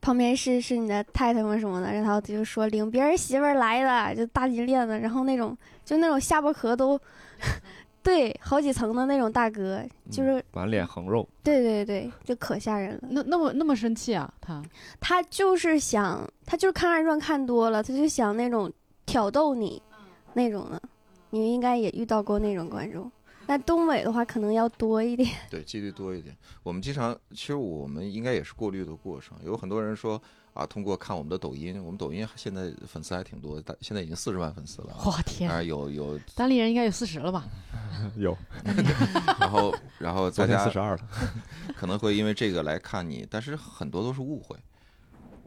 [0.00, 6.98] 旁边是是你的太太吗什么的，然后他就说领别人媳妇儿来了，就大金链子，然后那种就那种下巴壳都，
[8.02, 13.00] 对，好几层的那种大哥，就是满脸横肉，对对对，就可吓人了。
[13.10, 14.32] 那那么那么生气啊？
[14.40, 14.62] 他
[15.00, 18.72] 他就是想，他就是看二人转看多了，他就想那种
[19.06, 19.82] 挑逗你，
[20.34, 20.80] 那种的。
[21.30, 23.10] 你们应该也遇到过那种观众。
[23.46, 26.36] 那东北的话可能要多一点，对，几率多一点。
[26.62, 29.36] 我们经常，其实我们应该也是过滤的过程。
[29.44, 30.20] 有很多人说
[30.54, 34.94] 啊，通过看我们的抖音，我们抖音现在粉丝还挺多，的，现在已经四十万粉丝了。
[35.06, 35.50] 哇天！
[35.50, 37.44] 啊，有有，单立人应该有四十了吧？
[38.16, 38.36] 有。
[39.40, 41.08] 然后，然后大家四十二了，
[41.76, 44.56] 可能会因为这个来看你，但是很多都是误会。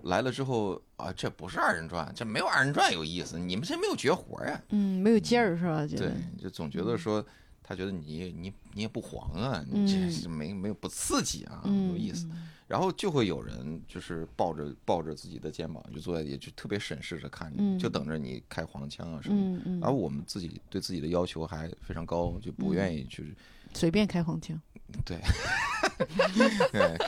[0.03, 3.37] 来了之后啊，这不是二人转，这没有二人转有意思。
[3.39, 4.61] 你们这没有绝活呀？
[4.69, 5.85] 嗯，没有劲儿是吧？
[5.87, 6.11] 对，
[6.41, 7.25] 就总觉得说。
[7.67, 12.27] 他觉得你你你也不黄啊，你这是没没有不刺激啊，有意思。
[12.67, 19.79] 然后就会有人就是抱着抱着自己的肩膀就坐在也就特别审视着看着，就等着你开黄腔啊什么。
[19.81, 23.35] 而我们自己对自己的要求还非常高，就不愿意去
[23.73, 24.59] 随便开黄腔。
[25.03, 25.19] 对，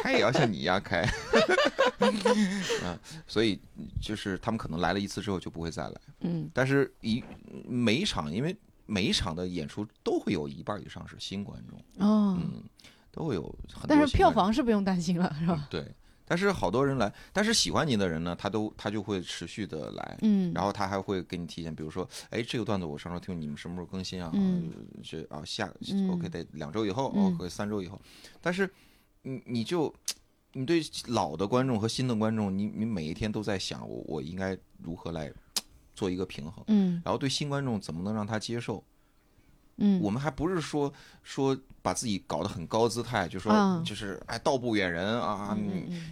[0.02, 1.02] 开也要像你一样开。
[2.84, 3.60] 啊，所以
[4.02, 6.02] 就是他们可能来了一次之后就不会再来。
[6.22, 7.24] 嗯，但是一
[7.68, 8.56] 每一场因为。
[8.90, 11.78] 每一场的演出都会有一半以上是新观众
[12.08, 12.64] 哦，嗯，
[13.18, 13.42] 都会有
[13.74, 13.88] 很多。
[13.88, 15.68] 但是票房是不用担心了，是吧？
[15.70, 15.84] 对，
[16.24, 24.32] 但是好多人来，但是喜欢你的人呢，他都他就会持续的来，嗯，然后他还会给你提前，比如说，哎，这个段子我上周听你们什么时候更新啊？
[24.36, 24.72] 嗯，
[25.04, 25.68] 这啊下
[26.12, 28.00] OK 得两周以后，OK 三周以后，
[28.40, 28.70] 但是
[29.24, 29.94] 你你就
[30.54, 35.34] 你对老的观众和新的观众，你你每一天都在想，我我应该如何来。
[35.98, 38.84] 做一个平衡，嗯，然后对新观众怎么能让他接受？
[39.78, 40.92] 嗯，我们还不是说
[41.24, 45.58] 说把自己搞得很高姿态，就说就是哎道不远人啊，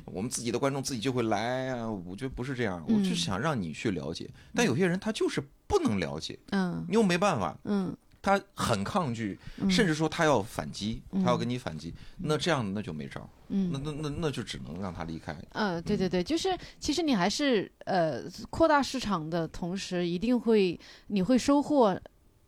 [0.06, 7.96] 我们自己的观众自己就会来啊，我觉得不是这样，我就想让你去了解，但有些人他就是不能了解，嗯，你又没办法，嗯。
[8.22, 9.38] 他很抗拒，
[9.70, 15.32] 甚至说他要反击，他要跟你反击，那这样那就没招，嗯，那那那那就只能让他离开。
[15.52, 22.02] 嗯，对对对，就是其实你还是呃扩大市场的同时，一定会你会收获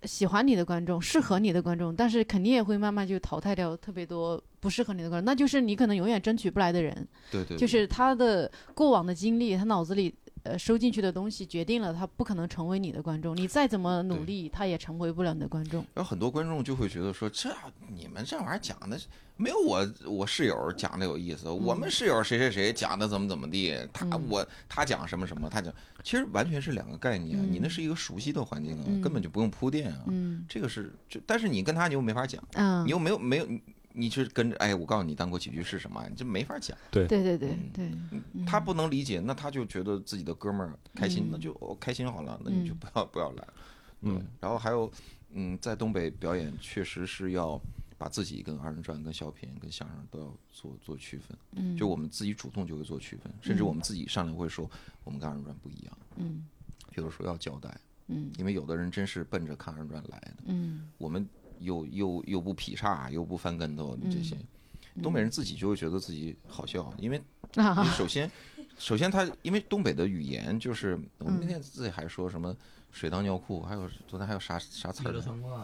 [0.03, 7.07] 喜欢你的观众，适合你的观众，但是肯定也会慢慢就淘汰掉特别多不适合你的观众，那就是你可能永远争取不来的人。
[7.31, 10.13] 对对，就是他的过往的经历，他脑子里。
[10.47, 15.85] 呃，收进去的东西决定了他不可能成为你的观众，你再怎么努力，他也成为不了你的观众。
[15.95, 17.53] 有很多观众就会觉得说，这
[17.89, 18.97] 你们这玩意儿讲的
[19.35, 21.49] 没有我我室友讲的有意思。
[21.49, 27.37] 我们室友谁谁谁讲的怎么怎么地，他我他讲什么什么，他讲其实完全是两个概念。
[27.51, 30.05] 你那是一个熟悉的环境啊，根本就不用铺垫啊。
[30.47, 32.41] 这个是就，但是你跟他你又没法讲，
[32.85, 33.47] 你又没有没有。
[33.99, 36.77] 你是跟着哎，我告诉你当过喜剧是什么，你这没法讲。
[36.91, 37.91] 对对对对对，
[38.45, 43.47] 他不能理解，那他就觉得自己的哥们儿开心，那就开心好了，那你就不要不要来。
[44.01, 44.91] 嗯，然后还有，
[45.31, 47.59] 嗯，在东北表演确实是要
[47.97, 51.35] 把自己跟二人转、跟小品、跟相声都要做做区分。
[51.53, 54.69] 嗯，就我们自己主动就会做区分，甚至我们自己上来会说，
[55.03, 55.97] 我们跟二人转不一样。
[56.17, 56.45] 嗯，
[56.93, 57.75] 有的时候要交代。
[58.09, 60.33] 嗯，因为有的人真是奔着看二人转来的。
[60.45, 61.27] 嗯，我们。
[61.59, 64.35] 又又又不劈叉，又不翻跟头，这些
[65.01, 67.21] 东北人自己就会觉得自己好笑，因为
[67.95, 68.29] 首先
[68.77, 72.55] 首先他因为东北的语言就是我们那天自己还说什么
[72.91, 75.13] 水当尿裤，还有昨天还有啥啥词儿，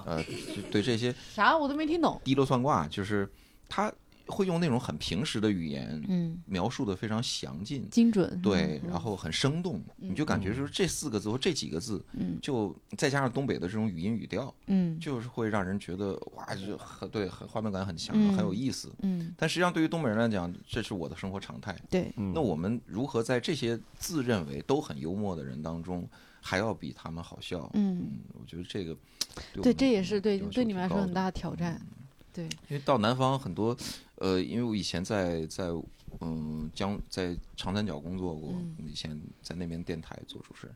[0.06, 0.24] 呃，
[0.72, 3.30] 对这些啥我都没听懂，滴溜算卦就是
[3.68, 3.94] 他。
[4.27, 19.33] 会用那种很平实的语言，嗯，描述的非常详尽、精准，对，然后很生动，你就感觉就是这四个字或这几个字，嗯，就再加上东北的这种语音语调，嗯，就是会让人觉得哇，就很对，很画面感很强，很有意思，嗯。
[19.37, 22.11] 但实际上，对于东北人来讲，这是我的生活常态，对。
[22.15, 26.07] 那我们如何在这些自认为都很幽默的人当中，
[26.39, 27.69] 还要比他们好笑？
[27.73, 28.95] 嗯，我觉得这个，
[29.61, 31.81] 对，这也是对对你们来说很大的挑战。
[32.31, 33.77] 对，因为到南方很多，
[34.23, 35.65] 呃，因为我以前在在
[36.21, 38.55] 嗯江在长三角工作过，
[38.87, 40.73] 以前在那边电台做主持人，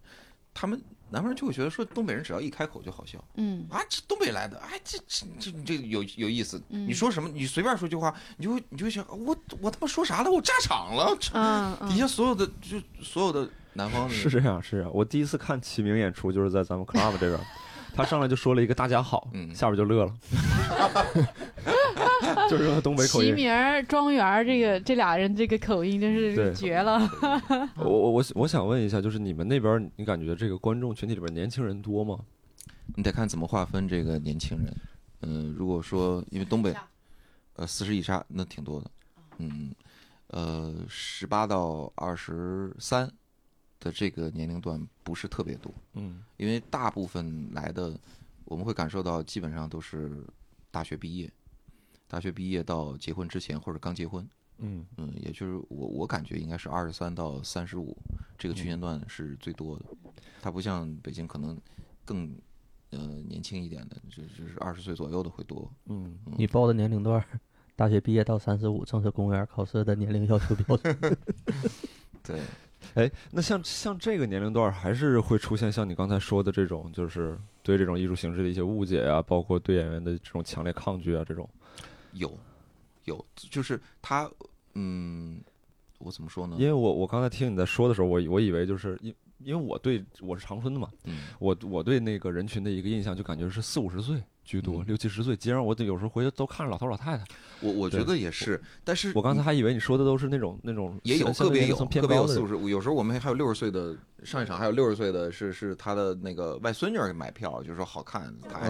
[0.54, 0.78] 他们
[1.10, 3.66] 南方人就会觉得说东北人只要一开口就好笑，嗯。
[3.70, 11.16] 啊，这东北来的，哎，这这这这有有意思，你说什么，你随便说句话，你就会你就会想，我我他妈说啥了，我炸场了，
[11.88, 17.40] 底下所有的就所有的南方是这样是这样，我第一次看齐明演出就是在咱们 club 这边。
[17.98, 20.14] 他上来就说了一个“大家好”，嗯，下边就乐了，
[22.48, 23.30] 就是东北口音。
[23.30, 23.52] 齐名
[23.90, 27.00] 庄园这个这俩人这个口音真是绝了。
[27.76, 32.20] 我我我我想问一下，就是你们那边，你感觉这个观众群体里边年轻人多吗？
[32.96, 34.72] 你得看怎么划分这个年轻人。
[35.24, 36.76] 嗯，如果说因为东北，
[37.56, 38.92] 呃，四十以上那挺多的。
[39.40, 39.74] 嗯，
[40.28, 43.12] 呃，十八到二十三。
[43.80, 47.98] 的这个年龄段不是特别多，嗯，因为大部分来的，
[48.46, 50.26] 我们会感受到基本上都是
[50.72, 51.32] 大学毕业，
[52.08, 54.28] 大学毕业到结婚之前或者刚结婚，
[54.58, 54.86] 嗯。
[54.98, 57.96] 嗯，也就是我我感觉应该是二十三到三十五
[58.38, 59.86] 这个区间段是最多的，
[60.42, 61.56] 它不像北京可能
[62.04, 62.36] 更
[62.90, 67.24] 呃年轻一点的，就就是二十岁左右的会多，嗯，你报的年龄段，
[67.76, 70.98] 大学毕业到三十五，正是公务员考试的年龄要求标准，
[72.24, 72.42] 对。
[72.96, 81.50] 哎，那像像这个年龄段，还是会出现像你刚才说的这种，就是对这种艺术形式的一些误解啊，包括对演员的这种强烈抗拒啊，这种
[82.14, 82.38] 有
[83.06, 84.30] 有，就是他，
[84.74, 85.42] 嗯，
[86.00, 86.56] 我怎么说呢？
[86.60, 90.90] 因为我我刚才听你在说的时候，我我以为就是因因为我对我是长春的嘛，
[91.40, 94.22] 我我对那个人群的一个印象就感觉是四五十岁。
[94.48, 97.26] 居多六七十岁，街上我有时候回去都看着老头老太太。
[97.60, 103.94] 我我觉得也是，但是我刚才还以为你说的都是那种那种也有个别有个别有四十，有时候我们还有六十岁的
[104.24, 108.70] 上一场还有六十岁的是是他的那个外孙女买票，就是说好看，他还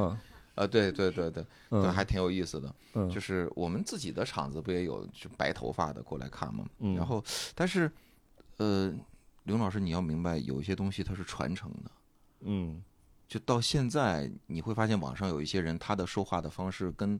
[0.56, 1.46] 啊对对对对，
[1.92, 2.74] 还挺有意思的。
[3.14, 6.66] 就是我们自己的场子不也有就白头发的过来看吗？
[6.98, 7.24] 然后
[7.54, 7.92] 但是
[8.58, 8.92] 呃，
[9.44, 11.92] 刘老师你要明白，有一些东西它是传承的，
[12.42, 12.82] 嗯。
[13.28, 17.20] 就到现在，你会发现网上有一些人，他的说话的方式跟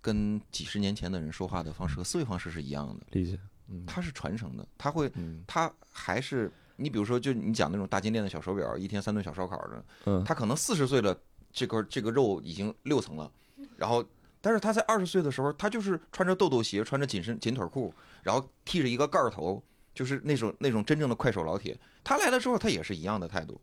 [0.00, 3.06] 跟几十年前的人说话的方式和思维方式是一样的。
[3.10, 3.38] 理解，
[3.86, 5.10] 他是传承的，他会，
[5.46, 11.16] 他还是你比如说，就你讲那种大金链的小手表，一天三顿小烧烤的，嗯，他可能四十岁了，
[11.52, 13.30] 这个这个肉已经六层了，
[13.76, 14.04] 然后，
[14.40, 17.92] 但是他在二十岁的时候，他就是穿着豆豆鞋，穿着紧身紧腿裤，
[18.22, 19.62] 然后剃着一个盖头，
[19.94, 21.78] 就是那种那种真正的快手老铁。
[22.02, 23.60] 他来了之后，他也是一样的态度。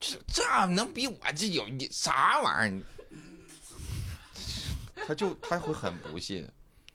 [0.00, 2.84] 这这能比我这有你啥玩意儿？
[5.06, 6.48] 他就他会很不屑，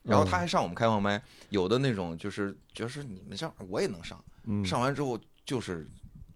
[0.04, 4.24] 然后他还上我们开放麦，有的那种就是就是你们这样我也能上，
[4.66, 5.88] 上完之后就是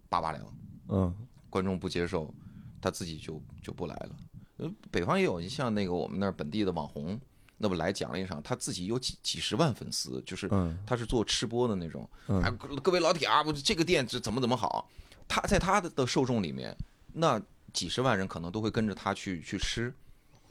[0.09, 0.57] 八八凉，
[0.89, 1.13] 嗯，
[1.49, 2.33] 观众不接受，
[2.81, 4.09] 他自己就就不来了。
[4.57, 7.19] 呃，北方也有，你像那个我们那儿本地的网红，
[7.57, 10.49] 那不来讲了一场，他自己有几几十万粉丝，就是
[10.85, 12.49] 他是做吃播的那种，哎，
[12.81, 14.89] 各位老铁啊，我这个店这怎么怎么好。
[15.27, 16.75] 他在他的的受众里面，
[17.13, 17.41] 那
[17.73, 19.93] 几十万人可能都会跟着他去去吃，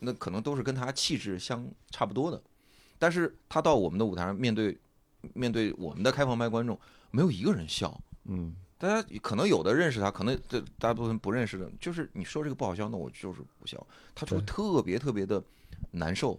[0.01, 2.41] 那可能都是跟他气质相差不多的。
[2.99, 4.79] 但是他到我们的舞台上，面对
[5.35, 6.79] 面对我们的开放麦观众，
[7.11, 8.01] 没有一个人笑。
[8.25, 13.85] 嗯，大家可能有的认识他，可能这大部分不认识的，就是你说这个不好笑，那我就是不笑。
[14.15, 15.43] 他就特别特别的
[15.91, 16.39] 难受，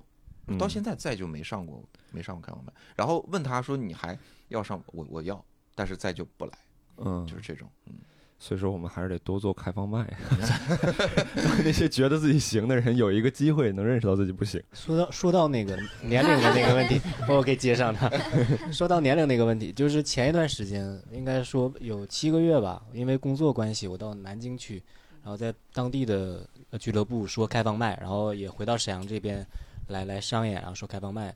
[0.57, 2.73] 到现在再就没上过没上过开放麦。
[2.95, 5.43] 然后问他说：“你还要上？”我我要，
[5.75, 6.51] 但是再就不来。
[6.97, 7.93] 嗯，就是这种，嗯。
[8.39, 9.99] 所以说，我们还是得多做开放麦，
[11.35, 14.61] 让那些觉得自己行的人有一个机会能认识到自己不行。
[14.73, 18.07] 说到说到那个年龄的那个问题，我给接上他。
[18.71, 24.83] 说到年龄那个问题，就是前一段时间，应该说有七个月吧，因为工作关系，我到南京去，
[25.23, 26.47] 然后在当地的
[26.79, 29.43] 俱乐部说开放麦，然后也回到沈阳这边
[29.87, 31.33] 来来商演，然后说开放麦。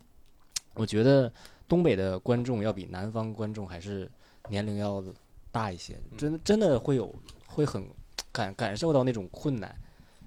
[0.76, 1.34] 我觉得
[1.68, 4.08] 东北的观众要比南方观众还是
[4.50, 5.04] 年龄要。
[5.52, 7.14] 大一些，真的真的会有
[7.46, 7.86] 会很
[8.32, 9.76] 感感受到那种困难，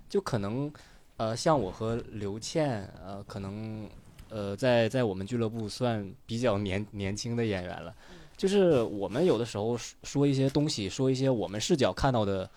[0.09, 0.71] 就可能
[1.17, 3.89] 呃像我和刘倩呃可能
[4.29, 7.95] 呃在在我们俱乐部算比较年年轻的演员了，
[8.37, 12.51] 就是我们有的时候说一些东西，说一些我们视角看到的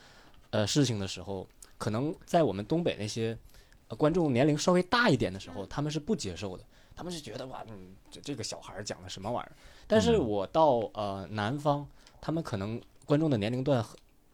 [0.49, 3.37] 呃事情的时候，可能在我们东北那些
[3.97, 6.63] 观众年龄稍微大一点的时候，他们是不接受的，
[6.93, 9.55] 他们是觉得哇，嗯，这这个小孩讲的什么玩意儿？
[9.87, 11.87] 但是我到呃南方。
[12.21, 13.85] 他们可能观众的年龄段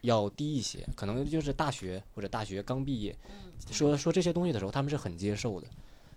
[0.01, 3.15] 要低一些，可能就是大学或者大学刚毕业，
[3.71, 5.67] 说说这些东西的时候，他们是很接受的。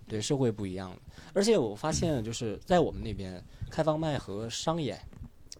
[0.09, 0.97] 对社会不一样的，
[1.33, 4.97] 而且我发现就是在我们那边开放麦和商演，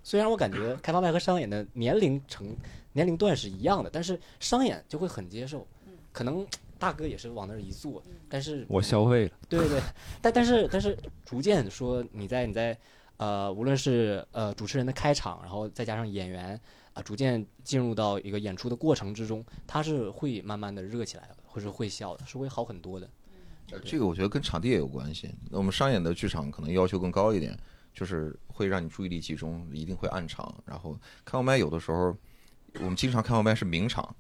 [0.04, 2.56] 虽然我感觉开放麦和商演的年龄层
[2.94, 5.68] 年龄段是一样的，但是商演就会很接受。
[6.14, 6.48] 可能
[6.80, 9.32] 大哥也是往那儿一坐，但是我消费了。
[9.50, 9.82] 对对对，
[10.22, 12.78] 但但是但是逐渐说你在你在。
[13.18, 16.60] 呃，无论是呃主持人的开场，然后再加上演员
[16.94, 23.10] 啊，逐渐进入到一个演出的过程之中，他是会慢慢的热起来的，或者会笑的，是会好很多的。
[23.84, 25.30] 这个我觉得跟场地也有关系。
[25.50, 27.58] 那我们商演的剧场可能要求更高一点，
[27.94, 30.56] 就是会让你注意力集中，一定会暗场。
[30.66, 30.94] 然后
[31.26, 32.16] 开放麦有的时候，
[32.76, 34.16] 我们经常开放麦是明场，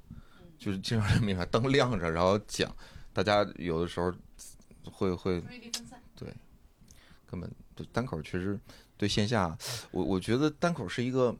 [0.57, 2.69] 就是经常是明场灯亮着，然后讲，
[3.13, 4.11] 大家有的时候
[4.91, 5.41] 会会
[6.13, 6.27] 对，
[7.25, 8.59] 根本就单口确实
[8.97, 9.57] 对线下，
[9.91, 11.35] 我我觉得单口是一个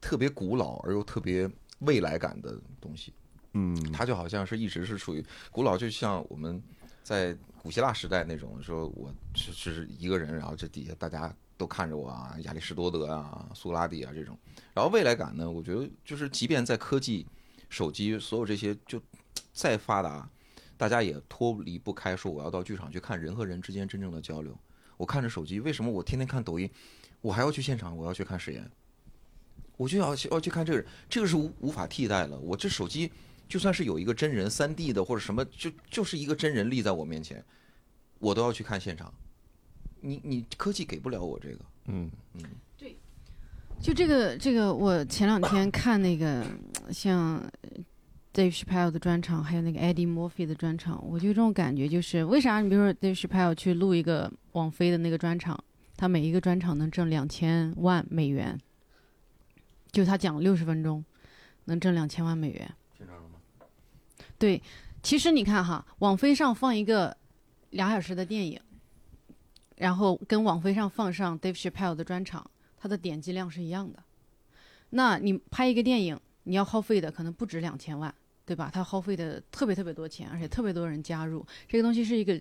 [0.00, 3.12] 特别古老而又特别未来感的东西。
[3.54, 6.62] 嗯，它就好像是一直是处于古老，就像我们
[7.02, 14.38] 在古希腊时代那种，说我是是一个人，然后这底下大家都看着我啊，亚里士多德啊、苏拉底啊这种。
[14.74, 17.26] 然后未来感呢，我觉得就是即便在科技、
[17.70, 19.00] 手机所有这些就
[19.52, 20.28] 再发达，
[20.76, 24.56] 大家也脱离不开说我要到剧场去看人和人之间真正的交流。
[24.98, 26.68] 我看着手机，为什么我天天看抖音，
[27.20, 28.70] 我还要去现场，我要去看实验，
[29.76, 32.38] 我就要要去看这个人，这个是无无法替代了。
[32.38, 33.10] 我这手机。
[33.48, 37.42] 就算是有一个真人三 D 的或者什么，就就是一个真人立在我面前，
[38.18, 39.10] 我都要去看现场。
[40.02, 42.42] 你你科技给不了我这个，嗯嗯，
[42.76, 42.94] 对，
[43.80, 46.44] 就这个这个，我前两天看那个
[46.90, 47.42] 像
[48.34, 55.58] Dave Chappelle 的专场，还有那个 Eddie Murphy 的专场，我就这种感觉，就是为啥你比如说 Dave Chappelle 去录一个网飞的那个专场，
[55.98, 58.56] 他每一个专场能挣两千万美元，
[59.90, 61.04] 就他讲六十分钟，
[61.64, 62.72] 能挣两千万美元。
[62.96, 63.40] 听着了吗
[64.38, 64.62] 对，
[65.02, 67.16] 其实你看哈，网飞上放一个
[67.70, 68.60] 俩小时的电影，
[69.78, 74.00] 然后跟网飞上放上 Dave Chappelle 的专场，它的点击量是一样的。
[74.90, 78.14] 那你拍一个电影，你要耗费的可能不止两千万，
[78.46, 78.70] 对吧？
[78.72, 81.44] 它耗费的特别特别多钱，而且特别多人加入。
[81.66, 82.40] 这个东西是一个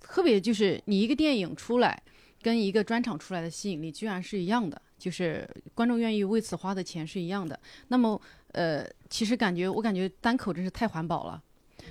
[0.00, 2.02] 特别，就是你一个电影出来，
[2.42, 7.58] 跟一个专场出来的吸引力居然是一样的，就是观众愿意为此花的钱是一样的。
[7.88, 8.20] 那么。
[8.52, 11.40] 呃，其实感觉我感觉单口真是太环保了。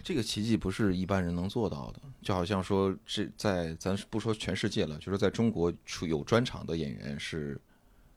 [0.04, 7.58] 这个奇迹不是一般人能做到的，就好像说这在咱不说全世界了，就是在中国出有专场的演员是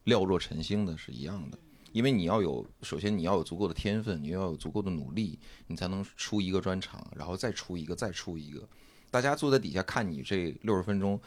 [0.02, 1.58] 料若晨星的，是一样的。
[1.92, 5.38] 因为你要有，首先你要有足够的天分，你要有足够的努力，
[5.68, 8.68] 你才能出一个专场，然后再出一个，再出一个。
[9.08, 11.20] 大家坐在底下看你这六十分钟，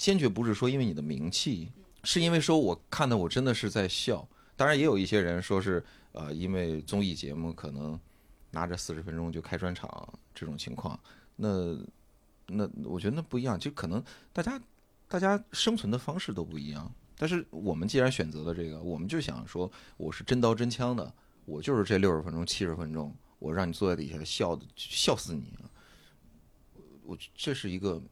[0.00, 1.70] 坚决不是说因为你的名气，
[2.02, 4.26] 是因为说我看的我真的是在笑。
[4.56, 5.84] 当然也有一些人说是。
[6.12, 7.96] 呃，因为综艺节目可能
[8.50, 10.98] 拿着四十分钟就开专场这种情况，
[11.36, 11.78] 那
[12.48, 14.02] 那我觉得那不一样，就可能
[14.32, 14.60] 大家
[15.06, 16.92] 大家生存的方式都不一样。
[17.16, 21.14] 但是我们既然选择了这个，我们就想说，我是真刀真枪的，
[21.44, 25.54] 我就是这六十分钟、七十分钟，我让你坐在底下笑的笑死你。
[27.04, 28.02] 我这是一个，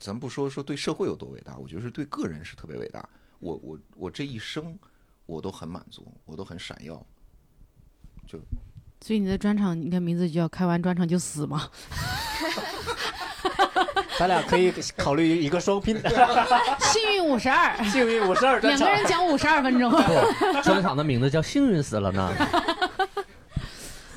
[0.00, 3.08] 咱不说说对社会有多伟大，我觉得是对个人是特别伟大。
[3.38, 4.78] 我我我这一生
[5.26, 7.04] 我都很满足，我都很闪耀。
[8.26, 8.38] 就，
[9.00, 11.70] 所以你的专场，你看名字就叫“开完专场就死”嘛。
[14.18, 15.94] 咱俩可以考虑一个双拼。
[16.80, 19.92] 幸运五十二， 幸运五十二，两个人讲五十二分钟。
[20.62, 22.32] 专场的名字叫“幸运死了”呢。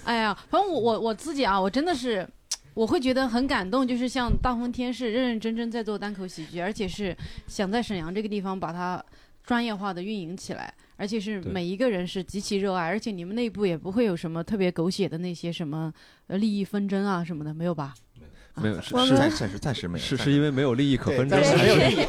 [0.06, 2.28] 哎呀，反正我我我自己啊，我真的是，
[2.74, 7.16] 我会觉得很感动，就是像大风天是认认真真在做单口喜剧，而且是
[7.48, 9.04] 想在沈阳这个地方把它
[9.44, 10.74] 专业化的运营起来。
[10.98, 15.94] 而且是每一个人是极其热爱，而且你们内部也不会有什么特别狗血的那些什么
[16.28, 17.94] 呃利益纷争啊什么的，没有吧？
[18.60, 22.06] 没有，是暂暂时暂时没有，是是因为没有利益可纷争，没有利益。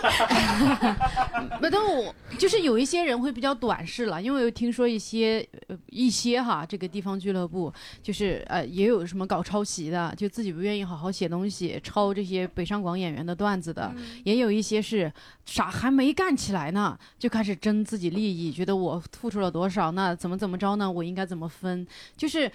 [1.61, 7.73] 不， 但我就是有一些人会比较短视了，因为我听说一些呃一些哈，这个地方俱乐部
[8.03, 13.93] 就是呃也有什么搞抄袭的，就自己不愿意好好写东西，抄这些北上广演员的段子的，
[14.25, 15.13] 也有一些是
[15.45, 20.91] 啥还没干起来呢，就开始争自己利益，觉得我付出了多少，那怎么怎么着呢？
[20.91, 21.87] 我应该怎么分？
[22.17, 22.51] 就是。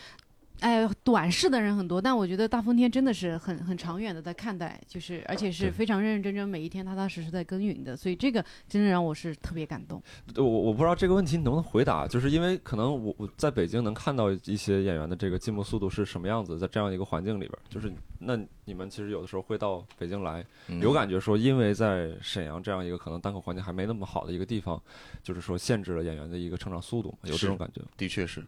[0.61, 10.01] 哎，短视的人很多，但我觉得大风天真的是很很长远的在看待，就是而且是非常认认真真，每一天踏踏实实在耕耘的，所以这个真的让我是特别感动。
[10.37, 20.43] 我我不知道这个问题你能不能回答，就是因为可能我我在北京能看到一些演员的这个进步速度是什么样子，在这样一个环境里边，就是那你们其实有的时候会到北京来，
[20.81, 24.81] 有感觉说，因为在沈阳这样一个可能单口环境还没那么好的一个地方，
[25.21, 27.81] 就是说限制了演员的一个成长速度，有这种感觉？
[27.97, 28.41] 的确是，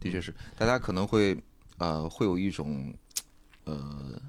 [0.00, 1.36] 的确是，大家可能会。
[1.80, 2.92] 呃，会有一种，
[3.64, 4.20] 呃，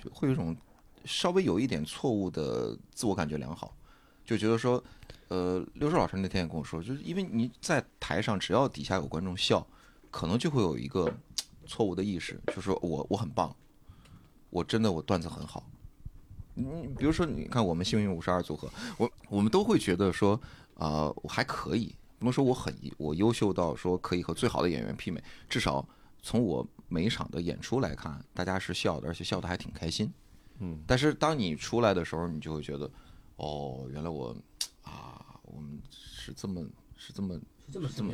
[0.00, 0.56] 就会有一种
[1.04, 3.74] 稍微有一点错误的自我感觉良好，
[4.24, 4.82] 就觉得说，
[5.26, 9.66] 呃，六叔老师那天也跟我说，就是因为你在台上，只要底下有观众笑，
[10.12, 11.12] 可能就会有一个
[11.66, 13.52] 错误的意识，就是说我我很棒，
[14.50, 15.68] 我真的我段子很好。
[16.54, 20.40] 你比如说，你看我们幸运五十二组合，我我们都会觉得说，
[20.76, 25.84] 啊，我还可以，不能说我很我优秀到说可以和最好的演员媲美，至少
[26.22, 26.64] 从我。
[26.88, 30.12] 每一场的演出来看，大家是笑的，而且笑的还挺开心。
[30.60, 32.90] 嗯，但是当你出来的时候，你就会觉得，
[33.36, 34.36] 哦，原来我
[34.82, 36.62] 啊，我们是这么
[36.96, 37.40] 是这么
[37.72, 38.12] 这么这么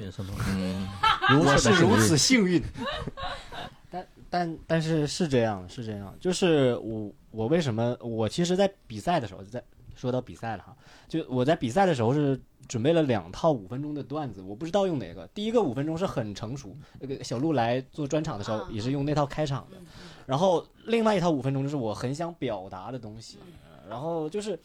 [0.48, 0.88] 嗯，
[1.44, 2.62] 我是如此幸运。
[3.90, 9.62] 但但但是是这样，是这样，就是我我为什么我其实，在比赛的时候，在
[9.96, 10.76] 说到比赛了哈，
[11.08, 12.40] 就我在比赛的时候是
[12.70, 15.26] 准备了两套五分钟的段子，我不知道用哪个。
[15.34, 19.76] 第一个五分钟是很成熟，那个小鹿来做专场的时候也是用那套开场的，
[20.24, 23.38] 然后另外一套五分钟就是我很想表达的东西，
[23.88, 24.56] 然后就是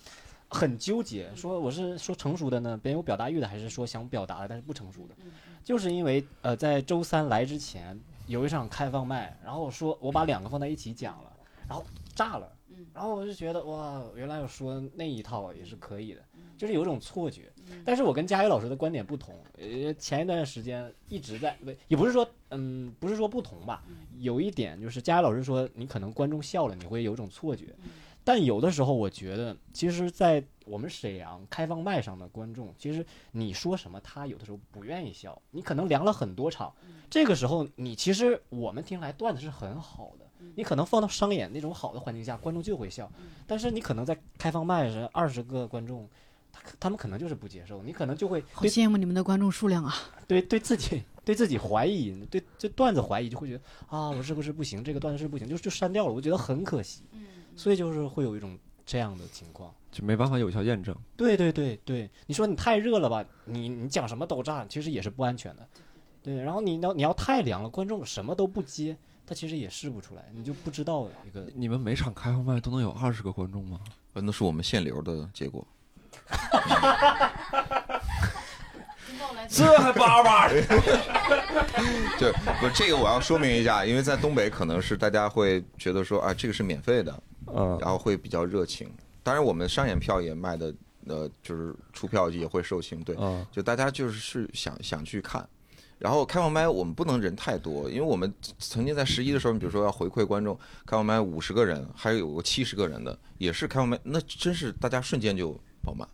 [0.47, 5.15] 很纠结，说我是说成熟的呢，别人有表达欲的，还是说想表达的但是不成熟的，
[5.63, 7.99] 就是因为呃在周三来之前。
[8.27, 11.31] 有一场开放麦，然后我说我把两个放在一起讲了，
[11.69, 12.51] 然后炸了，
[12.91, 16.21] 然后我就觉得哇，原来我说那一套也是可以的，
[16.57, 17.53] 就是有种错觉。
[17.85, 23.83] 但是我跟佳宇老师的观点不同，呃，前一段时间一直在，不也不是说，嗯，不是说不同吧，
[24.19, 27.65] 有一点就是佳宇老师说你可能观众笑了，你会有种错觉。
[28.27, 35.39] 但有的时候，我觉得，其实，在我们沈阳开放麦上的观众，其实你说什么，他有的时候不愿意笑。
[35.51, 36.73] 你可能凉了很多场，
[37.07, 40.25] 这个时候，你其实我们听来段子是很好的。
[40.55, 43.11] 你可能放到商演那种好的环境下，观众就会笑。
[43.45, 46.09] 但是你可能在开放麦时，二十个观众，
[46.63, 47.83] 他他们可能就是不接受。
[47.83, 49.93] 你可能就会好羡慕你们的观众数量啊！
[50.27, 54.83] 对，对自己对自己怀疑，对这段子怀疑，就会觉得啊，我是不是不行？
[54.83, 56.13] 这个段子是不行，就就删掉了。
[56.13, 57.03] 我觉得很可惜。
[57.55, 60.95] 所以就是会有一种这样的情况，就没办法有效验证。
[61.15, 65.67] 对对对对，你说你太热了吧，你你讲什么都炸，其实也是不安全的。
[66.21, 71.47] 对，然后你要你要太凉了，观众什么都不接，他其实也试不出来，你就不知道一个。
[71.55, 73.79] 你们每场开放麦都能有二十个观众吗？
[74.13, 75.65] 那是我们限流的结果。
[79.47, 80.61] 这还叭叭的，
[82.17, 87.23] 对不这个我要说明一下，因为在东北可能是大家会觉得说啊这个是免费的，
[87.53, 88.91] 嗯，然后会比较热情。
[89.21, 90.73] 当然我们商演票也卖的，
[91.07, 93.15] 呃，就是出票也会售罄，对，
[93.51, 95.47] 就大家就是是想想去看。
[95.97, 106.07] 然后开放麦我们不能人太多，因为我们曾经在十一的时候，你比如说要回馈观众，开放麦五十个人，还有个七十个人的，也是开放麦，那真是大家瞬间就爆满。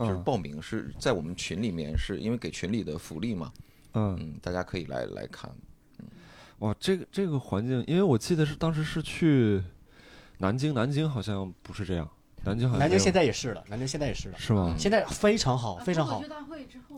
[0.00, 3.52] 就是报名是在我们群里面，是因为给群里的福利嘛，
[3.94, 5.50] 嗯，大家可以来来看。
[6.58, 9.62] 哇，这个这个环境，因为我记得是当时是去
[10.38, 12.10] 南京，南京好像不是这样，
[12.44, 14.74] 南京好像南京现在也是了，南京现在也是了，是吗？
[14.78, 16.22] 现在非常好，非常好。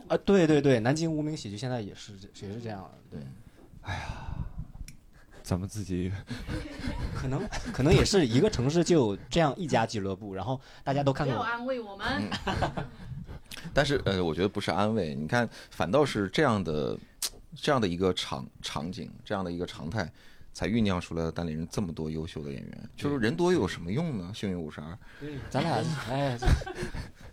[0.08, 3.20] 啊，对对对，南京无名喜剧现在也是也是这样，对。
[3.82, 4.08] 哎呀。
[5.52, 6.10] 咱们自己
[7.14, 11.36] 可能可能也是一个城市就有这样一家俱乐部，然后大家都看过。
[11.36, 12.06] 不要安慰我们。
[13.74, 16.98] 但是呃，我觉得不是安慰，你看，反倒是这样的
[17.54, 20.10] 这样的一个场场景，这样的一个常态，
[20.54, 22.90] 才酝酿出来单立人这么多优秀的演员。
[22.96, 24.32] 就是人多又有什么用呢？
[24.34, 24.98] 幸运五十二，
[25.50, 26.38] 咱俩哎。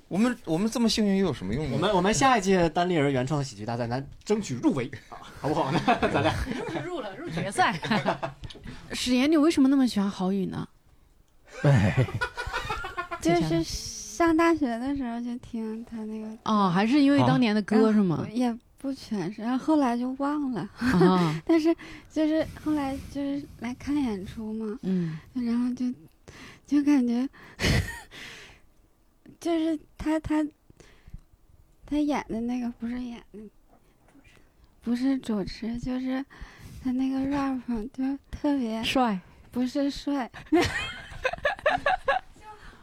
[0.09, 1.71] 我们我们这么幸运又有什么用呢？
[1.73, 4.89] 我们我们下一届单立人原创喜剧大赛，咱争取入围，
[5.39, 5.79] 好不好呢？
[6.11, 6.33] 咱俩
[6.83, 7.79] 入了入决赛。
[8.91, 10.67] 史岩，你为什么那么喜欢郝宇呢？
[11.61, 12.05] 哎，
[13.21, 18.27] 就是上大学的时候就听他那个哦，还是因为当年的歌是吗？
[18.33, 20.67] 也不全是，然后后来就忘了。
[20.79, 21.75] 啊，但是
[22.11, 25.85] 就是后来就是来看演出嘛，嗯，然后就
[26.65, 27.29] 就感觉。
[29.39, 30.45] 就是他他
[31.85, 33.39] 他演的那个不是演的，
[34.81, 36.23] 不是主持，就是
[36.83, 37.59] 他那个 rap
[37.93, 39.19] 就特别帅，
[39.51, 40.29] 不是帅，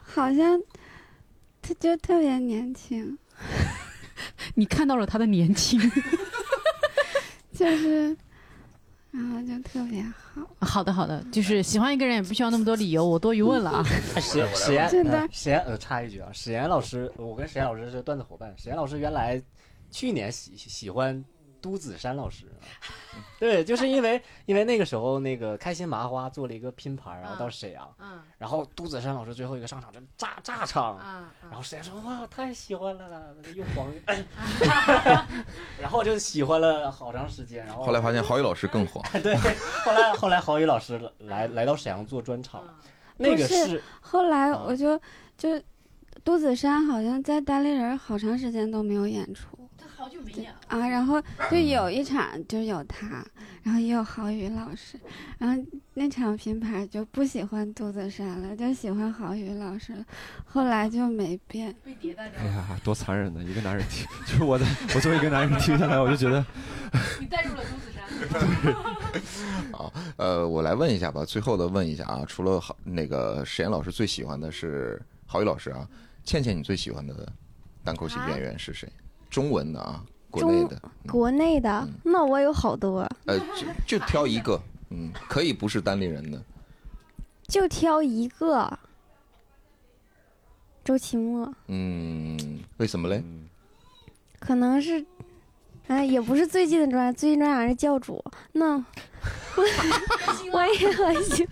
[0.02, 0.60] 好像
[1.60, 3.18] 他就特别年轻。
[4.54, 5.78] 你看到了他的年轻，
[7.52, 8.16] 就是。
[9.12, 10.25] 然后就特别好，
[10.60, 13.84] 好的好的，就是喜欢一个人也不需要那么多理由，我多余问了啊。
[13.84, 14.88] 史史岩，
[15.30, 19.42] 史岩，呃，插一句啊，史岩老师，我跟史岩老师是段子伙伴，史岩老师原来
[19.90, 21.24] 去年喜喜欢。
[21.66, 22.44] 都子山老师，
[23.40, 27.92] 对，就是因为因为那个时候那个开心麻花做了一个拼盘，然后到沈阳，
[28.38, 30.96] 然后都子山老师最后一个上场就炸炸场，
[31.42, 33.92] 然后沈阳说哇太喜欢了，又黄，
[35.82, 39.34] 然后就喜欢了好长时间，然后后来发现郝宇老师更黄，对，
[39.84, 42.62] 后来后来郝宇老师来来到沈阳做专场，
[43.16, 44.96] 那个是后来我就
[45.36, 45.60] 就
[46.22, 49.55] 都子山好像在单立人好长时间都没有演出。
[50.06, 51.20] 好久没演了啊，然后
[51.50, 53.26] 就有一场就有他，
[53.64, 54.96] 然后也有郝宇老师，
[55.36, 55.60] 然后
[55.94, 60.04] 那场拼盘就不喜欢杜子山了，就喜欢郝宇老师了，
[60.44, 61.74] 后来就没变。
[61.84, 62.38] 被迭代掉。
[62.38, 64.64] 哎呀，多残忍的一个男人听，就是我的，
[64.94, 66.46] 我作为一个男人听下来，我就觉得。
[67.18, 68.06] 你带入了杜子山。
[69.72, 75.84] 好，呃，我来问一下吧，最后的问一下啊，除了郝那个史岩老师最喜欢的是郝宇老师啊，
[76.22, 77.26] 倩倩你最喜欢的
[77.82, 78.88] 单口喜剧演员是谁？
[79.36, 83.06] 中文的啊，国内的，国内的，那我有好多。
[83.26, 83.38] 呃，
[83.84, 84.58] 就就挑一个，
[84.88, 86.42] 嗯，可以不是单立人的，
[87.46, 88.78] 就挑一个。
[90.82, 91.52] 周奇墨。
[91.66, 92.38] 嗯，
[92.78, 93.22] 为什么嘞？
[94.38, 95.04] 可能是，
[95.88, 98.24] 哎，也不是最近的专，最近专场是教主。
[98.52, 98.82] 那
[100.50, 101.46] 我也很喜，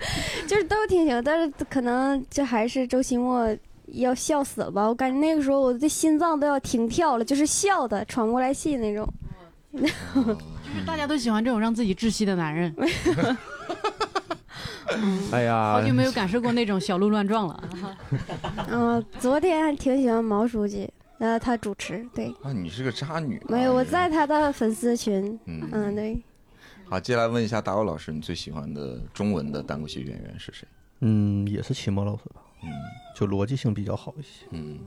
[0.48, 3.54] 就是都挺喜欢，但是可能就还是周奇墨
[3.94, 4.86] 要笑死了吧？
[4.86, 9.06] 我感觉那个时候我的心脏都要停跳了，就是笑的喘不过来气那种。
[9.74, 12.74] 就是大家都喜欢这种让自己窒息的男人。
[15.32, 17.64] 哎呀，好久没有感受过那种小鹿乱撞了。
[18.70, 20.88] 嗯，昨天还挺喜欢毛书记，
[21.18, 22.26] 呃，他主持，对。
[22.42, 23.42] 啊，你是个渣女。
[23.48, 25.38] 没有，我在他的粉丝群。
[25.46, 26.22] 嗯嗯，对。
[26.88, 30.68] 好，接下来问一下大欧老师，你最喜欢的中文的单口喜剧演员是谁？
[31.00, 32.42] 嗯，也是齐墨老师吧。
[32.64, 32.72] 嗯，
[33.14, 34.46] 就逻辑性比较好一些。
[34.50, 34.80] 嗯。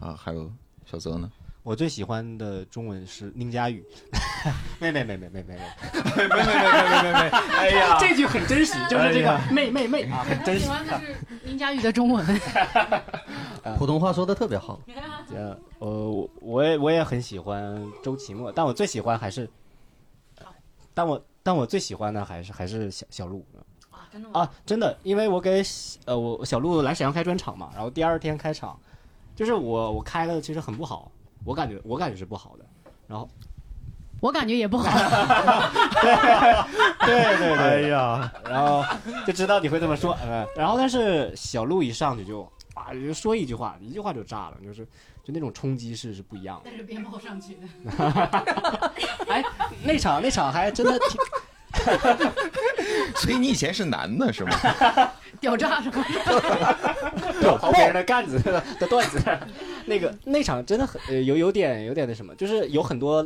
[0.00, 0.52] 啊，还有
[0.84, 1.30] 小泽呢？
[1.62, 3.82] 我最喜欢的中文是宁佳宇，
[4.78, 10.64] 妹妹妹妹妹妹妹妹妹妹妹妹妹，哎呀，这句很真实，就是这个妹妹妹啊，很真实。
[10.64, 12.26] 喜欢的是宁佳宇的中文，
[13.78, 14.78] 普通话说的特别好。
[15.32, 19.48] 呃，我我也我也很喜欢周奇墨，但我最喜欢还是，
[20.92, 23.53] 但我但我最喜欢的还是还是小小鹿啊，
[24.14, 24.40] 真的吗？
[24.40, 25.60] 啊，真的，因为我给
[26.04, 28.78] 呃我小鹿来沈阳开专场嘛，然后第二天开场，
[29.34, 31.10] 就是我我开了其实很不好。
[31.44, 32.64] 我感觉我感觉是不好的，
[33.08, 33.28] 然后
[34.20, 34.88] 我感觉也不好，
[37.04, 38.84] 对对对，哎呀，然后
[39.26, 44.86] 就知道你会这么说，嗯，然后但是小鹿一上去就啊，就说一句话，一句话就炸了，就是
[45.22, 46.70] 就那种冲击式是不一样的。
[46.70, 48.92] 带着鞭炮上去的，
[49.28, 49.44] 哎，
[49.84, 51.20] 那场那场还真的挺。
[53.16, 54.56] 所以你以前是男的，是吗？
[55.40, 56.04] 屌炸是吗？
[57.42, 58.38] 刨别人的干子
[58.78, 59.20] 的段子，
[59.86, 63.16] 那个那场真的很呃有有点有点那什么，就是有很多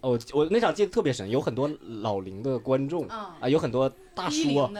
[0.00, 1.70] 哦，我那场记得特别深，有很多
[2.02, 3.06] 老龄的观众
[3.40, 4.70] 啊，有很多大叔啊。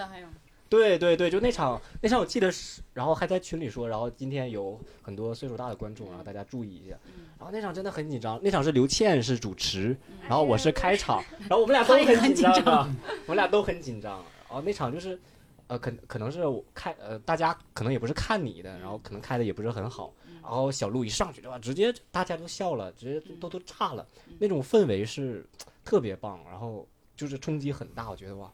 [0.73, 6.97] 对对对，就那场那场我记得是，然后还在群里说，然后今天有很多岁数大的观众，然后大家注意一下。
[7.39, 9.95] 然后那场真的很紧张，那场是刘倩是主持，
[10.27, 12.89] 然后我是开场， 然后我们俩都很紧张，
[13.27, 14.25] 我们俩都很紧张。
[14.49, 15.21] 然后那场就是，
[15.67, 16.43] 呃，可可能是
[16.73, 20.15] 开呃，大家可能也不是看你的，然后可能开的也不是很好。
[20.41, 24.07] 然后小鹿一上去对吧，直接大家都笑了，直接都都炸了，
[24.39, 25.45] 那种氛围是
[25.85, 28.51] 特别棒，然后就是冲击很大，我觉得哇。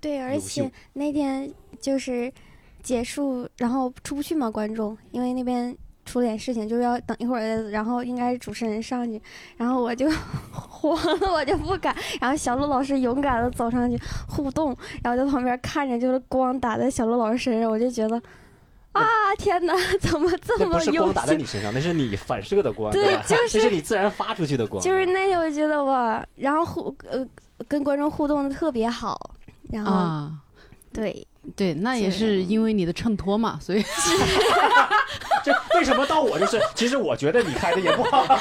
[0.00, 2.32] 对，而且那天就是
[2.82, 9.20] 结束，然后出不去嘛，观众，因为那边出点事情，就是要等一会儿，然后应该是主持人上去，
[9.56, 10.08] 然后我就
[10.52, 18.16] 慌了，我就不敢，然后小鹿老师勇敢的走上去互动，然后在旁边看着，就是光打在小鹿老师身上，我就觉得
[18.92, 19.04] 啊，
[19.36, 27.26] 天哪，怎么这么不是光打在你身上，那是你反射的光，对，就 是这是你自然发出去的光，就是那天我觉得哇，然后互呃
[27.66, 29.32] 跟观众互动的特别好。
[29.70, 30.30] 然后，
[30.92, 31.26] 对
[31.56, 33.84] 对，那也是因为你的衬托嘛，所以。
[35.44, 36.60] 这为什么到我就是？
[36.74, 38.26] 其实我觉得你开的也不好。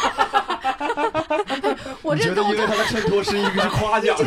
[2.02, 4.18] 我觉得因为他的衬托是一个是夸奖。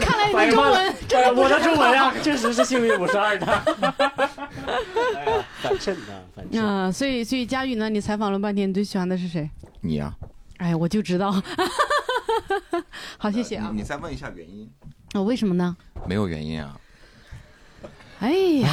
[0.00, 0.94] 看来你中文，
[1.36, 3.46] 我的中文啊，确实是幸运五十二的。
[5.62, 6.64] 反衬的，反衬。
[6.64, 7.88] 啊，所以所以佳宇呢？
[7.88, 9.48] 你采访了半天，你最喜欢的是谁？
[9.82, 10.12] 你呀。
[10.56, 11.30] 哎，我就知道。
[13.18, 13.70] 好，谢谢啊。
[13.74, 14.68] 你再问一下原因。
[15.14, 15.76] 哦，为什么呢？
[16.06, 16.78] 没有原因啊。
[18.20, 18.30] 哎
[18.60, 18.68] 呀，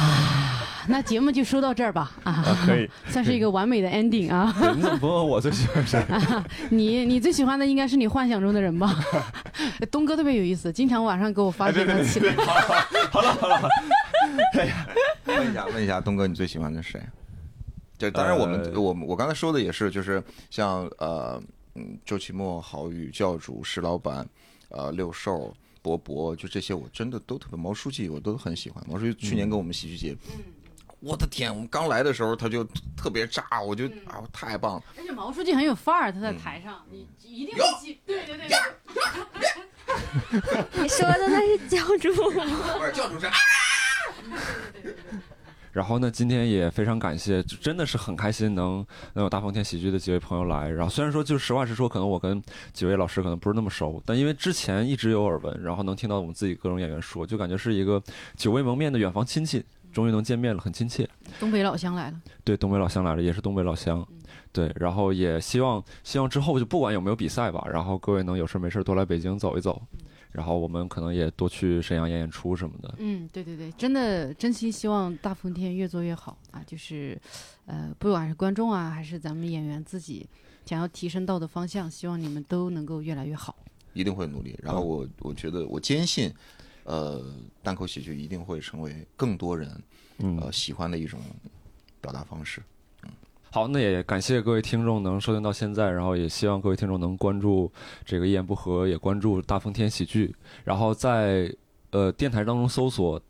[0.88, 2.12] 那节目就说到这儿吧。
[2.22, 4.54] 啊，可以， 算是一个完美的 ending 啊。
[4.76, 6.04] 你怎么不问我最喜欢谁？
[6.70, 8.94] 你你最喜欢的应该是你幻想中的人吧？
[9.90, 12.34] 东哥特别有意思，经常晚上给我发这个起来。
[13.10, 13.68] 好了好了。
[14.52, 14.86] 哎呀，
[15.26, 17.02] 问一下问一下东哥，你最喜欢的是谁？
[17.96, 21.42] 就当然我们我我刚才说的也是，就是像呃。
[21.74, 24.28] 嗯，周奇墨、郝宇、教主、石老板，
[24.70, 27.56] 呃，六兽、博博，就这些，我真的都特别。
[27.56, 28.82] 毛书记我都很喜欢。
[28.88, 30.16] 毛书记去年跟我们喜剧节，
[31.00, 32.64] 我的天，我们刚来的时候他就
[32.96, 34.82] 特别炸，我就啊，太棒了。
[34.96, 37.98] 而且毛书记很有范儿，他在台上，你一定要记。
[38.04, 38.48] 对对对。
[40.82, 42.44] 你说的那是教主吗？
[42.78, 43.32] 不是教主是啊。
[45.72, 48.84] 然后呢，今天也非常感谢，真的是很开心能
[49.14, 50.68] 能有大风天喜剧的几位朋友来。
[50.68, 52.42] 然后虽然说就实话实说，可能我跟
[52.72, 58.02] 几位老师可能不是那么熟，但因为之前一直有耳闻，然后能听到我们自己各种演员说，就感觉是一个
[58.36, 61.08] 久未谋面的远房亲戚，终于能见面了，很亲切。
[61.38, 62.20] 东北老乡来了。
[62.44, 64.06] 对，东北老乡来了，也是东北老乡。
[64.50, 69.80] 对，然后也希望希望之后就不管有没有比赛吧，然后各位能有事没事多来北京走一走。
[70.38, 72.94] 然后我们可能也多去沈阳演演出什么的。
[72.98, 76.62] 嗯，对对对，真的真心希望大风天越做越好啊！
[76.64, 77.20] 就是，
[77.66, 80.24] 呃，不管是观众啊，还是咱们演员自己
[80.64, 83.56] 想要提升到的方向，希望你们都能够越来越好。
[83.94, 84.56] 一定会努力。
[84.62, 86.32] 然后我我觉得我坚信，
[86.84, 87.20] 呃，
[87.60, 89.68] 单口喜剧一定会成为更多人
[90.40, 91.18] 呃喜欢的一种
[92.00, 92.62] 表达方式。
[93.48, 97.70] 嗯，好，那也感谢各位听众能收听到现在，然后也希望各位听众能关注
[98.04, 100.34] 这个一言不合，也关注大风天喜剧，
[100.64, 101.54] 然后在
[101.90, 103.20] 呃电台当中搜索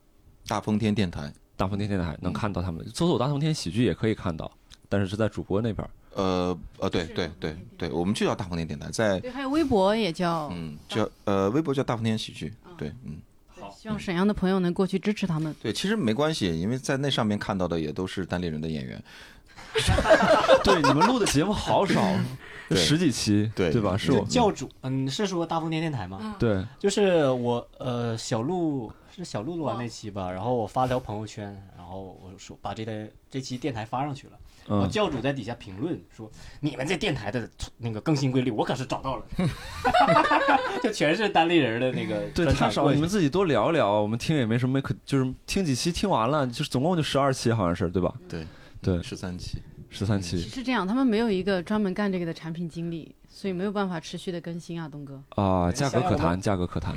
[0.47, 1.33] 大风天电台。
[1.57, 4.49] 大风天电台能看到他们，搜索大风天喜剧也可以看到，
[4.89, 5.85] 但是是在主播那边。
[6.15, 13.17] 呃呃，对对对对，我们就叫大风天电台，在对，还有微博也叫，嗯，叫呃微博叫大风天喜剧，对，嗯。
[13.49, 15.53] 好，希望沈阳的朋友能过去支持他们。
[15.61, 19.03] 对，其实没关系，因为在那上面看到的也都是单立人的演员。
[20.65, 22.01] 对，你们录的节目好少，
[22.71, 23.97] 十几期，对对吧？
[23.97, 26.37] 是我教主，嗯，是说大风天电台吗？
[26.39, 28.93] 对，就是我，呃，小鹿。
[29.17, 34.35] 是小鹿录完那期吧，然后我发条朋友圈，然后我说把这台这期电台发上去了。
[34.69, 36.31] 我教主在底下评论说
[36.61, 39.25] ：“你们这电台的那个更新规律，我可是找到了。”
[40.85, 42.21] 就全是单立人的那个。
[42.33, 48.15] 对，太少，你们自己多聊聊，我们听也没什么可，就是听几期听完了，就是总共就十二期，好像是对吧？
[48.29, 48.47] 对
[48.81, 49.59] 对，十三期，
[49.91, 50.39] 十三期。
[50.41, 53.15] 是这样，他们没有一个专门干这个的产品经理。
[53.31, 56.93] 所以没有办法持续的更新啊，东哥啊，价格可谈，价格可谈。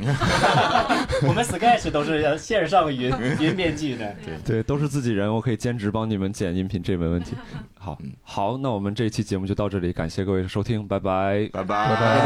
[1.27, 7.35] 我们 Sketch 都是线上云云编辑的，对对，都是自己人，我可以兼职帮你们剪音频，这没问题。
[7.77, 12.17] 好，好，那我们这一期节目就到这里，感谢各位的收听，拜拜，拜拜，拜拜，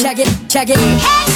[0.00, 0.24] 再见，
[0.64, 1.33] 拜拜。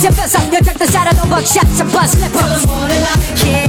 [0.00, 2.38] You're on your drink, the saddle, the workshop, your bus, slipper.
[2.38, 3.67] Till the morning,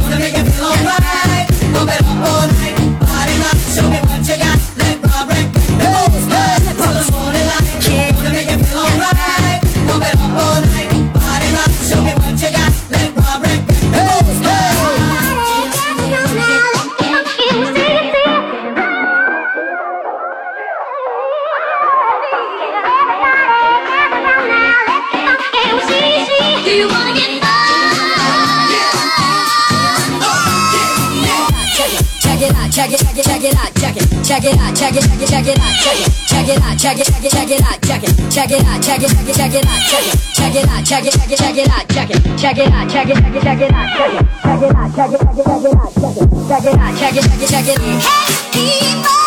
[36.80, 39.03] check it check it, check it, check it out, check it, check it out, check
[39.03, 41.38] it, check it, check it out, check it, check it out, check it, check it,
[41.38, 43.89] check it out, check it, check it out, check it, check it, check it out,
[43.89, 46.64] check it, check it out, check it, check it, check it out, check it, check
[46.64, 49.18] it out, check it, check it, check it out,